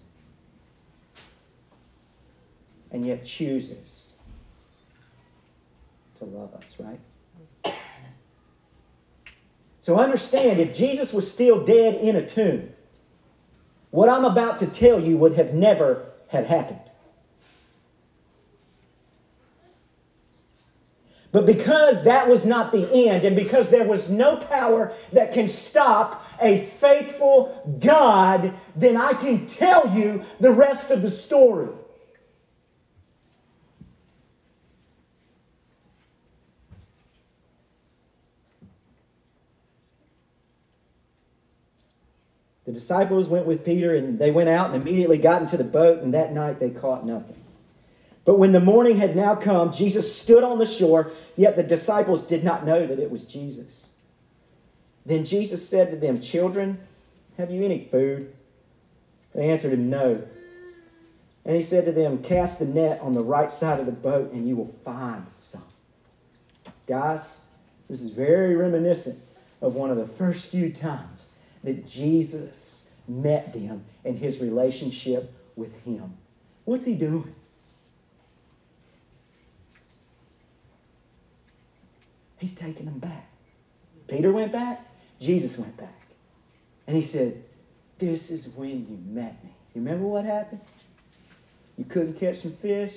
and 2.90 3.04
yet 3.04 3.22
chooses 3.22 4.14
to 6.16 6.24
love 6.24 6.54
us, 6.54 6.74
right? 6.78 7.74
So 9.80 9.98
understand 9.98 10.58
if 10.58 10.74
Jesus 10.74 11.12
was 11.12 11.30
still 11.30 11.66
dead 11.66 11.96
in 11.96 12.16
a 12.16 12.26
tomb, 12.26 12.72
what 13.90 14.08
I'm 14.08 14.24
about 14.24 14.58
to 14.60 14.66
tell 14.66 14.98
you 14.98 15.18
would 15.18 15.34
have 15.34 15.52
never 15.52 16.07
had 16.28 16.46
happened. 16.46 16.80
But 21.30 21.44
because 21.44 22.04
that 22.04 22.26
was 22.26 22.46
not 22.46 22.72
the 22.72 22.90
end, 22.90 23.24
and 23.24 23.36
because 23.36 23.68
there 23.68 23.84
was 23.84 24.08
no 24.08 24.36
power 24.36 24.92
that 25.12 25.32
can 25.32 25.46
stop 25.46 26.24
a 26.40 26.64
faithful 26.80 27.76
God, 27.80 28.54
then 28.74 28.96
I 28.96 29.12
can 29.12 29.46
tell 29.46 29.94
you 29.94 30.24
the 30.40 30.52
rest 30.52 30.90
of 30.90 31.02
the 31.02 31.10
story. 31.10 31.68
The 42.68 42.74
disciples 42.74 43.30
went 43.30 43.46
with 43.46 43.64
Peter 43.64 43.94
and 43.94 44.18
they 44.18 44.30
went 44.30 44.50
out 44.50 44.66
and 44.70 44.82
immediately 44.82 45.16
got 45.16 45.40
into 45.40 45.56
the 45.56 45.64
boat, 45.64 46.02
and 46.02 46.12
that 46.12 46.34
night 46.34 46.60
they 46.60 46.68
caught 46.68 47.06
nothing. 47.06 47.42
But 48.26 48.38
when 48.38 48.52
the 48.52 48.60
morning 48.60 48.98
had 48.98 49.16
now 49.16 49.36
come, 49.36 49.72
Jesus 49.72 50.14
stood 50.14 50.44
on 50.44 50.58
the 50.58 50.66
shore, 50.66 51.10
yet 51.34 51.56
the 51.56 51.62
disciples 51.62 52.24
did 52.24 52.44
not 52.44 52.66
know 52.66 52.86
that 52.86 52.98
it 52.98 53.10
was 53.10 53.24
Jesus. 53.24 53.86
Then 55.06 55.24
Jesus 55.24 55.66
said 55.66 55.90
to 55.92 55.96
them, 55.96 56.20
Children, 56.20 56.78
have 57.38 57.50
you 57.50 57.64
any 57.64 57.84
food? 57.84 58.34
They 59.34 59.48
answered 59.48 59.72
him, 59.72 59.88
No. 59.88 60.22
And 61.46 61.56
he 61.56 61.62
said 61.62 61.86
to 61.86 61.92
them, 61.92 62.22
Cast 62.22 62.58
the 62.58 62.66
net 62.66 63.00
on 63.00 63.14
the 63.14 63.24
right 63.24 63.50
side 63.50 63.80
of 63.80 63.86
the 63.86 63.92
boat, 63.92 64.32
and 64.32 64.46
you 64.46 64.56
will 64.56 64.74
find 64.84 65.24
some. 65.32 65.64
Guys, 66.86 67.40
this 67.88 68.02
is 68.02 68.10
very 68.10 68.54
reminiscent 68.56 69.18
of 69.62 69.74
one 69.74 69.88
of 69.90 69.96
the 69.96 70.06
first 70.06 70.50
few 70.50 70.70
times 70.70 71.27
that 71.64 71.86
Jesus 71.86 72.90
met 73.06 73.52
them 73.52 73.84
in 74.04 74.16
his 74.16 74.40
relationship 74.40 75.32
with 75.56 75.72
him. 75.84 76.16
What's 76.64 76.84
he 76.84 76.94
doing? 76.94 77.34
He's 82.38 82.54
taking 82.54 82.86
them 82.86 82.98
back. 82.98 83.28
Peter 84.06 84.32
went 84.32 84.52
back, 84.52 84.86
Jesus 85.20 85.58
went 85.58 85.76
back. 85.76 86.00
And 86.86 86.96
he 86.96 87.02
said, 87.02 87.42
This 87.98 88.30
is 88.30 88.48
when 88.48 88.86
you 88.88 88.98
met 89.06 89.42
me. 89.44 89.50
You 89.74 89.82
remember 89.82 90.06
what 90.06 90.24
happened? 90.24 90.60
You 91.76 91.84
couldn't 91.84 92.14
catch 92.14 92.38
some 92.38 92.52
fish, 92.52 92.94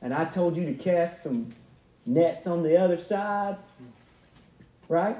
and 0.00 0.14
I 0.14 0.24
told 0.24 0.56
you 0.56 0.64
to 0.66 0.74
cast 0.74 1.22
some 1.22 1.52
nets 2.06 2.46
on 2.46 2.62
the 2.62 2.76
other 2.76 2.96
side. 2.96 3.56
Right? 4.88 5.16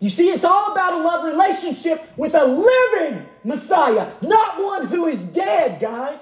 You 0.00 0.08
see, 0.08 0.30
it's 0.30 0.44
all 0.44 0.72
about 0.72 0.94
a 0.94 1.02
love 1.02 1.24
relationship 1.24 2.10
with 2.16 2.34
a 2.34 2.44
living 2.44 3.26
Messiah, 3.44 4.10
not 4.22 4.58
one 4.58 4.86
who 4.86 5.06
is 5.06 5.26
dead, 5.26 5.78
guys. 5.78 6.18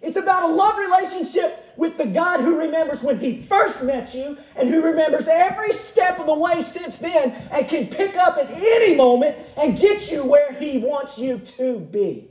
It's 0.00 0.16
about 0.16 0.50
a 0.50 0.54
love 0.54 0.78
relationship 0.78 1.74
with 1.76 1.98
the 1.98 2.06
God 2.06 2.40
who 2.40 2.58
remembers 2.58 3.02
when 3.02 3.20
He 3.20 3.38
first 3.38 3.82
met 3.82 4.14
you 4.14 4.38
and 4.56 4.68
who 4.68 4.82
remembers 4.82 5.28
every 5.28 5.72
step 5.72 6.18
of 6.18 6.26
the 6.26 6.34
way 6.34 6.62
since 6.62 6.96
then 6.96 7.32
and 7.50 7.68
can 7.68 7.88
pick 7.88 8.16
up 8.16 8.38
at 8.38 8.50
any 8.50 8.94
moment 8.94 9.36
and 9.56 9.78
get 9.78 10.10
you 10.10 10.24
where 10.24 10.52
He 10.54 10.78
wants 10.78 11.18
you 11.18 11.38
to 11.38 11.78
be. 11.78 12.30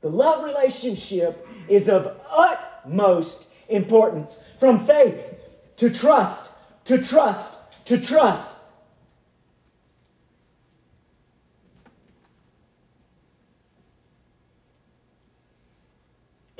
The 0.00 0.08
love 0.08 0.42
relationship 0.42 1.46
is 1.68 1.88
of 1.88 2.18
utmost 2.30 3.50
importance 3.68 4.42
from 4.58 4.86
faith 4.86 5.34
to 5.76 5.90
trust, 5.90 6.50
to 6.86 7.02
trust, 7.02 7.58
to 7.86 8.00
trust. 8.00 8.61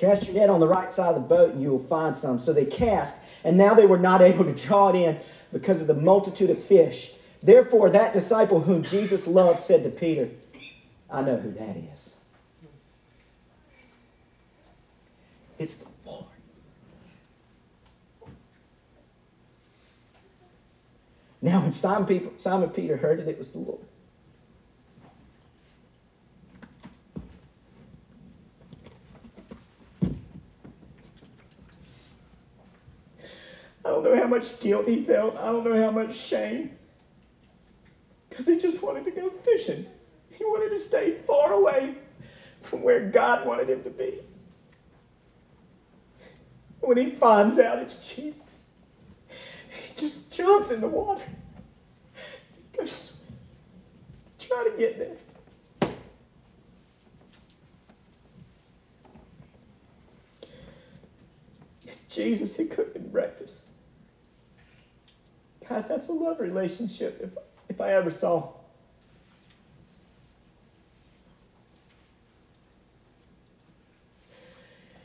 Cast 0.03 0.27
your 0.27 0.35
net 0.35 0.51
on 0.51 0.59
the 0.59 0.67
right 0.67 0.91
side 0.91 1.15
of 1.15 1.15
the 1.15 1.21
boat 1.21 1.53
and 1.53 1.63
you 1.63 1.71
will 1.71 1.79
find 1.79 2.17
some. 2.17 2.37
So 2.37 2.53
they 2.53 2.65
cast, 2.65 3.19
and 3.45 3.57
now 3.57 3.73
they 3.73 3.87
were 3.87 4.01
not 4.01 4.21
able 4.31 4.45
to 4.45 4.53
draw 4.53 4.89
it 4.89 4.97
in 4.97 5.21
because 5.53 5.81
of 5.81 5.87
the 5.87 5.95
multitude 5.95 6.51
of 6.51 6.61
fish. 6.61 7.13
Therefore, 7.41 7.89
that 7.89 8.13
disciple 8.13 8.63
whom 8.63 8.83
Jesus 8.83 9.29
loved 9.29 9.61
said 9.61 9.85
to 9.85 9.91
Peter, 9.91 10.29
I 11.09 11.23
know 11.23 11.37
who 11.37 11.53
that 11.53 11.77
is. 11.77 12.17
It's 15.57 15.77
the 15.77 15.87
Lord. 16.05 16.25
Now, 21.41 21.61
when 21.61 21.71
Simon, 21.71 22.71
Peter 22.71 22.97
heard 22.97 23.21
it, 23.21 23.29
it 23.29 23.39
was 23.39 23.53
the 23.53 23.59
Lord, 23.59 23.85
I 33.85 33.89
don't 33.89 34.05
know 34.05 34.17
how 34.17 34.27
much 34.27 34.61
guilt 34.61 34.87
he 34.87 35.03
felt. 35.03 35.37
I 35.37 35.47
don't 35.47 35.65
know 35.65 35.83
how 35.83 35.91
much 35.91 36.15
shame. 36.15 36.71
Because 38.29 38.47
he 38.47 38.57
just 38.59 38.83
wanted 38.83 39.05
to 39.05 39.11
go 39.11 39.29
fishing. 39.29 39.87
He 40.31 40.45
wanted 40.45 40.71
to 40.71 40.79
stay 40.79 41.19
far 41.27 41.53
away 41.53 41.97
from 42.61 42.83
where 42.83 43.09
God 43.11 43.47
wanted 43.47 43.69
him 43.69 43.83
to 43.83 43.91
be. 43.91 44.21
When 46.81 46.97
he 46.97 47.11
finds 47.11 47.59
out 47.59 47.79
it's 47.79 48.15
Jesus, 48.15 48.67
he 49.29 49.95
just 49.95 50.33
jumps 50.33 50.71
in 50.71 50.81
the 50.81 50.89
water. 50.89 51.25
He 52.73 52.79
goes, 52.79 53.13
try 54.39 54.65
to 54.65 54.77
get 54.79 54.99
there. 54.99 55.17
Jesus, 62.09 62.57
he 62.57 62.67
cooked 62.67 62.97
him 62.97 63.09
breakfast. 63.09 63.72
Guys, 65.69 65.89
that's 65.89 66.09
a 66.09 66.13
love 66.13 66.41
relationship 66.41 67.21
if, 67.23 67.31
if 67.69 67.81
I 67.81 67.95
ever 67.95 68.11
saw. 68.11 68.53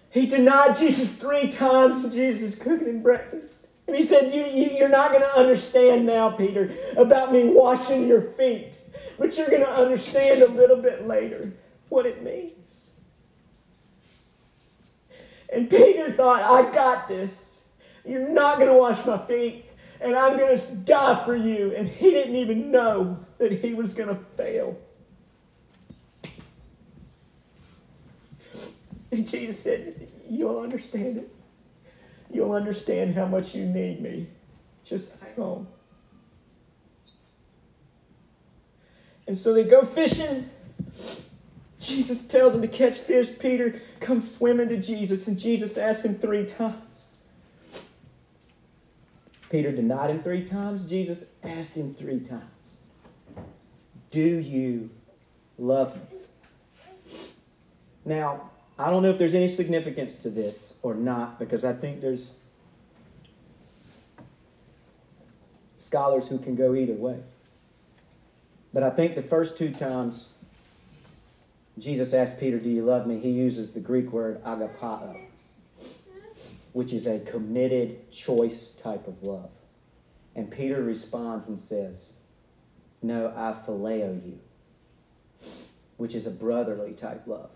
He 0.09 0.25
denied 0.25 0.77
Jesus 0.77 1.11
three 1.11 1.47
times 1.49 2.03
and 2.03 2.11
Jesus 2.11 2.55
cooking 2.55 3.03
breakfast. 3.03 3.67
And 3.87 3.95
he 3.95 4.05
said, 4.05 4.33
you, 4.33 4.45
you, 4.45 4.71
You're 4.71 4.89
not 4.89 5.11
going 5.11 5.21
to 5.21 5.37
understand 5.37 6.05
now, 6.05 6.31
Peter, 6.31 6.73
about 6.97 7.31
me 7.31 7.45
washing 7.45 8.07
your 8.07 8.21
feet, 8.21 8.73
but 9.19 9.37
you're 9.37 9.49
going 9.49 9.61
to 9.61 9.71
understand 9.71 10.41
a 10.41 10.49
little 10.49 10.77
bit 10.77 11.07
later 11.07 11.53
what 11.89 12.05
it 12.05 12.23
means. 12.23 12.81
And 15.53 15.69
Peter 15.69 16.11
thought, 16.11 16.41
I 16.41 16.73
got 16.73 17.07
this. 17.07 17.61
You're 18.03 18.27
not 18.27 18.57
going 18.57 18.69
to 18.69 18.77
wash 18.77 19.05
my 19.05 19.23
feet 19.25 19.65
and 19.99 20.15
I'm 20.15 20.37
going 20.37 20.57
to 20.57 20.75
die 20.75 21.25
for 21.25 21.35
you. 21.35 21.73
And 21.75 21.87
he 21.87 22.11
didn't 22.11 22.35
even 22.35 22.71
know 22.71 23.19
that 23.37 23.51
he 23.51 23.73
was 23.73 23.93
going 23.93 24.09
to 24.09 24.21
fail. 24.35 24.77
And 29.11 29.27
Jesus 29.27 29.59
said, 29.59 30.11
You'll 30.29 30.59
understand 30.59 31.17
it. 31.17 31.33
You'll 32.31 32.51
understand 32.51 33.15
how 33.15 33.25
much 33.25 33.55
you 33.55 33.65
need 33.65 34.01
me. 34.01 34.27
Just 34.83 35.13
hang 35.21 35.43
on. 35.43 35.67
And 39.25 39.37
so 39.37 39.53
they 39.53 39.63
go 39.63 39.83
fishing. 39.83 40.49
Jesus 41.79 42.21
tells 42.27 42.53
them 42.53 42.61
to 42.61 42.67
catch 42.67 42.97
fish. 42.97 43.29
Peter 43.39 43.81
comes 43.99 44.29
swimming 44.29 44.67
to 44.69 44.77
Jesus, 44.77 45.27
and 45.27 45.39
Jesus 45.39 45.77
asks 45.77 46.03
him 46.03 46.15
three 46.15 46.45
times 46.45 47.06
Peter 49.49 49.71
denied 49.71 50.09
him 50.09 50.21
three 50.21 50.43
times. 50.43 50.89
Jesus 50.89 51.25
asked 51.43 51.75
him 51.75 51.93
three 51.93 52.19
times, 52.19 52.43
Do 54.11 54.19
you 54.21 54.89
love 55.57 55.95
me? 55.95 56.01
Now, 58.03 58.49
I 58.79 58.89
don't 58.89 59.03
know 59.03 59.09
if 59.09 59.17
there's 59.17 59.33
any 59.33 59.49
significance 59.49 60.17
to 60.17 60.29
this 60.29 60.73
or 60.81 60.93
not 60.93 61.39
because 61.39 61.65
I 61.65 61.73
think 61.73 62.01
there's 62.01 62.35
scholars 65.77 66.27
who 66.27 66.37
can 66.37 66.55
go 66.55 66.75
either 66.75 66.93
way. 66.93 67.19
But 68.73 68.83
I 68.83 68.89
think 68.89 69.15
the 69.15 69.21
first 69.21 69.57
two 69.57 69.73
times 69.73 70.31
Jesus 71.79 72.13
asked 72.13 72.39
Peter, 72.39 72.59
Do 72.59 72.69
you 72.69 72.83
love 72.83 73.07
me? 73.07 73.19
he 73.19 73.29
uses 73.31 73.71
the 73.71 73.79
Greek 73.79 74.11
word 74.11 74.43
agapao 74.43 75.26
which 76.73 76.93
is 76.93 77.07
a 77.07 77.19
committed 77.19 78.11
choice 78.11 78.73
type 78.73 79.07
of 79.07 79.23
love. 79.23 79.49
And 80.35 80.49
Peter 80.51 80.81
responds 80.83 81.47
and 81.47 81.59
says, 81.59 82.13
No, 83.01 83.33
I 83.35 83.55
phileo 83.65 84.23
you, 84.25 84.39
which 85.97 86.13
is 86.13 86.27
a 86.27 86.31
brotherly 86.31 86.93
type 86.93 87.23
love. 87.25 87.49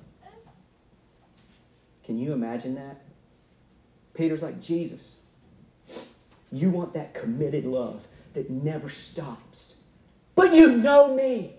Can 2.04 2.18
you 2.18 2.34
imagine 2.34 2.76
that? 2.76 3.02
Peter's 4.14 4.42
like, 4.42 4.60
Jesus, 4.60 5.16
you 6.52 6.70
want 6.70 6.94
that 6.94 7.14
committed 7.14 7.66
love 7.66 8.06
that 8.34 8.50
never 8.50 8.90
stops. 8.90 9.76
But 10.36 10.54
you 10.54 10.78
know 10.78 11.16
me. 11.16 11.54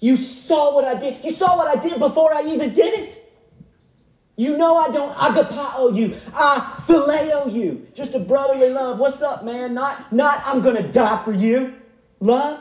You 0.00 0.16
saw 0.16 0.74
what 0.74 0.84
I 0.84 0.98
did. 0.98 1.24
You 1.24 1.32
saw 1.32 1.56
what 1.56 1.66
I 1.76 1.80
did 1.80 1.98
before 1.98 2.32
I 2.32 2.42
even 2.42 2.72
did 2.72 2.94
it. 2.94 3.17
You 4.38 4.56
know 4.56 4.76
I 4.76 4.92
don't 4.92 5.12
agapao 5.16 5.96
you. 5.96 6.16
I 6.32 6.80
phileo 6.86 7.52
you. 7.52 7.88
Just 7.92 8.14
a 8.14 8.20
brotherly 8.20 8.70
love. 8.70 9.00
What's 9.00 9.20
up, 9.20 9.44
man? 9.44 9.74
Not, 9.74 10.12
not 10.12 10.40
I'm 10.46 10.62
going 10.62 10.76
to 10.76 10.92
die 10.92 11.24
for 11.24 11.32
you. 11.32 11.74
Love. 12.20 12.60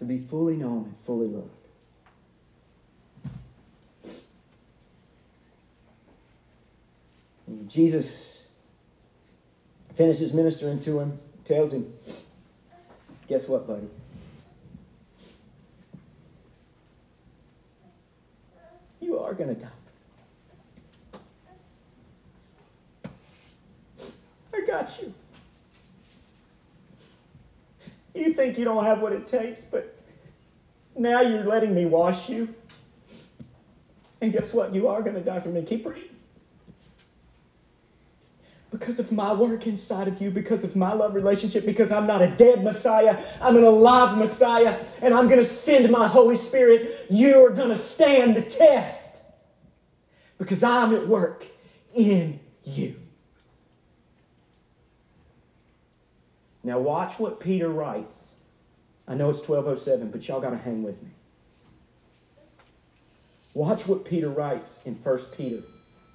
To 0.00 0.04
be 0.04 0.18
fully 0.18 0.56
known 0.56 0.84
and 0.84 0.96
fully 0.98 1.28
loved. 1.28 1.48
And 7.46 7.70
Jesus 7.70 8.48
finishes 9.94 10.34
ministering 10.34 10.78
to 10.80 11.00
him, 11.00 11.18
tells 11.46 11.72
him, 11.72 11.90
Guess 13.28 13.48
what, 13.48 13.66
buddy? 13.66 13.88
You 19.00 19.18
are 19.18 19.34
going 19.34 19.54
to 19.54 19.60
die. 19.60 19.68
I 24.54 24.60
got 24.66 24.98
you. 25.00 25.12
You 28.14 28.32
think 28.32 28.56
you 28.56 28.64
don't 28.64 28.84
have 28.84 29.00
what 29.00 29.12
it 29.12 29.26
takes, 29.26 29.62
but 29.62 29.94
now 30.96 31.20
you're 31.20 31.44
letting 31.44 31.74
me 31.74 31.84
wash 31.84 32.28
you. 32.28 32.54
And 34.20 34.32
guess 34.32 34.52
what? 34.52 34.74
You 34.74 34.88
are 34.88 35.02
going 35.02 35.14
to 35.14 35.20
die 35.20 35.40
for 35.40 35.48
me. 35.48 35.62
Keep 35.62 35.86
reading 35.86 36.15
because 38.78 38.98
of 38.98 39.10
my 39.10 39.32
work 39.32 39.66
inside 39.66 40.06
of 40.06 40.20
you, 40.20 40.30
because 40.30 40.62
of 40.62 40.76
my 40.76 40.92
love 40.92 41.14
relationship, 41.14 41.64
because 41.64 41.90
I'm 41.90 42.06
not 42.06 42.20
a 42.20 42.28
dead 42.28 42.62
Messiah, 42.62 43.22
I'm 43.40 43.56
an 43.56 43.64
alive 43.64 44.18
Messiah, 44.18 44.78
and 45.00 45.14
I'm 45.14 45.28
going 45.28 45.38
to 45.38 45.46
send 45.46 45.90
my 45.90 46.06
Holy 46.06 46.36
Spirit, 46.36 47.06
you're 47.08 47.50
going 47.50 47.70
to 47.70 47.76
stand 47.76 48.36
the 48.36 48.42
test 48.42 49.22
because 50.38 50.62
I'm 50.62 50.94
at 50.94 51.08
work 51.08 51.46
in 51.94 52.38
you. 52.64 52.96
Now, 56.62 56.78
watch 56.78 57.18
what 57.18 57.40
Peter 57.40 57.70
writes. 57.70 58.32
I 59.08 59.14
know 59.14 59.30
it's 59.30 59.38
1207, 59.38 60.10
but 60.10 60.26
y'all 60.28 60.40
got 60.40 60.50
to 60.50 60.58
hang 60.58 60.82
with 60.82 61.00
me. 61.02 61.10
Watch 63.54 63.86
what 63.86 64.04
Peter 64.04 64.28
writes 64.28 64.80
in 64.84 64.96
1 64.96 65.18
Peter 65.36 65.62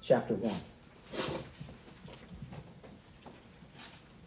chapter 0.00 0.34
1. 0.34 1.51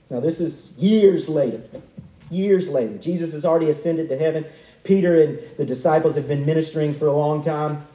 Now, 0.10 0.20
this 0.20 0.40
is 0.40 0.78
years 0.78 1.28
later. 1.28 1.62
Years 2.30 2.70
later. 2.70 2.98
Jesus 2.98 3.34
has 3.34 3.46
already 3.46 3.70
ascended 3.70 4.10
to 4.10 4.18
heaven. 4.18 4.46
Peter 4.84 5.22
and 5.22 5.40
the 5.58 5.66
disciples 5.66 6.16
have 6.16 6.28
been 6.28 6.46
ministering 6.46 6.94
for 6.94 7.08
a 7.08 7.14
long 7.14 7.44
time, 7.44 7.86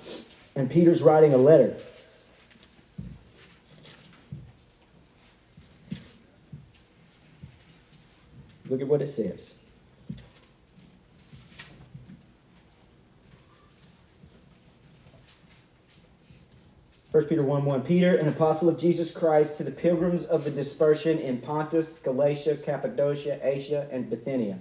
and 0.57 0.69
Peter's 0.69 1.03
writing 1.03 1.33
a 1.33 1.37
letter. 1.37 1.77
Look 8.69 8.81
at 8.81 8.87
what 8.87 9.03
it 9.03 9.09
says. 9.09 9.55
1 17.13 17.25
Peter 17.25 17.43
1 17.43 17.65
1. 17.65 17.83
Peter, 17.83 18.15
an 18.15 18.29
apostle 18.29 18.69
of 18.69 18.79
Jesus 18.79 19.11
Christ, 19.11 19.57
to 19.57 19.65
the 19.65 19.73
pilgrims 19.73 20.23
of 20.23 20.45
the 20.45 20.51
dispersion 20.51 21.19
in 21.19 21.39
Pontus, 21.39 21.99
Galatia, 21.99 22.57
Cappadocia, 22.57 23.41
Asia, 23.43 23.89
and 23.91 24.09
Bithynia. 24.09 24.61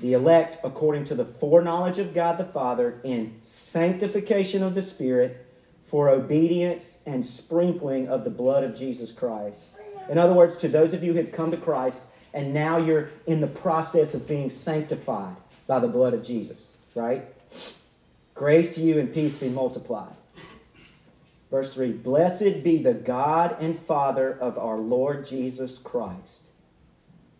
The 0.00 0.14
elect 0.14 0.64
according 0.64 1.04
to 1.04 1.14
the 1.14 1.26
foreknowledge 1.26 1.98
of 1.98 2.14
God 2.14 2.38
the 2.38 2.44
Father 2.44 3.00
in 3.04 3.34
sanctification 3.42 4.62
of 4.62 4.74
the 4.74 4.80
Spirit 4.80 5.46
for 5.84 6.08
obedience 6.08 7.02
and 7.04 7.24
sprinkling 7.24 8.08
of 8.08 8.24
the 8.24 8.30
blood 8.30 8.64
of 8.64 8.74
Jesus 8.74 9.12
Christ. 9.12 9.74
In 10.08 10.16
other 10.16 10.32
words, 10.32 10.56
to 10.56 10.68
those 10.68 10.94
of 10.94 11.04
you 11.04 11.12
who 11.12 11.18
have 11.18 11.32
come 11.32 11.50
to 11.50 11.58
Christ 11.58 12.02
and 12.32 12.54
now 12.54 12.78
you're 12.78 13.10
in 13.26 13.42
the 13.42 13.46
process 13.46 14.14
of 14.14 14.26
being 14.26 14.48
sanctified 14.48 15.36
by 15.66 15.80
the 15.80 15.88
blood 15.88 16.14
of 16.14 16.24
Jesus, 16.24 16.78
right? 16.94 17.24
Grace 18.34 18.74
to 18.74 18.80
you 18.80 18.98
and 18.98 19.12
peace 19.12 19.34
be 19.34 19.50
multiplied. 19.50 20.14
Verse 21.54 21.72
3 21.72 21.92
Blessed 21.92 22.64
be 22.64 22.82
the 22.82 22.94
God 22.94 23.58
and 23.60 23.78
Father 23.78 24.36
of 24.40 24.58
our 24.58 24.76
Lord 24.76 25.24
Jesus 25.24 25.78
Christ, 25.78 26.46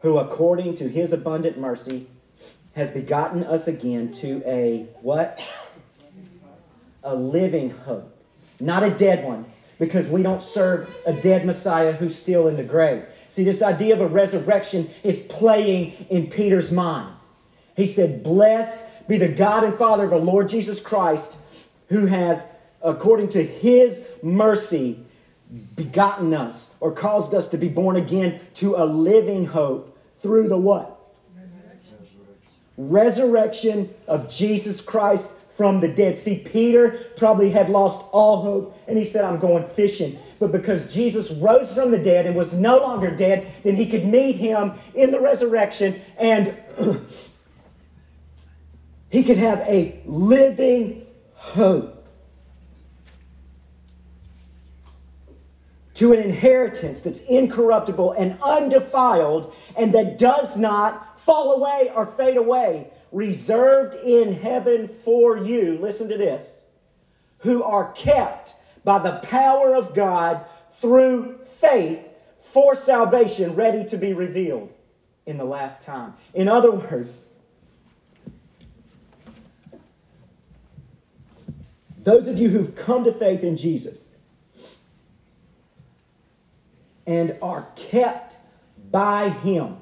who 0.03 0.19
according 0.19 0.77
to 0.77 0.89
his 0.89 1.13
abundant 1.13 1.59
mercy 1.59 2.07
has 2.77 2.93
begotten 2.93 3.43
us 3.43 3.67
again 3.67 4.13
to 4.13 4.41
a 4.47 4.87
what? 5.03 5.45
A 7.03 7.17
living 7.17 7.71
hope. 7.71 8.17
Not 8.61 8.85
a 8.85 8.91
dead 8.91 9.25
one, 9.25 9.47
because 9.81 10.07
we 10.07 10.23
don't 10.23 10.41
serve 10.41 10.97
a 11.05 11.13
dead 11.13 11.45
Messiah 11.45 11.91
who's 11.91 12.15
still 12.15 12.47
in 12.47 12.57
the 12.57 12.63
grave. 12.63 13.05
See, 13.29 13.43
this 13.43 13.63
idea 13.63 13.95
of 13.95 14.01
a 14.01 14.07
resurrection 14.07 14.91
is 15.03 15.19
playing 15.29 16.07
in 16.09 16.31
Peter's 16.31 16.71
mind. 16.71 17.17
He 17.77 17.89
said, 17.89 18.23
Blessed 18.23 19.09
be 19.09 19.19
the 19.19 19.27
God 19.27 19.65
and 19.65 19.75
Father 19.75 20.05
of 20.05 20.13
our 20.13 20.21
Lord 20.21 20.49
Jesus 20.49 20.81
Christ, 20.81 21.37
who 21.89 22.07
has 22.07 22.47
according 22.85 23.31
to 23.31 23.43
his 23.43 24.07
mercy, 24.23 25.01
begotten 25.75 26.35
us 26.35 26.75
or 26.81 26.93
caused 26.93 27.35
us 27.35 27.49
to 27.49 27.59
be 27.59 27.69
born 27.69 27.97
again 27.97 28.41
to 28.55 28.77
a 28.77 28.85
living 28.85 29.47
hope 29.47 29.99
through 30.21 30.49
the 30.49 30.57
what? 30.57 31.01
Resurrection 32.77 33.93
of 34.07 34.31
Jesus 34.31 34.81
Christ 34.81 35.31
from 35.57 35.81
the 35.81 35.89
dead. 35.89 36.17
See, 36.17 36.39
Peter 36.39 36.99
probably 37.17 37.51
had 37.51 37.71
lost 37.71 38.05
all 38.11 38.43
hope 38.43 38.79
and 38.89 38.99
he 38.99 39.05
said, 39.05 39.25
I'm 39.25 39.39
going 39.39 39.65
fishing. 39.65 40.19
But 40.41 40.51
because 40.51 40.93
Jesus 40.93 41.31
rose 41.31 41.73
from 41.73 41.93
the 41.93 41.99
dead 41.99 42.27
and 42.27 42.35
was 42.35 42.53
no 42.53 42.79
longer 42.79 43.15
dead, 43.15 43.47
then 43.63 43.77
he 43.77 43.89
could 43.89 44.05
meet 44.05 44.37
him 44.37 44.73
in 44.95 45.13
the 45.13 45.21
resurrection 45.21 46.01
and 46.19 46.57
he 49.11 49.23
could 49.23 49.39
have 49.39 49.61
a 49.61 50.01
living 50.05 51.07
hope. 51.35 51.94
To 55.95 56.13
an 56.13 56.19
inheritance 56.19 57.01
that's 57.01 57.21
incorruptible 57.23 58.13
and 58.13 58.37
undefiled 58.43 59.55
and 59.77 59.93
that 59.95 60.19
does 60.19 60.57
not 60.57 61.19
fall 61.21 61.55
away 61.55 61.91
or 61.95 62.07
fade 62.07 62.37
away, 62.37 62.89
reserved 63.13 63.95
in 64.05 64.35
heaven 64.35 64.89
for 64.89 65.39
you. 65.39 65.79
Listen 65.79 66.09
to 66.09 66.19
this 66.19 66.63
who 67.39 67.63
are 67.63 67.93
kept 67.93 68.55
by 68.85 68.99
the 68.99 69.19
power 69.23 69.75
of 69.75 69.95
God 69.95 70.45
through 70.81 71.39
faith 71.61 72.09
for 72.39 72.75
salvation, 72.75 73.55
ready 73.55 73.85
to 73.87 73.97
be 73.97 74.13
revealed 74.13 74.73
in 75.27 75.39
the 75.39 75.45
last 75.45 75.83
time. 75.83 76.15
In 76.35 76.49
other 76.49 76.71
words, 76.71 77.31
those 81.99 82.29
of 82.29 82.39
you 82.39 82.49
who've 82.49 82.75
come 82.75 83.05
to 83.05 83.13
faith 83.13 83.43
in 83.43 83.57
Jesus, 83.57 84.14
and 87.07 87.37
are 87.43 87.67
kept 87.77 88.37
by 88.91 89.29
Him 89.29 89.77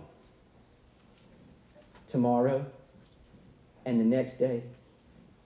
tomorrow 2.09 2.65
and 3.85 4.01
the 4.01 4.05
next 4.05 4.35
day 4.35 4.63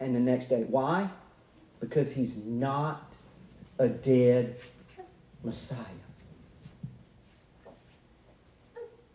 and 0.00 0.14
the 0.14 0.20
next 0.20 0.46
day. 0.46 0.64
Why? 0.68 1.08
Because 1.80 2.12
He's 2.12 2.36
not 2.36 3.12
a 3.78 3.88
dead 3.88 4.56
Messiah. 5.44 5.78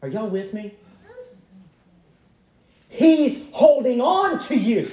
Are 0.01 0.07
y'all 0.07 0.29
with 0.29 0.53
me? 0.53 0.73
He's 2.89 3.49
holding 3.51 4.01
on 4.01 4.39
to 4.47 4.55
you. 4.55 4.91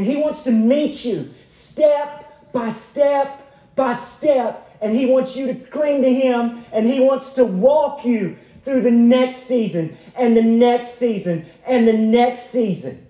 And 0.00 0.08
He 0.08 0.16
wants 0.16 0.44
to 0.44 0.50
meet 0.50 1.04
you 1.04 1.34
step 1.44 2.52
by 2.54 2.72
step 2.72 3.52
by 3.76 3.94
step. 3.94 4.78
And 4.80 4.96
He 4.96 5.04
wants 5.04 5.36
you 5.36 5.46
to 5.48 5.54
cling 5.54 6.00
to 6.00 6.10
Him 6.10 6.64
and 6.72 6.86
He 6.86 7.00
wants 7.00 7.34
to 7.34 7.44
walk 7.44 8.06
you 8.06 8.38
through 8.62 8.80
the 8.80 8.90
next 8.90 9.42
season 9.42 9.98
and 10.16 10.34
the 10.34 10.42
next 10.42 10.94
season 10.94 11.44
and 11.66 11.86
the 11.86 11.92
next 11.92 12.48
season. 12.48 13.06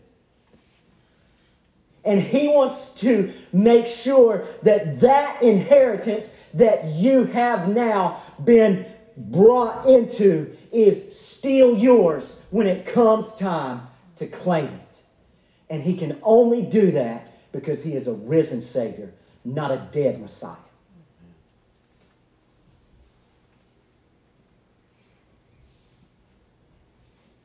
And 2.04 2.20
He 2.20 2.48
wants 2.48 2.92
to 2.96 3.34
make 3.52 3.86
sure 3.86 4.48
that 4.64 4.98
that 4.98 5.40
inheritance 5.44 6.34
that 6.54 6.86
you 6.86 7.22
have 7.26 7.68
now 7.68 8.20
been 8.42 8.84
brought 9.16 9.86
into 9.86 10.56
is 10.72 11.16
still 11.16 11.78
yours 11.78 12.40
when 12.50 12.66
it 12.66 12.84
comes 12.84 13.32
time 13.36 13.82
to 14.16 14.26
claim 14.26 14.64
it. 14.64 14.89
And 15.70 15.84
he 15.84 15.96
can 15.96 16.18
only 16.24 16.62
do 16.62 16.90
that 16.90 17.52
because 17.52 17.84
he 17.84 17.94
is 17.94 18.08
a 18.08 18.12
risen 18.12 18.60
Savior, 18.60 19.12
not 19.44 19.70
a 19.70 19.88
dead 19.92 20.20
Messiah. 20.20 20.56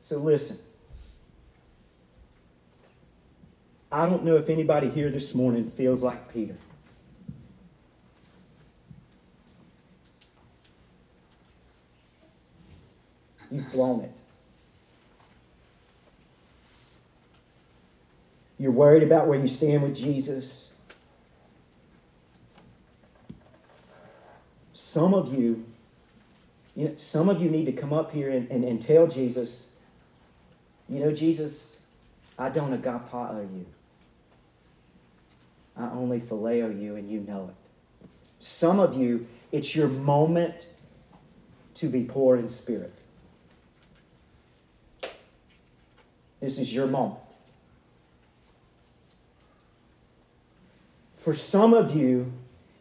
So 0.00 0.18
listen. 0.18 0.58
I 3.90 4.08
don't 4.08 4.24
know 4.24 4.36
if 4.36 4.50
anybody 4.50 4.90
here 4.90 5.10
this 5.10 5.34
morning 5.34 5.70
feels 5.70 6.02
like 6.02 6.32
Peter. 6.32 6.56
You've 13.50 13.70
blown 13.72 14.00
it. 14.02 14.12
You're 18.58 18.72
worried 18.72 19.02
about 19.02 19.26
where 19.26 19.38
you 19.38 19.46
stand 19.46 19.82
with 19.82 19.94
Jesus. 19.94 20.72
Some 24.72 25.14
of 25.14 25.32
you, 25.34 25.64
you 26.74 26.88
know, 26.88 26.94
some 26.96 27.28
of 27.28 27.42
you 27.42 27.50
need 27.50 27.66
to 27.66 27.72
come 27.72 27.92
up 27.92 28.12
here 28.12 28.30
and, 28.30 28.50
and, 28.50 28.64
and 28.64 28.80
tell 28.80 29.06
Jesus, 29.06 29.68
you 30.88 31.00
know, 31.00 31.12
Jesus, 31.12 31.82
I 32.38 32.48
don't 32.48 32.80
agapao 32.80 33.42
you. 33.54 33.66
I 35.76 35.90
only 35.90 36.20
phileo 36.20 36.80
you 36.80 36.96
and 36.96 37.10
you 37.10 37.20
know 37.20 37.50
it. 37.50 38.08
Some 38.38 38.78
of 38.78 38.96
you, 38.96 39.26
it's 39.52 39.74
your 39.74 39.88
moment 39.88 40.66
to 41.74 41.88
be 41.88 42.04
poor 42.04 42.36
in 42.36 42.48
spirit. 42.48 42.92
This 46.40 46.58
is 46.58 46.72
your 46.72 46.86
moment. 46.86 47.20
For 51.26 51.34
some 51.34 51.74
of 51.74 51.96
you, 51.96 52.32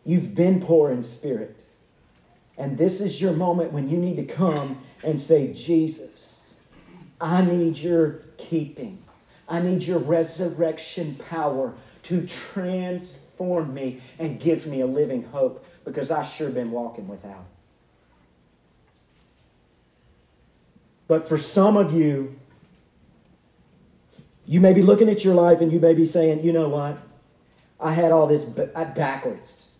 you've 0.05 0.35
been 0.35 0.61
poor 0.61 0.91
in 0.91 1.01
spirit. 1.01 1.59
And 2.59 2.77
this 2.77 3.01
is 3.01 3.19
your 3.19 3.33
moment 3.33 3.71
when 3.71 3.89
you 3.89 3.97
need 3.97 4.17
to 4.17 4.23
come 4.23 4.83
and 5.03 5.19
say, 5.19 5.51
Jesus, 5.51 6.53
I 7.19 7.43
need 7.43 7.75
your 7.75 8.19
keeping. 8.37 8.99
I 9.49 9.61
need 9.61 9.81
your 9.81 9.97
resurrection 9.97 11.15
power 11.27 11.73
to 12.03 12.27
transform 12.27 13.73
me 13.73 13.99
and 14.19 14.39
give 14.39 14.67
me 14.67 14.81
a 14.81 14.85
living 14.85 15.23
hope 15.23 15.65
because 15.83 16.11
I 16.11 16.21
sure 16.21 16.51
been 16.51 16.69
walking 16.69 17.07
without. 17.07 17.45
But 21.07 21.27
for 21.27 21.39
some 21.39 21.77
of 21.77 21.93
you, 21.93 22.35
you 24.45 24.59
may 24.59 24.73
be 24.73 24.83
looking 24.83 25.09
at 25.09 25.25
your 25.25 25.33
life 25.33 25.61
and 25.61 25.73
you 25.73 25.79
may 25.79 25.95
be 25.95 26.05
saying, 26.05 26.43
you 26.43 26.53
know 26.53 26.69
what? 26.69 26.99
I 27.80 27.93
had 27.93 28.11
all 28.11 28.28
this 28.28 28.45
uh, 28.57 28.86
backwards. 28.93 29.71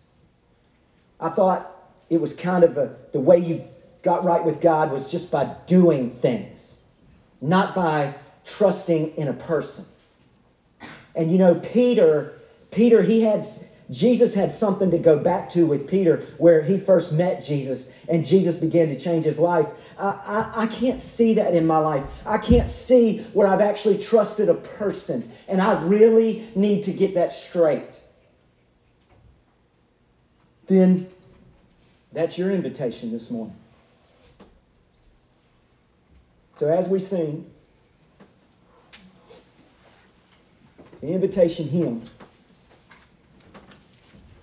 I 1.18 1.30
thought 1.30 1.72
it 2.10 2.20
was 2.20 2.34
kind 2.34 2.62
of 2.64 2.76
a, 2.76 2.94
the 3.12 3.20
way 3.20 3.38
you 3.38 3.64
got 4.02 4.24
right 4.24 4.44
with 4.44 4.60
God 4.60 4.92
was 4.92 5.10
just 5.10 5.30
by 5.30 5.54
doing 5.66 6.10
things, 6.10 6.76
not 7.40 7.74
by 7.74 8.14
trusting 8.44 9.16
in 9.16 9.28
a 9.28 9.32
person. 9.32 9.84
And 11.14 11.32
you 11.32 11.38
know, 11.38 11.56
Peter, 11.56 12.38
Peter, 12.70 13.02
he 13.02 13.22
had 13.22 13.44
Jesus 13.90 14.34
had 14.34 14.52
something 14.52 14.90
to 14.90 14.98
go 14.98 15.18
back 15.18 15.48
to 15.50 15.64
with 15.64 15.88
Peter 15.88 16.26
where 16.38 16.62
he 16.62 16.78
first 16.78 17.12
met 17.12 17.44
Jesus 17.44 17.92
and 18.08 18.24
Jesus 18.24 18.56
began 18.56 18.88
to 18.88 18.98
change 18.98 19.24
his 19.24 19.38
life. 19.38 19.66
I, 19.96 20.08
I, 20.56 20.62
I, 20.62 20.66
can't 20.66 21.00
see 21.00 21.34
that 21.34 21.54
in 21.54 21.66
my 21.66 21.78
life. 21.78 22.04
I 22.24 22.38
can't 22.38 22.68
see 22.68 23.18
where 23.32 23.46
I've 23.46 23.60
actually 23.60 23.98
trusted 23.98 24.48
a 24.48 24.54
person. 24.54 25.30
And 25.46 25.60
I 25.60 25.80
really 25.84 26.48
need 26.56 26.84
to 26.84 26.92
get 26.92 27.14
that 27.14 27.30
straight. 27.30 27.98
Then 30.66 31.08
that's 32.12 32.36
your 32.36 32.50
invitation 32.50 33.12
this 33.12 33.30
morning. 33.30 33.56
So 36.56 36.68
as 36.72 36.88
we 36.88 36.98
sing, 36.98 37.48
the 41.00 41.08
invitation 41.08 41.68
hymn. 41.68 42.08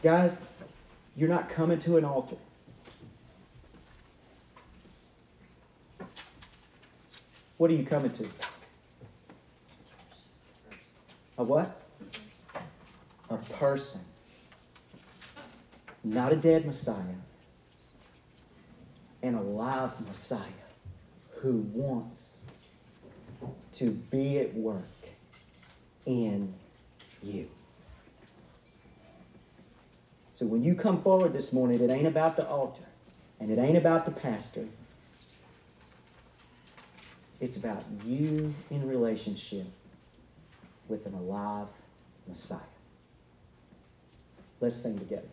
Guys, 0.04 0.51
you're 1.16 1.30
not 1.30 1.47
coming 1.47 1.80
to 1.80 1.95
an 1.95 2.04
altar. 2.04 2.36
What 7.56 7.72
are 7.72 7.74
you 7.74 7.86
coming 7.86 8.12
to? 8.12 8.28
A 11.38 11.43
what? 11.45 11.82
A 13.30 13.38
person. 13.38 14.01
Not 16.04 16.34
a 16.34 16.36
dead 16.36 16.66
Messiah. 16.66 16.97
An 19.22 19.36
alive 19.36 19.93
Messiah 20.06 20.41
who 21.36 21.60
wants 21.74 22.45
to 23.76 23.91
be 23.91 24.39
at 24.39 24.54
work 24.54 24.84
in 26.06 26.54
you. 27.22 27.47
So 30.34 30.48
when 30.48 30.64
you 30.64 30.74
come 30.74 31.00
forward 31.00 31.32
this 31.32 31.54
morning, 31.54 31.80
it 31.80 31.92
ain't 31.92 32.08
about 32.08 32.36
the 32.36 32.48
altar 32.48 32.84
and 33.40 33.52
it 33.52 33.60
ain't 33.60 33.78
about 33.78 34.06
the 34.06 34.12
pastor. 34.12 34.66
It's 37.40 37.56
about 37.56 37.84
you 38.04 38.54
in 38.72 38.88
relationship 38.88 39.68
with 40.88 41.06
an 41.06 41.14
alive 41.14 41.68
Messiah. 42.28 42.60
Let's 44.60 44.78
sing 44.78 44.98
together. 44.98 45.28